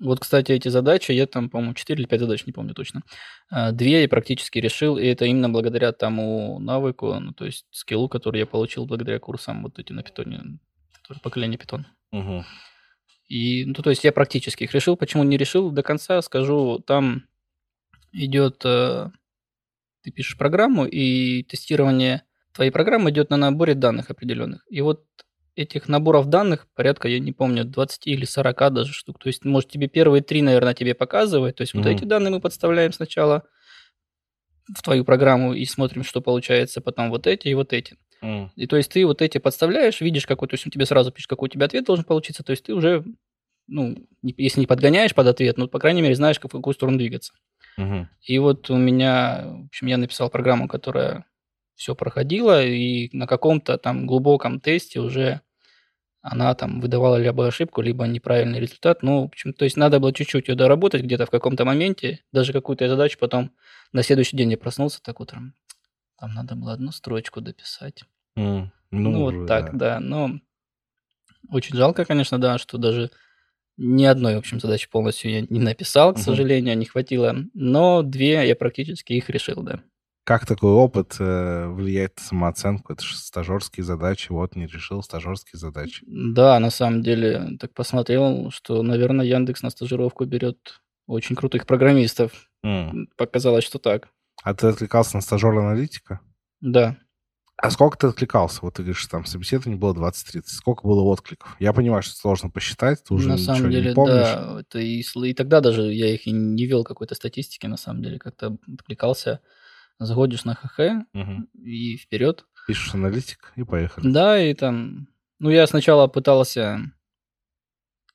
Вот, 0.04 0.20
кстати, 0.20 0.52
эти 0.52 0.68
задачи, 0.68 1.14
я 1.14 1.26
там, 1.28 1.50
по-моему, 1.50 1.74
4 1.74 2.00
или 2.00 2.08
5 2.08 2.20
задач, 2.20 2.46
не 2.46 2.52
помню 2.52 2.74
точно. 2.74 3.04
А, 3.50 3.72
Две 3.72 4.02
я 4.02 4.10
практически 4.10 4.60
решил, 4.60 4.98
и 4.98 5.06
это 5.06 5.26
именно 5.26 5.50
благодаря 5.50 5.94
тому 5.94 6.60
навыку, 6.60 7.14
ну, 7.20 7.32
то 7.32 7.46
есть 7.46 7.66
скиллу, 7.72 8.10
который 8.10 8.40
я 8.40 8.46
получил 8.46 8.86
благодаря 8.86 9.20
курсам 9.20 9.64
вот 9.64 9.80
эти 9.80 9.94
на 9.94 10.04
питоне, 10.04 10.60
поколение 11.22 11.58
питон. 11.58 11.88
Мгм. 12.12 12.44
И, 13.30 13.66
ну, 13.66 13.74
то 13.76 13.90
есть 13.90 14.04
я 14.04 14.12
практически 14.12 14.66
их 14.66 14.74
решил. 14.74 14.98
Почему 14.98 15.24
не 15.24 15.38
решил 15.38 15.72
до 15.72 15.84
конца, 15.84 16.22
скажу, 16.22 16.80
там 16.80 17.24
идет, 18.12 18.62
э, 18.66 19.10
ты 20.02 20.12
пишешь 20.12 20.38
программу, 20.38 20.86
и 20.86 21.44
тестирование 21.44 22.24
твоей 22.52 22.72
программы 22.72 23.10
идет 23.10 23.30
на 23.30 23.38
наборе 23.38 23.74
данных 23.74 24.12
определенных. 24.12 24.66
И 24.70 24.82
вот 24.82 25.06
этих 25.56 25.88
наборов 25.88 26.28
данных 26.28 26.68
порядка, 26.76 27.08
я 27.08 27.20
не 27.20 27.32
помню, 27.32 27.64
20 27.64 28.08
или 28.08 28.26
40 28.26 28.70
даже 28.70 28.94
штук. 28.94 29.20
То 29.20 29.28
есть, 29.28 29.46
может, 29.46 29.70
тебе 29.70 29.88
первые 29.88 30.22
три, 30.24 30.42
наверное, 30.42 30.74
тебе 30.74 30.94
показывает. 30.96 31.56
То 31.58 31.62
есть, 31.62 31.74
вот 31.74 31.86
Мгм. 31.86 31.96
эти 31.96 32.06
данные 32.06 32.32
мы 32.32 32.40
подставляем 32.42 32.92
сначала 32.94 33.44
в 34.74 34.82
твою 34.82 35.04
программу 35.06 35.54
и 35.54 35.66
смотрим, 35.66 36.04
что 36.04 36.22
получается, 36.22 36.82
потом 36.82 37.10
вот 37.10 37.28
эти 37.28 37.50
и 37.50 37.54
вот 37.54 37.74
эти. 37.74 37.98
М. 38.22 38.52
И 38.56 38.66
то 38.66 38.78
есть 38.78 38.92
ты 38.92 39.06
вот 39.06 39.22
эти 39.22 39.38
подставляешь, 39.38 40.00
видишь, 40.02 40.26
какой, 40.26 40.48
то 40.48 40.54
есть 40.54 40.66
он 40.66 40.72
тебе 40.72 40.86
сразу 40.86 41.12
пишет, 41.12 41.30
какой 41.30 41.48
у 41.48 41.52
тебя 41.52 41.66
ответ 41.66 41.84
должен 41.86 42.06
получиться, 42.06 42.44
то 42.44 42.52
есть 42.52 42.64
ты 42.64 42.74
уже, 42.74 43.04
ну, 43.68 43.98
не- 44.22 44.34
если 44.38 44.62
не 44.62 44.68
подгоняешь 44.68 45.14
под 45.14 45.28
ответ, 45.28 45.58
ну, 45.58 45.68
по 45.68 45.80
крайней 45.80 46.02
мере, 46.02 46.16
знаешь, 46.16 46.40
как- 46.40 46.52
в 46.54 46.56
какую 46.56 46.74
сторону 46.74 46.98
двигаться. 46.98 47.34
Мгм. 47.78 48.10
И 48.22 48.40
вот 48.40 48.70
у 48.70 48.78
меня, 48.78 49.44
в 49.46 49.66
общем, 49.66 49.88
я 49.88 49.98
написал 49.98 50.30
программу, 50.30 50.70
которая 50.70 51.26
все 51.76 51.96
проходила, 51.96 52.64
и 52.64 53.10
на 53.16 53.28
каком-то 53.28 53.78
там 53.78 54.08
глубоком 54.08 54.60
тесте 54.60 55.00
уже 55.00 55.42
она 56.22 56.56
там 56.56 56.80
выдавала 56.82 57.18
либо 57.18 57.48
ошибку, 57.48 57.82
либо 57.82 58.06
неправильный 58.08 58.60
результат. 58.60 59.04
Ну, 59.04 59.22
в 59.24 59.26
общем, 59.26 59.54
то 59.54 59.66
есть 59.66 59.78
надо 59.78 60.00
было 60.00 60.14
чуть-чуть 60.14 60.48
ее 60.48 60.56
доработать 60.56 61.04
где-то 61.04 61.26
в 61.26 61.30
каком-то 61.30 61.66
моменте, 61.66 62.22
даже 62.32 62.54
какую-то 62.54 62.88
задачу 62.88 63.18
потом 63.20 63.52
на 63.92 64.04
следующий 64.04 64.38
день 64.38 64.52
я 64.52 64.58
проснулся 64.58 65.02
так 65.04 65.20
утром. 65.20 65.54
Там 66.20 66.34
надо 66.34 66.56
было 66.56 66.74
одну 66.74 66.92
строчку 66.92 67.42
дописать. 67.42 68.04
М. 68.38 68.72
Ну, 68.92 69.12
Ну, 69.12 69.20
вот 69.22 69.34
уже, 69.36 69.48
так, 69.48 69.72
да. 69.74 69.96
да. 69.96 70.00
Но 70.00 70.40
очень 71.50 71.76
жалко, 71.76 72.06
конечно, 72.06 72.40
да, 72.40 72.58
что 72.58 72.78
даже 72.78 73.12
ни 73.78 74.06
одной, 74.06 74.36
в 74.36 74.40
общем, 74.40 74.60
задачи 74.60 74.90
полностью 74.90 75.32
я 75.32 75.42
не 75.42 75.60
написал, 75.60 76.14
к 76.14 76.20
сожалению, 76.20 76.78
не 76.78 76.86
хватило. 76.86 77.36
Но 77.54 78.04
две 78.04 78.48
я 78.48 78.56
практически 78.56 79.14
их 79.14 79.30
решил, 79.30 79.64
да. 79.64 79.82
Как 80.24 80.46
такой 80.46 80.72
опыт 80.72 81.18
э, 81.20 81.68
влияет 81.68 82.18
на 82.18 82.24
самооценку? 82.24 82.94
Это 82.94 83.04
же 83.04 83.16
стажерские 83.18 83.84
задачи. 83.84 84.32
Вот 84.32 84.56
не 84.56 84.68
решил 84.68 85.04
стажерские 85.04 85.60
задачи. 85.60 86.04
Да, 86.08 86.60
на 86.60 86.70
самом 86.70 87.04
деле, 87.04 87.58
так 87.60 87.74
посмотрел, 87.74 88.50
что, 88.52 88.82
наверное, 88.84 89.26
Яндекс 89.26 89.64
на 89.64 89.70
стажировку 89.70 90.24
берет 90.26 90.82
очень 91.08 91.36
крутых 91.36 91.66
программистов. 91.66 92.50
М, 92.64 93.10
Показалось, 93.18 93.66
что 93.66 93.80
так. 93.80 94.08
А 94.44 94.54
ты 94.54 94.68
откликался 94.68 95.18
на 95.18 95.22
стажера-аналитика? 95.22 96.22
Да. 96.62 96.98
А 97.58 97.70
сколько 97.70 97.98
ты 97.98 98.08
откликался? 98.08 98.60
Вот 98.62 98.76
ты 98.76 98.82
говоришь, 98.84 99.06
там 99.08 99.26
собеседование 99.26 99.78
было 99.80 99.94
20-30. 99.94 100.44
Сколько 100.48 100.88
было 100.88 101.02
откликов? 101.04 101.56
Я 101.60 101.74
понимаю, 101.74 102.02
что 102.02 102.16
сложно 102.16 102.50
посчитать, 102.50 103.04
ты 103.04 103.14
уже 103.14 103.28
на 103.28 103.34
ничего 103.34 103.56
самом 103.56 103.72
деле, 103.72 103.90
не 103.90 103.96
помнишь. 103.96 104.16
да. 104.16 104.58
Это 104.62 104.80
и, 104.80 105.02
и 105.02 105.34
тогда 105.34 105.60
даже 105.60 105.94
я 105.94 106.14
их 106.14 106.28
и 106.28 106.32
не 106.32 106.66
вел 106.66 106.84
какой-то 106.86 107.14
статистики, 107.16 107.66
на 107.68 107.78
самом 107.78 108.02
деле. 108.02 108.20
Как-то 108.20 108.58
откликался, 108.74 109.42
заходишь 110.06 110.46
на 110.46 110.56
ХХ 110.56 111.06
Мгм. 111.14 111.50
и 111.54 111.98
вперед. 111.98 112.46
Пишешь 112.68 112.94
аналитик 112.94 113.54
и 113.56 113.64
поехали. 113.64 114.10
Да, 114.12 114.42
и 114.42 114.54
там... 114.54 115.08
Ну, 115.40 115.50
я 115.50 115.68
сначала 115.68 116.08
пытался 116.08 116.80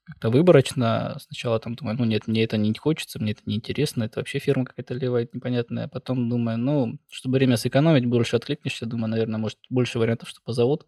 как-то 0.04 0.30
выборочно. 0.30 1.16
Сначала 1.20 1.60
там 1.60 1.74
думаю, 1.74 1.96
ну 1.98 2.04
нет, 2.04 2.26
мне 2.26 2.44
это 2.44 2.56
не 2.56 2.72
хочется, 2.74 3.18
мне 3.20 3.32
это 3.32 3.42
не 3.44 3.56
интересно, 3.56 4.04
это 4.04 4.20
вообще 4.20 4.38
фирма 4.38 4.64
какая-то 4.64 4.94
левая, 4.94 5.28
непонятная. 5.32 5.84
А 5.84 5.88
потом 5.88 6.30
думаю, 6.30 6.56
ну, 6.58 6.98
чтобы 7.10 7.36
время 7.36 7.56
сэкономить, 7.58 8.06
больше 8.06 8.36
откликнешься. 8.36 8.86
Думаю, 8.86 9.10
наверное, 9.10 9.38
может, 9.38 9.58
больше 9.68 9.98
вариантов, 9.98 10.28
что 10.30 10.40
позовут. 10.42 10.86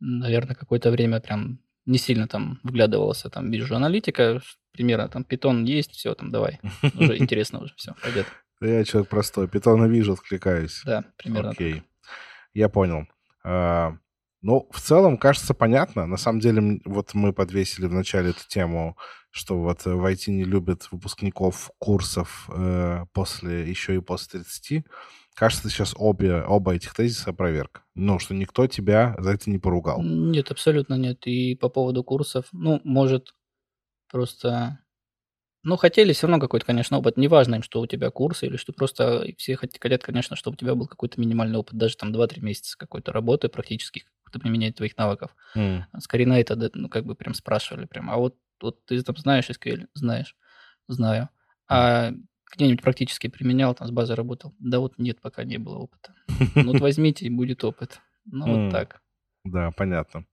Наверное, 0.00 0.54
какое-то 0.54 0.90
время 0.90 1.20
прям 1.20 1.58
не 1.84 1.98
сильно 1.98 2.26
там 2.26 2.60
вглядывался. 2.62 3.28
Там 3.28 3.50
вижу 3.50 3.74
аналитика, 3.76 4.40
примерно 4.72 5.08
там 5.08 5.24
питон 5.24 5.64
есть, 5.64 5.92
все, 5.92 6.14
там 6.14 6.30
давай. 6.30 6.58
Уже 6.94 7.18
интересно 7.18 7.60
уже, 7.60 7.74
все, 7.76 7.94
пойдет. 8.02 8.26
Я 8.60 8.84
человек 8.84 9.08
простой. 9.08 9.48
Питона 9.48 9.84
вижу, 9.84 10.14
откликаюсь. 10.14 10.82
Да, 10.84 11.04
примерно 11.16 11.50
так. 11.50 11.60
Окей. 11.60 11.82
Я 12.54 12.68
понял. 12.68 13.06
А, 13.44 13.96
Ну, 14.40 14.68
в 14.70 14.80
целом, 14.80 15.16
кажется, 15.18 15.52
понятно. 15.52 16.06
На 16.06 16.16
самом 16.16 16.40
деле, 16.40 16.80
вот 16.84 17.14
мы 17.14 17.32
подвесили 17.32 17.86
в 17.86 17.92
начале 17.92 18.30
эту 18.30 18.46
тему, 18.48 18.96
что 19.30 19.58
вот 19.58 19.86
э, 19.86 19.92
в 19.92 20.04
IT 20.04 20.30
не 20.30 20.44
любят 20.44 20.88
выпускников 20.92 21.70
курсов 21.78 22.48
э, 22.52 23.04
после, 23.12 23.68
еще 23.68 23.96
и 23.96 24.00
после 24.00 24.40
30. 24.40 24.84
Кажется, 25.34 25.68
сейчас 25.68 25.94
обе, 25.96 26.42
оба 26.42 26.74
этих 26.74 26.94
тезиса 26.94 27.32
проверка. 27.32 27.82
Ну, 27.94 28.18
что 28.18 28.34
никто 28.34 28.66
тебя 28.66 29.16
за 29.18 29.30
это 29.32 29.50
не 29.50 29.58
поругал. 29.58 30.02
Нет, 30.02 30.50
абсолютно 30.50 30.94
нет. 30.94 31.26
И 31.26 31.54
по 31.54 31.68
поводу 31.68 32.02
курсов, 32.04 32.46
ну, 32.52 32.80
может, 32.84 33.34
просто... 34.10 34.78
Ну, 35.64 35.76
хотели 35.76 36.12
все 36.12 36.26
равно 36.26 36.40
какой-то, 36.40 36.64
конечно, 36.64 36.98
опыт. 36.98 37.16
Неважно 37.16 37.56
им, 37.56 37.62
что 37.62 37.80
у 37.80 37.86
тебя 37.86 38.10
курсы 38.10 38.46
или 38.46 38.56
что 38.56 38.72
просто 38.72 39.26
все 39.36 39.54
хот- 39.54 39.76
хотят, 39.80 40.02
конечно, 40.02 40.36
чтобы 40.36 40.54
у 40.54 40.58
тебя 40.58 40.74
был 40.74 40.86
какой-то 40.86 41.20
минимальный 41.20 41.58
опыт, 41.58 41.76
даже 41.76 41.96
там 41.96 42.12
2-3 42.12 42.40
месяца 42.42 42.76
какой-то 42.78 43.12
работы 43.12 43.48
практически, 43.48 44.04
какого-то 44.22 44.38
применения 44.40 44.72
твоих 44.72 44.96
навыков. 44.96 45.34
М, 45.56 46.00
Скорее 46.00 46.26
на 46.26 46.38
это, 46.40 46.70
ну, 46.74 46.88
как 46.88 47.04
бы 47.04 47.14
прям 47.16 47.34
спрашивали 47.34 47.86
прям. 47.86 48.08
А 48.10 48.16
вот, 48.16 48.36
вот 48.62 48.84
ты 48.86 49.02
там 49.02 49.16
знаешь 49.16 49.50
SQL? 49.50 49.88
Знаешь. 49.94 50.36
Знаю. 50.86 51.28
А 51.68 52.12
где-нибудь 52.54 52.82
практически 52.82 53.26
применял, 53.26 53.74
там 53.74 53.88
с 53.88 53.90
базой 53.90 54.16
работал? 54.16 54.54
Да 54.58 54.78
вот 54.78 54.94
нет, 54.98 55.20
пока 55.20 55.44
не 55.44 55.58
было 55.58 55.78
опыта. 55.78 56.14
Ну, 56.54 56.72
вот 56.72 56.80
возьмите, 56.80 57.26
и 57.26 57.30
будет 57.30 57.64
опыт. 57.64 58.00
Ну, 58.24 58.46
вот 58.66 58.72
так. 58.72 59.02
Да, 59.44 59.70
понятно. 59.72 60.24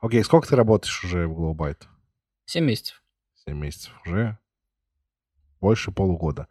Окей, 0.00 0.22
сколько 0.24 0.48
ты 0.48 0.56
работаешь 0.56 1.02
уже 1.04 1.26
в 1.26 1.32
Glowbyte? 1.38 1.82
7 2.46 2.64
месяцев. 2.64 3.02
7 3.44 3.58
месяцев 3.58 3.92
уже. 4.06 4.38
Больше 5.60 5.90
полугода. 5.90 6.48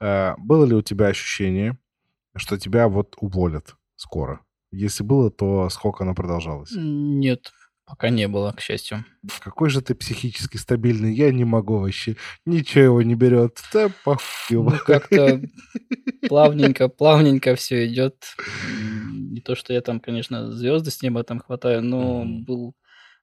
Э, 0.00 0.34
Было 0.38 0.64
ли 0.64 0.74
у 0.74 0.82
тебя 0.82 1.06
ощущение, 1.06 1.78
что 2.36 2.58
тебя 2.58 2.88
вот 2.88 3.16
уволят 3.20 3.76
скоро? 3.96 4.40
Если 4.70 5.02
было, 5.02 5.30
то 5.30 5.68
сколько 5.70 6.04
оно 6.04 6.14
продолжалось? 6.14 6.70
Нет, 6.74 7.52
пока 7.84 8.08
не 8.08 8.28
было, 8.28 8.52
к 8.52 8.60
счастью. 8.60 9.04
Какой 9.40 9.68
же 9.68 9.80
ты 9.80 9.94
психически 9.94 10.56
стабильный, 10.58 11.12
я 11.12 11.32
не 11.32 11.44
могу 11.44 11.78
вообще. 11.78 12.16
Ничего 12.46 12.84
его 12.84 13.02
не 13.02 13.14
берет. 13.16 13.60
Да 13.72 13.90
похуй. 14.04 14.22
Ну, 14.50 14.70
как-то 14.86 15.42
плавненько, 16.28 16.88
плавненько 16.88 17.56
все 17.56 17.86
идет. 17.88 18.36
Не 18.68 19.40
то, 19.40 19.56
что 19.56 19.72
я 19.72 19.80
там, 19.80 20.00
конечно, 20.00 20.52
звезды 20.52 20.90
с 20.90 21.02
неба 21.02 21.24
там 21.24 21.40
хватаю, 21.40 21.82
но 21.82 22.24
был 22.24 22.74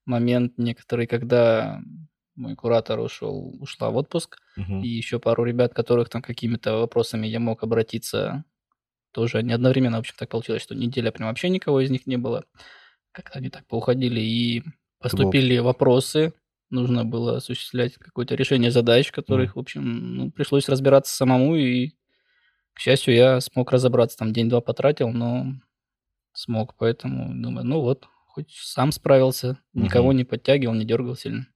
момент 0.05 0.53
некоторый, 0.57 1.07
когда 1.07 1.81
мой 2.37 2.55
куратор 2.55 2.99
ушел, 2.99 3.55
ушла 3.61 3.89
в 3.91 3.97
отпуск, 3.97 4.39
Мгм. 4.57 4.81
и 4.83 4.87
еще 4.87 5.19
пару 5.19 5.43
ребят, 5.45 5.73
которых 5.73 6.09
там 6.09 6.21
какими-то 6.21 6.77
вопросами 6.77 7.27
я 7.27 7.39
мог 7.39 7.63
обратиться, 7.63 8.45
тоже 9.13 9.43
не 9.43 9.53
одновременно, 9.53 9.97
в 9.97 10.01
общем, 10.01 10.15
так 10.17 10.29
получилось, 10.29 10.63
что 10.63 10.75
неделя 10.75 11.11
прям 11.11 11.29
вообще 11.29 11.49
никого 11.49 11.81
из 11.81 11.91
них 11.91 12.07
не 12.07 12.17
было. 12.17 12.45
как-то 13.13 13.39
они 13.39 13.49
так 13.49 13.65
поуходили, 13.67 14.19
и 14.21 14.63
поступили 14.99 15.57
вопросы, 15.59 16.33
нужно 16.69 17.05
было 17.05 17.37
осуществлять 17.37 17.95
какое-то 17.95 18.35
решение 18.35 18.71
задач, 18.71 19.11
которых, 19.11 19.55
в 19.55 19.59
общем, 19.59 20.15
ну, 20.17 20.31
пришлось 20.31 20.69
разбираться 20.69 21.15
самому, 21.15 21.55
и, 21.55 21.91
к 22.73 22.79
счастью, 22.79 23.15
я 23.15 23.41
смог 23.41 23.71
разобраться, 23.71 24.17
там 24.17 24.33
день-два 24.33 24.61
потратил, 24.61 25.09
но 25.09 25.47
смог, 26.33 26.75
поэтому 26.77 27.33
думаю, 27.41 27.65
ну 27.65 27.81
вот, 27.81 28.07
хоть 28.27 28.51
сам 28.51 28.91
справился, 28.91 29.57
никого 29.73 30.13
не 30.13 30.23
подтягивал, 30.25 30.75
не 30.75 30.85
дергал 30.85 31.15
сильно. 31.15 31.47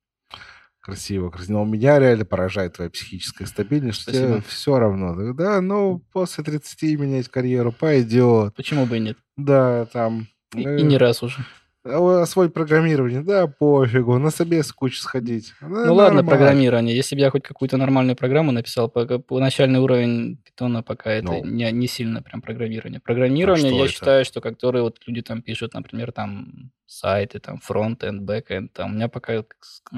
Красиво, 0.81 1.29
красиво. 1.29 1.59
Но 1.59 1.65
меня 1.65 1.99
реально 1.99 2.25
поражает 2.25 2.73
твоя 2.75 2.89
психическая 2.89 3.47
стабильность, 3.47 4.01
что 4.01 4.11
тебе 4.11 4.27
Спасибо. 4.27 4.47
все 4.47 4.79
равно. 4.79 5.33
Да, 5.33 5.61
ну, 5.61 6.01
после 6.11 6.43
30 6.43 6.83
менять 6.99 7.27
карьеру 7.29 7.71
пойдет. 7.71 8.55
Почему 8.55 8.85
бы 8.85 8.97
и 8.97 8.99
нет? 8.99 9.17
Да, 9.37 9.85
там... 9.93 10.27
И, 10.55 10.65
э, 10.65 10.79
и 10.79 10.83
не 10.83 10.97
раз 10.97 11.21
уже. 11.23 11.37
а, 11.85 12.21
Освоить 12.23 12.53
программирование, 12.53 13.21
да, 13.21 13.45
пофигу, 13.47 14.17
на 14.17 14.31
собес 14.31 14.71
кучу 14.73 14.97
сходить. 14.97 15.53
Да, 15.61 15.67
Ну 15.67 15.93
ладно, 15.93 16.15
нормально. 16.15 16.23
программирование. 16.23 16.95
Если 16.95 17.15
бы 17.15 17.21
я 17.21 17.29
хоть 17.29 17.43
какую-то 17.43 17.77
нормальную 17.77 18.15
программу 18.15 18.51
написал, 18.51 18.89
пока- 18.89 19.19
по 19.19 19.39
начальный 19.39 19.79
уровень 19.79 20.37
питона 20.43 20.81
пока 20.83 21.11
это 21.11 21.27
Ну. 21.31 21.45
не, 21.45 21.71
не 21.71 21.87
сильно 21.87 22.21
прям 22.23 22.41
программирование. 22.41 22.99
Программирование, 22.99 23.69
что 23.69 23.77
я 23.77 23.83
это? 23.85 23.93
считаю, 23.93 24.25
что 24.25 24.41
которые 24.41 24.81
вот 24.83 24.97
люди 25.05 25.21
там 25.21 25.41
пишут, 25.43 25.73
например, 25.75 26.11
там 26.11 26.71
сайты, 26.87 27.39
там 27.39 27.59
frontend, 27.59 28.23
backend, 28.23 28.73
там 28.73 28.91
у 28.91 28.95
меня 28.95 29.07
пока 29.09 29.43
к, 29.43 29.55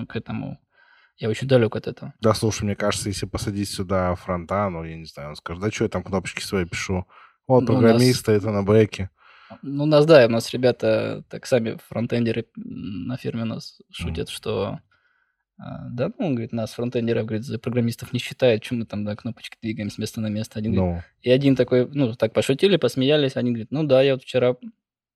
к 0.07 0.15
этому... 0.15 0.59
Я 1.24 1.30
очень 1.30 1.47
далек 1.47 1.74
от 1.78 1.88
этого. 1.88 2.13
Да, 2.19 2.34
слушай, 2.34 2.65
мне 2.65 2.76
кажется, 2.76 3.07
если 3.07 3.26
посадить 3.26 3.69
сюда 3.69 4.13
фронта, 4.15 4.67
ну, 4.69 4.84
я 4.84 4.97
не 4.97 5.05
знаю, 5.05 5.30
он 5.30 5.36
скажет, 5.38 5.63
да 5.63 5.71
что 5.71 5.86
я 5.86 5.89
там 5.89 6.03
кнопочки 6.03 6.41
свои 6.41 6.65
пишу? 6.65 7.07
Вот 7.47 7.61
Ну, 7.61 7.76
у 7.76 7.80
программисты, 7.80 8.34
это 8.34 8.51
на 8.51 8.61
бэке. 8.61 9.09
Ну, 9.61 9.84
у 9.84 9.88
нас, 9.88 10.05
да, 10.05 10.26
у 10.26 10.30
нас 10.30 10.51
ребята, 10.51 11.24
так 11.30 11.45
сами 11.45 11.78
фронтендеры 11.88 12.47
на 12.57 13.15
фирме 13.15 13.43
у 13.43 13.45
нас 13.45 13.80
шутят, 13.89 14.28
что 14.28 14.80
а, 15.57 15.88
да, 15.91 16.11
ну, 16.19 16.26
он 16.28 16.36
говорит, 16.36 16.51
нас 16.51 16.74
фронтендеров, 16.74 17.26
говорит, 17.26 17.45
за 17.45 17.57
программистов 17.57 18.11
не 18.11 18.19
считает, 18.19 18.61
чем 18.61 18.80
мы 18.80 18.86
там, 18.86 19.05
да, 19.05 19.15
кнопочки 19.15 19.57
двигаем 19.61 19.91
с 19.91 19.97
места 19.97 20.19
на 20.19 20.28
место. 20.28 20.59
Один 20.59 20.74
говорит, 20.74 20.95
Ну, 20.95 21.03
И 21.21 21.32
один 21.32 21.55
такой, 21.55 21.88
ну, 21.88 22.13
так 22.15 22.34
пошутили, 22.34 22.76
посмеялись. 22.76 23.38
Один 23.38 23.53
говорит, 23.53 23.71
ну 23.71 23.84
да, 23.84 24.01
я 24.01 24.15
вот 24.15 24.24
вчера 24.24 24.57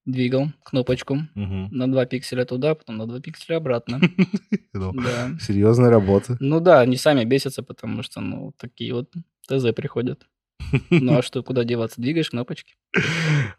двигал 0.07 0.47
кнопочку 0.63 1.27
мгм. 1.35 1.67
на 1.69 1.91
2 1.91 2.05
пикселя 2.05 2.45
туда, 2.45 2.73
потом 2.73 2.97
на 2.97 3.05
2 3.05 3.19
пикселя 3.19 3.57
обратно. 3.57 3.99
Ну, 4.73 4.93
Да. 4.93 5.31
Серьезная 5.39 5.89
работа. 5.89 6.37
Ну 6.39 6.59
да, 6.59 6.81
они 6.81 6.97
сами 6.97 7.25
бесятся, 7.25 7.63
потому 7.63 8.03
что, 8.03 8.21
ну, 8.21 8.53
такие 8.57 8.93
вот 8.93 9.11
ТЗ 9.47 9.73
приходят. 9.75 10.27
Ну 10.89 11.17
а 11.17 11.21
что, 11.21 11.43
куда 11.43 11.63
деваться? 11.63 12.01
Двигаешь 12.01 12.29
кнопочки. 12.29 12.75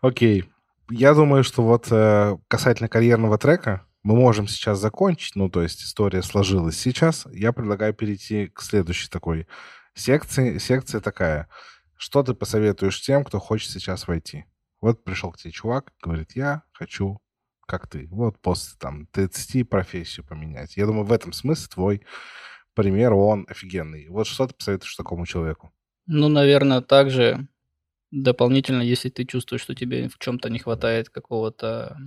Окей. 0.01 0.45
Я 0.91 1.15
думаю, 1.15 1.45
что 1.45 1.63
вот 1.63 1.89
э, 1.91 2.39
касательно 2.49 2.89
карьерного 2.89 3.37
трека 3.37 3.85
мы 4.03 4.17
можем 4.17 4.49
сейчас 4.49 4.79
закончить. 4.79 5.37
Ну, 5.37 5.51
то 5.51 5.63
есть 5.63 5.83
история 5.83 6.23
сложилась 6.23 6.79
сейчас. 6.79 7.27
Я 7.33 7.53
предлагаю 7.53 7.93
перейти 7.93 8.47
к 8.47 8.63
следующей 8.63 9.09
такой 9.09 9.47
секции. 9.95 10.59
Секция 10.59 11.01
такая. 11.01 11.49
Что 11.97 12.23
ты 12.23 12.33
посоветуешь 12.33 13.03
тем, 13.03 13.25
кто 13.25 13.39
хочет 13.39 13.71
сейчас 13.71 14.07
войти? 14.07 14.45
Вот 14.81 15.05
пришел 15.05 15.33
к 15.33 15.39
тебе 15.39 15.51
чувак, 15.53 15.93
говорит, 16.03 16.33
я 16.37 16.63
хочу, 16.73 17.19
как 17.67 17.89
ты. 17.89 18.07
Вот 18.11 18.39
после 18.41 18.77
там 18.79 19.07
30 19.07 19.65
профессию 19.65 20.25
поменять. 20.27 20.77
Я 20.77 20.87
думаю, 20.87 21.05
в 21.05 21.13
этом 21.13 21.33
смысле 21.33 21.69
твой 21.69 22.03
пример, 22.75 23.13
он 23.15 23.47
офигенный. 23.49 24.09
Вот 24.09 24.27
что 24.27 24.47
ты 24.47 24.55
посоветуешь 24.55 24.97
такому 24.97 25.27
человеку? 25.27 25.73
Ну, 26.07 26.29
наверное, 26.29 26.81
также 26.81 27.49
дополнительно, 28.13 28.83
если 28.83 29.11
ты 29.11 29.25
чувствуешь, 29.27 29.63
что 29.63 29.75
тебе 29.75 30.09
в 30.09 30.19
чем-то 30.19 30.51
не 30.51 30.59
хватает 30.61 31.11
какого-то 31.11 31.99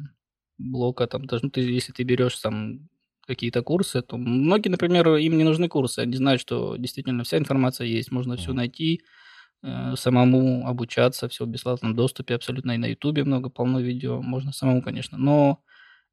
блока, 0.57 1.07
там, 1.07 1.25
даже, 1.25 1.45
ну, 1.45 1.51
ты, 1.51 1.61
если 1.61 1.93
ты 1.93 2.03
берешь 2.03 2.37
там 2.39 2.89
какие-то 3.27 3.63
курсы, 3.63 4.01
то 4.03 4.17
многие, 4.17 4.69
например, 4.69 5.15
им 5.17 5.37
не 5.37 5.43
нужны 5.45 5.69
курсы, 5.69 5.99
они 5.99 6.15
знают, 6.17 6.41
что 6.41 6.77
действительно 6.77 7.23
вся 7.25 7.37
информация 7.39 7.87
есть, 7.87 8.11
можно 8.11 8.37
все 8.37 8.53
Мгм. 8.53 8.57
найти, 8.57 9.03
самому 9.95 10.67
обучаться, 10.67 11.29
все 11.29 11.45
в 11.45 11.49
бесплатном 11.49 11.95
доступе, 11.95 12.35
абсолютно 12.35 12.71
и 12.73 12.77
на 12.77 12.87
Ютубе 12.87 13.23
много, 13.23 13.49
полно 13.49 13.79
видео, 13.79 14.21
можно 14.21 14.51
самому, 14.53 14.81
конечно, 14.81 15.17
но 15.17 15.63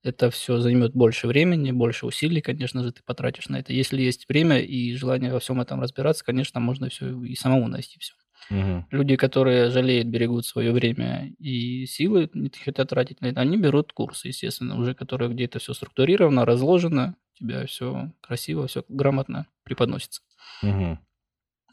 это 0.02 0.30
все 0.30 0.60
займет 0.60 0.94
больше 0.94 1.26
времени, 1.26 1.72
больше 1.72 2.06
усилий, 2.06 2.40
конечно 2.40 2.82
же, 2.84 2.92
ты 2.92 3.02
потратишь 3.04 3.48
на 3.48 3.58
это. 3.58 3.72
Если 3.72 4.00
есть 4.02 4.28
время 4.28 4.60
и 4.60 4.94
желание 4.94 5.32
во 5.32 5.40
всем 5.40 5.60
этом 5.60 5.80
разбираться, 5.80 6.24
конечно, 6.24 6.60
можно 6.60 6.88
все 6.90 7.22
и 7.24 7.34
самому 7.36 7.68
найти 7.68 7.98
все. 8.00 8.14
Мгм. 8.50 8.84
Люди, 8.90 9.16
которые 9.16 9.70
жалеют, 9.70 10.06
берегут 10.08 10.46
свое 10.46 10.72
время 10.72 11.30
и 11.38 11.84
силы, 11.86 12.30
не 12.32 12.50
хотят 12.50 12.88
тратить 12.88 13.20
на 13.20 13.26
это, 13.26 13.40
они 13.42 13.58
берут 13.58 13.92
курсы, 13.92 14.28
естественно, 14.28 14.78
уже 14.80 14.94
которые 14.94 15.30
где 15.30 15.46
то 15.46 15.58
все 15.58 15.74
структурировано, 15.74 16.46
разложено, 16.46 17.16
у 17.34 17.38
тебя 17.38 17.66
все 17.66 18.12
красиво, 18.22 18.66
все 18.66 18.84
грамотно 18.88 19.46
преподносится. 19.64 20.22
Мгм. 20.62 20.98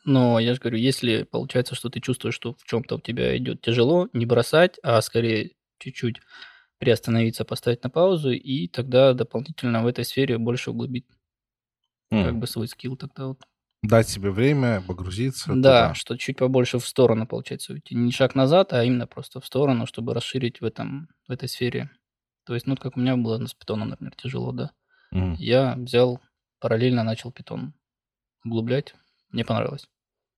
Но 0.06 0.40
я 0.40 0.54
же 0.54 0.60
говорю, 0.62 0.78
если 0.78 1.24
получается, 1.24 1.76
что 1.76 1.90
ты 1.90 2.00
чувствуешь, 2.00 2.36
что 2.36 2.54
в 2.54 2.64
чем-то 2.66 2.98
у 2.98 3.02
тебя 3.02 3.36
идет 3.38 3.62
тяжело, 3.62 4.08
не 4.14 4.26
бросать, 4.26 4.78
а 4.84 5.02
скорее 5.02 5.54
чуть-чуть 5.80 6.22
приостановиться, 6.80 7.46
поставить 7.46 7.84
на 7.84 7.90
паузу, 7.92 8.32
и 8.32 8.68
тогда 8.68 9.14
дополнительно 9.14 9.84
в 9.84 9.88
этой 9.88 10.06
сфере 10.06 10.38
больше 10.38 10.72
углубить 10.72 11.06
как 12.22 12.36
М. 12.36 12.40
бы 12.40 12.48
свой 12.48 12.68
скилл 12.68 12.96
тогда 12.98 13.28
вот. 13.28 13.42
Дать 13.84 14.10
себе 14.10 14.32
время 14.32 14.82
погрузиться 14.82 15.56
Да, 15.56 15.88
туда. 15.88 15.94
что 15.94 16.18
чуть 16.18 16.38
побольше 16.38 16.80
в 16.80 16.88
сторону, 16.88 17.28
получается, 17.28 17.74
уйти. 17.74 17.96
Не 17.96 18.12
шаг 18.12 18.36
назад, 18.36 18.74
а 18.74 18.84
именно 18.84 19.08
просто 19.08 19.40
в 19.40 19.46
сторону, 19.46 19.86
чтобы 19.86 20.14
расширить 20.14 20.62
в, 20.62 20.66
этом, 20.66 21.10
в 21.28 21.32
этой 21.32 21.48
сфере. 21.50 21.90
То 22.46 22.54
есть, 22.56 22.68
ну, 22.68 22.76
как 22.76 22.98
у 22.98 23.00
меня 23.00 23.16
было 23.18 23.38
ну, 23.38 23.48
с 23.48 23.54
питоном, 23.54 23.90
например, 23.90 24.16
тяжело, 24.16 24.52
да. 24.52 24.72
Мгм. 25.12 25.36
Я 25.38 25.76
взял, 25.78 26.22
параллельно 26.60 27.04
начал 27.04 27.32
питон 27.32 27.74
углублять. 28.46 28.96
Мне 29.32 29.46
понравилось. 29.46 29.88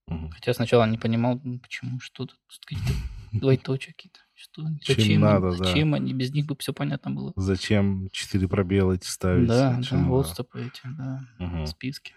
Мгм. 0.07 0.29
Хотя 0.31 0.53
сначала 0.53 0.85
не 0.85 0.97
понимал, 0.97 1.39
ну, 1.43 1.59
почему, 1.59 1.99
что 1.99 2.25
тут 2.25 2.39
какие-то 2.65 2.93
двоеточия 3.33 3.93
какие-то. 3.93 4.19
Что, 4.33 4.61
Чем 4.61 4.79
зачем, 4.85 5.03
они, 5.05 5.17
надо, 5.17 5.49
да. 5.51 5.57
зачем 5.57 5.93
они, 5.95 6.13
без 6.13 6.31
них 6.31 6.45
бы 6.45 6.55
все 6.59 6.71
понятно 6.71 7.09
было. 7.11 7.33
Зачем 7.35 8.07
четыре 8.11 8.47
пробела 8.47 8.93
эти 8.93 9.07
ставить? 9.07 9.47
Да, 9.47 9.79
да, 9.89 9.97
да. 9.97 10.23
стопы 10.23 10.67
эти, 10.67 10.81
да, 10.95 11.27
Мгм. 11.39 11.65
списки. 11.65 12.13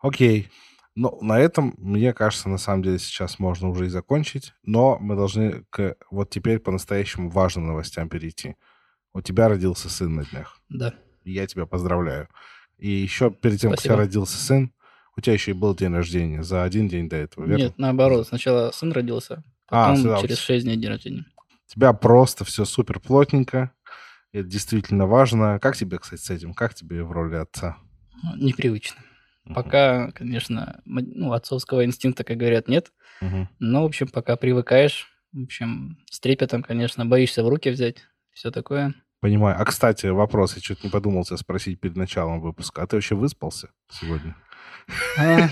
Окей. 0.00 0.48
Ну, 0.96 1.18
на 1.22 1.38
этом, 1.38 1.74
мне 1.78 2.12
кажется, 2.12 2.48
на 2.48 2.58
самом 2.58 2.82
деле 2.82 2.98
сейчас 2.98 3.38
можно 3.38 3.68
уже 3.68 3.86
и 3.86 3.88
закончить. 3.90 4.54
Но 4.64 4.98
мы 4.98 5.14
должны 5.14 5.64
к 5.70 5.96
вот 6.10 6.30
теперь 6.30 6.58
по-настоящему 6.58 7.30
важным 7.30 7.66
новостям 7.66 8.08
перейти. 8.08 8.56
У 9.12 9.20
тебя 9.20 9.48
родился 9.48 9.88
сын 9.90 10.14
на 10.14 10.24
днях. 10.24 10.60
Да. 10.68 10.94
Я 11.24 11.46
тебя 11.46 11.66
поздравляю. 11.66 12.28
И 12.78 12.88
еще 12.90 13.30
перед 13.30 13.60
тем, 13.60 13.70
как 13.72 13.80
у 13.80 13.82
тебя 13.82 13.94
Спасибо. 13.94 13.96
родился 13.96 14.36
сын, 14.38 14.72
у 15.20 15.22
тебя 15.22 15.34
еще 15.34 15.50
и 15.50 15.54
был 15.54 15.74
день 15.74 15.92
рождения 15.94 16.42
за 16.42 16.64
один 16.64 16.88
день 16.88 17.08
до 17.08 17.16
этого, 17.16 17.44
верно? 17.44 17.62
Нет, 17.62 17.74
наоборот, 17.76 18.26
сначала 18.26 18.70
сын 18.72 18.90
родился, 18.90 19.44
А, 19.68 19.88
потом 19.90 19.96
сюда 20.02 20.20
через. 20.22 20.38
6 20.38 20.64
дней 20.64 20.76
день 20.76 20.88
рождения. 20.90 21.26
У 21.68 21.72
тебя 21.72 21.92
просто 21.92 22.44
все 22.44 22.64
супер 22.64 22.98
плотненько. 23.00 23.70
Это 24.32 24.48
действительно 24.48 25.06
важно. 25.06 25.58
Как 25.60 25.76
тебе, 25.76 25.98
кстати, 25.98 26.20
с 26.20 26.30
этим? 26.30 26.54
Как 26.54 26.74
тебе 26.74 27.04
в 27.04 27.12
роли 27.12 27.36
отца? 27.36 27.76
Непривычно. 28.36 29.02
Мгм. 29.44 29.54
Пока, 29.54 30.10
конечно, 30.12 30.80
ну, 30.84 31.32
отцовского 31.32 31.84
инстинкта, 31.84 32.24
как 32.24 32.36
говорят, 32.38 32.68
нет. 32.68 32.92
Мгм. 33.20 33.48
Но, 33.58 33.82
в 33.82 33.86
общем, 33.86 34.08
пока 34.08 34.36
привыкаешь, 34.36 35.08
в 35.32 35.42
общем, 35.42 35.98
с 36.10 36.18
трепетом, 36.18 36.62
конечно, 36.62 37.04
боишься 37.06 37.44
в 37.44 37.48
руки 37.48 37.70
взять, 37.70 37.98
все 38.32 38.50
такое. 38.50 38.94
Понимаю. 39.20 39.56
А, 39.60 39.64
кстати, 39.66 40.06
вопрос. 40.06 40.56
Я 40.56 40.62
что-то 40.62 40.80
не 40.84 40.90
подумал 40.90 41.24
тебя 41.24 41.36
спросить 41.36 41.78
перед 41.78 41.96
началом 41.96 42.40
выпуска. 42.40 42.82
А 42.82 42.86
ты 42.86 42.96
вообще 42.96 43.14
выспался 43.14 43.68
сегодня? 43.90 44.34
А, 45.18 45.48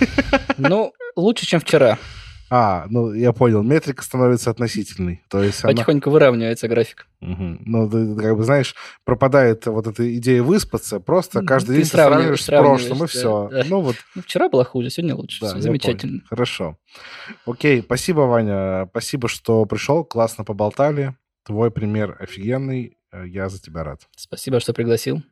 Ну, 0.58 0.92
лучше, 1.16 1.46
чем 1.46 1.60
вчера. 1.60 1.98
А, 2.50 2.86
ну, 2.88 3.12
я 3.12 3.34
понял. 3.34 3.62
Метрика 3.62 4.02
становится 4.02 4.48
относительной. 4.50 5.22
То 5.28 5.42
есть 5.42 5.62
она... 5.62 5.72
Потихоньку 5.74 6.08
выравнивается 6.08 6.66
график. 6.66 7.06
Мгм. 7.20 7.60
Ну, 7.66 7.90
ты, 7.90 8.16
как 8.18 8.36
бы, 8.38 8.42
знаешь, 8.42 8.74
пропадает 9.04 9.66
вот 9.66 9.86
эта 9.86 10.16
идея 10.16 10.42
выспаться. 10.42 10.98
Просто 10.98 11.42
каждый 11.42 11.68
Ты 11.68 11.74
день 11.74 11.82
ты 11.82 11.88
сравниваешь, 11.90 12.42
сравниваешь 12.42 12.84
с 12.84 12.86
прошлым, 12.86 13.04
и 13.04 13.08
сравниваешь, 13.08 13.10
все. 13.10 13.48
да, 13.50 13.62
да. 13.64 13.68
Ну, 13.68 13.80
вот, 13.82 13.96
Ну, 14.14 14.22
вчера 14.22 14.48
было 14.48 14.64
хуже, 14.64 14.88
сегодня 14.88 15.14
лучше. 15.14 15.40
да, 15.42 15.48
Всё 15.48 15.56
я 15.56 15.62
замечательно. 15.62 16.12
понял. 16.20 16.26
Хорошо. 16.30 16.78
Окей, 17.44 17.82
спасибо, 17.82 18.20
Ваня. 18.20 18.86
Спасибо, 18.92 19.28
что 19.28 19.66
пришел. 19.66 20.04
Классно 20.04 20.44
поболтали. 20.44 21.14
Твой 21.44 21.70
пример 21.70 22.16
офигенный. 22.18 22.96
Э, 23.12 23.24
Я 23.26 23.50
за 23.50 23.60
тебя 23.60 23.84
рад. 23.84 24.00
Спасибо, 24.16 24.58
что 24.60 24.72
пригласил. 24.72 25.22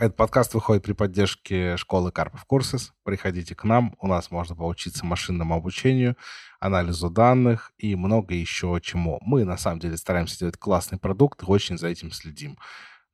Этот 0.00 0.16
подкаст 0.16 0.54
выходит 0.54 0.82
при 0.82 0.94
поддержке 0.94 1.76
школы 1.76 2.10
Карпов 2.10 2.46
Курсис. 2.46 2.94
Приходите 3.04 3.54
к 3.54 3.64
нам, 3.64 3.94
у 4.00 4.06
нас 4.06 4.30
можно 4.30 4.56
поучиться 4.56 5.04
машинному 5.04 5.54
обучению, 5.54 6.16
анализу 6.58 7.10
данных 7.10 7.70
и 7.76 7.94
много 7.96 8.32
еще 8.32 8.80
чему. 8.82 9.18
Мы, 9.20 9.44
на 9.44 9.58
самом 9.58 9.78
деле, 9.78 9.98
стараемся 9.98 10.38
делать 10.38 10.56
классный 10.56 10.96
продукт 10.96 11.42
и 11.42 11.44
очень 11.44 11.76
за 11.76 11.88
этим 11.88 12.12
следим. 12.12 12.56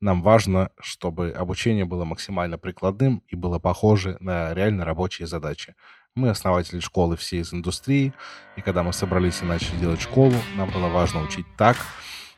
Нам 0.01 0.23
важно, 0.23 0.71
чтобы 0.79 1.33
обучение 1.33 1.87
было 1.87 2.05
максимально 2.05 2.57
прикладным 2.57 3.21
и 3.27 3.35
было 3.35 3.59
похоже 3.59 4.17
на 4.21 4.55
реально 4.55 4.85
рабочие 4.85 5.27
задачи. 5.27 5.75
Мы 6.15 6.29
основатели 6.29 6.79
школы 6.79 7.17
все 7.17 7.39
из 7.39 7.53
индустрии, 7.53 8.15
и 8.57 8.61
когда 8.61 8.85
мы 8.85 8.93
собрались 8.93 9.43
и 9.43 9.45
начали 9.45 9.77
делать 9.79 10.01
школу, 10.01 10.37
нам 10.55 10.71
было 10.71 10.87
важно 10.87 11.25
учить 11.25 11.47
так, 11.59 11.77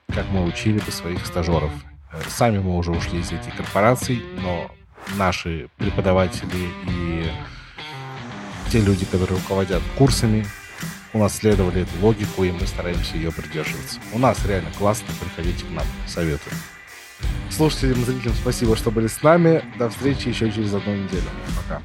как 0.07 0.26
мы 0.30 0.46
учили 0.46 0.78
бы 0.78 0.90
своих 0.90 1.26
стажеров. 1.26 1.70
Сами 2.29 2.59
мы 2.59 2.77
уже 2.77 2.91
ушли 2.91 3.21
из 3.21 3.33
этих 3.33 3.55
корпораций, 3.57 4.23
но 4.43 4.71
наши 5.17 5.69
преподаватели 5.77 6.69
и 6.87 7.31
те 8.71 8.81
люди, 8.81 9.05
которые 9.05 9.39
руководят 9.39 9.83
курсами, 9.97 10.47
унаследовали 11.13 11.83
эту 11.83 12.01
логику, 12.01 12.45
и 12.45 12.53
мы 12.53 12.67
стараемся 12.67 13.17
ее 13.17 13.33
придерживаться. 13.33 13.99
У 14.13 14.19
нас 14.19 14.45
реально 14.47 14.71
классно, 14.79 15.07
приходите 15.21 15.65
к 15.65 15.71
нам, 15.71 15.87
советую. 16.07 16.55
Слушателям, 17.51 18.05
зрителям 18.05 18.35
спасибо, 18.35 18.77
что 18.77 18.91
были 18.91 19.07
с 19.07 19.23
нами. 19.23 19.65
До 19.79 19.89
встречи 19.89 20.29
еще 20.29 20.51
через 20.53 20.73
одну 20.75 20.95
неделю. 20.95 21.29
Пока. 21.57 21.83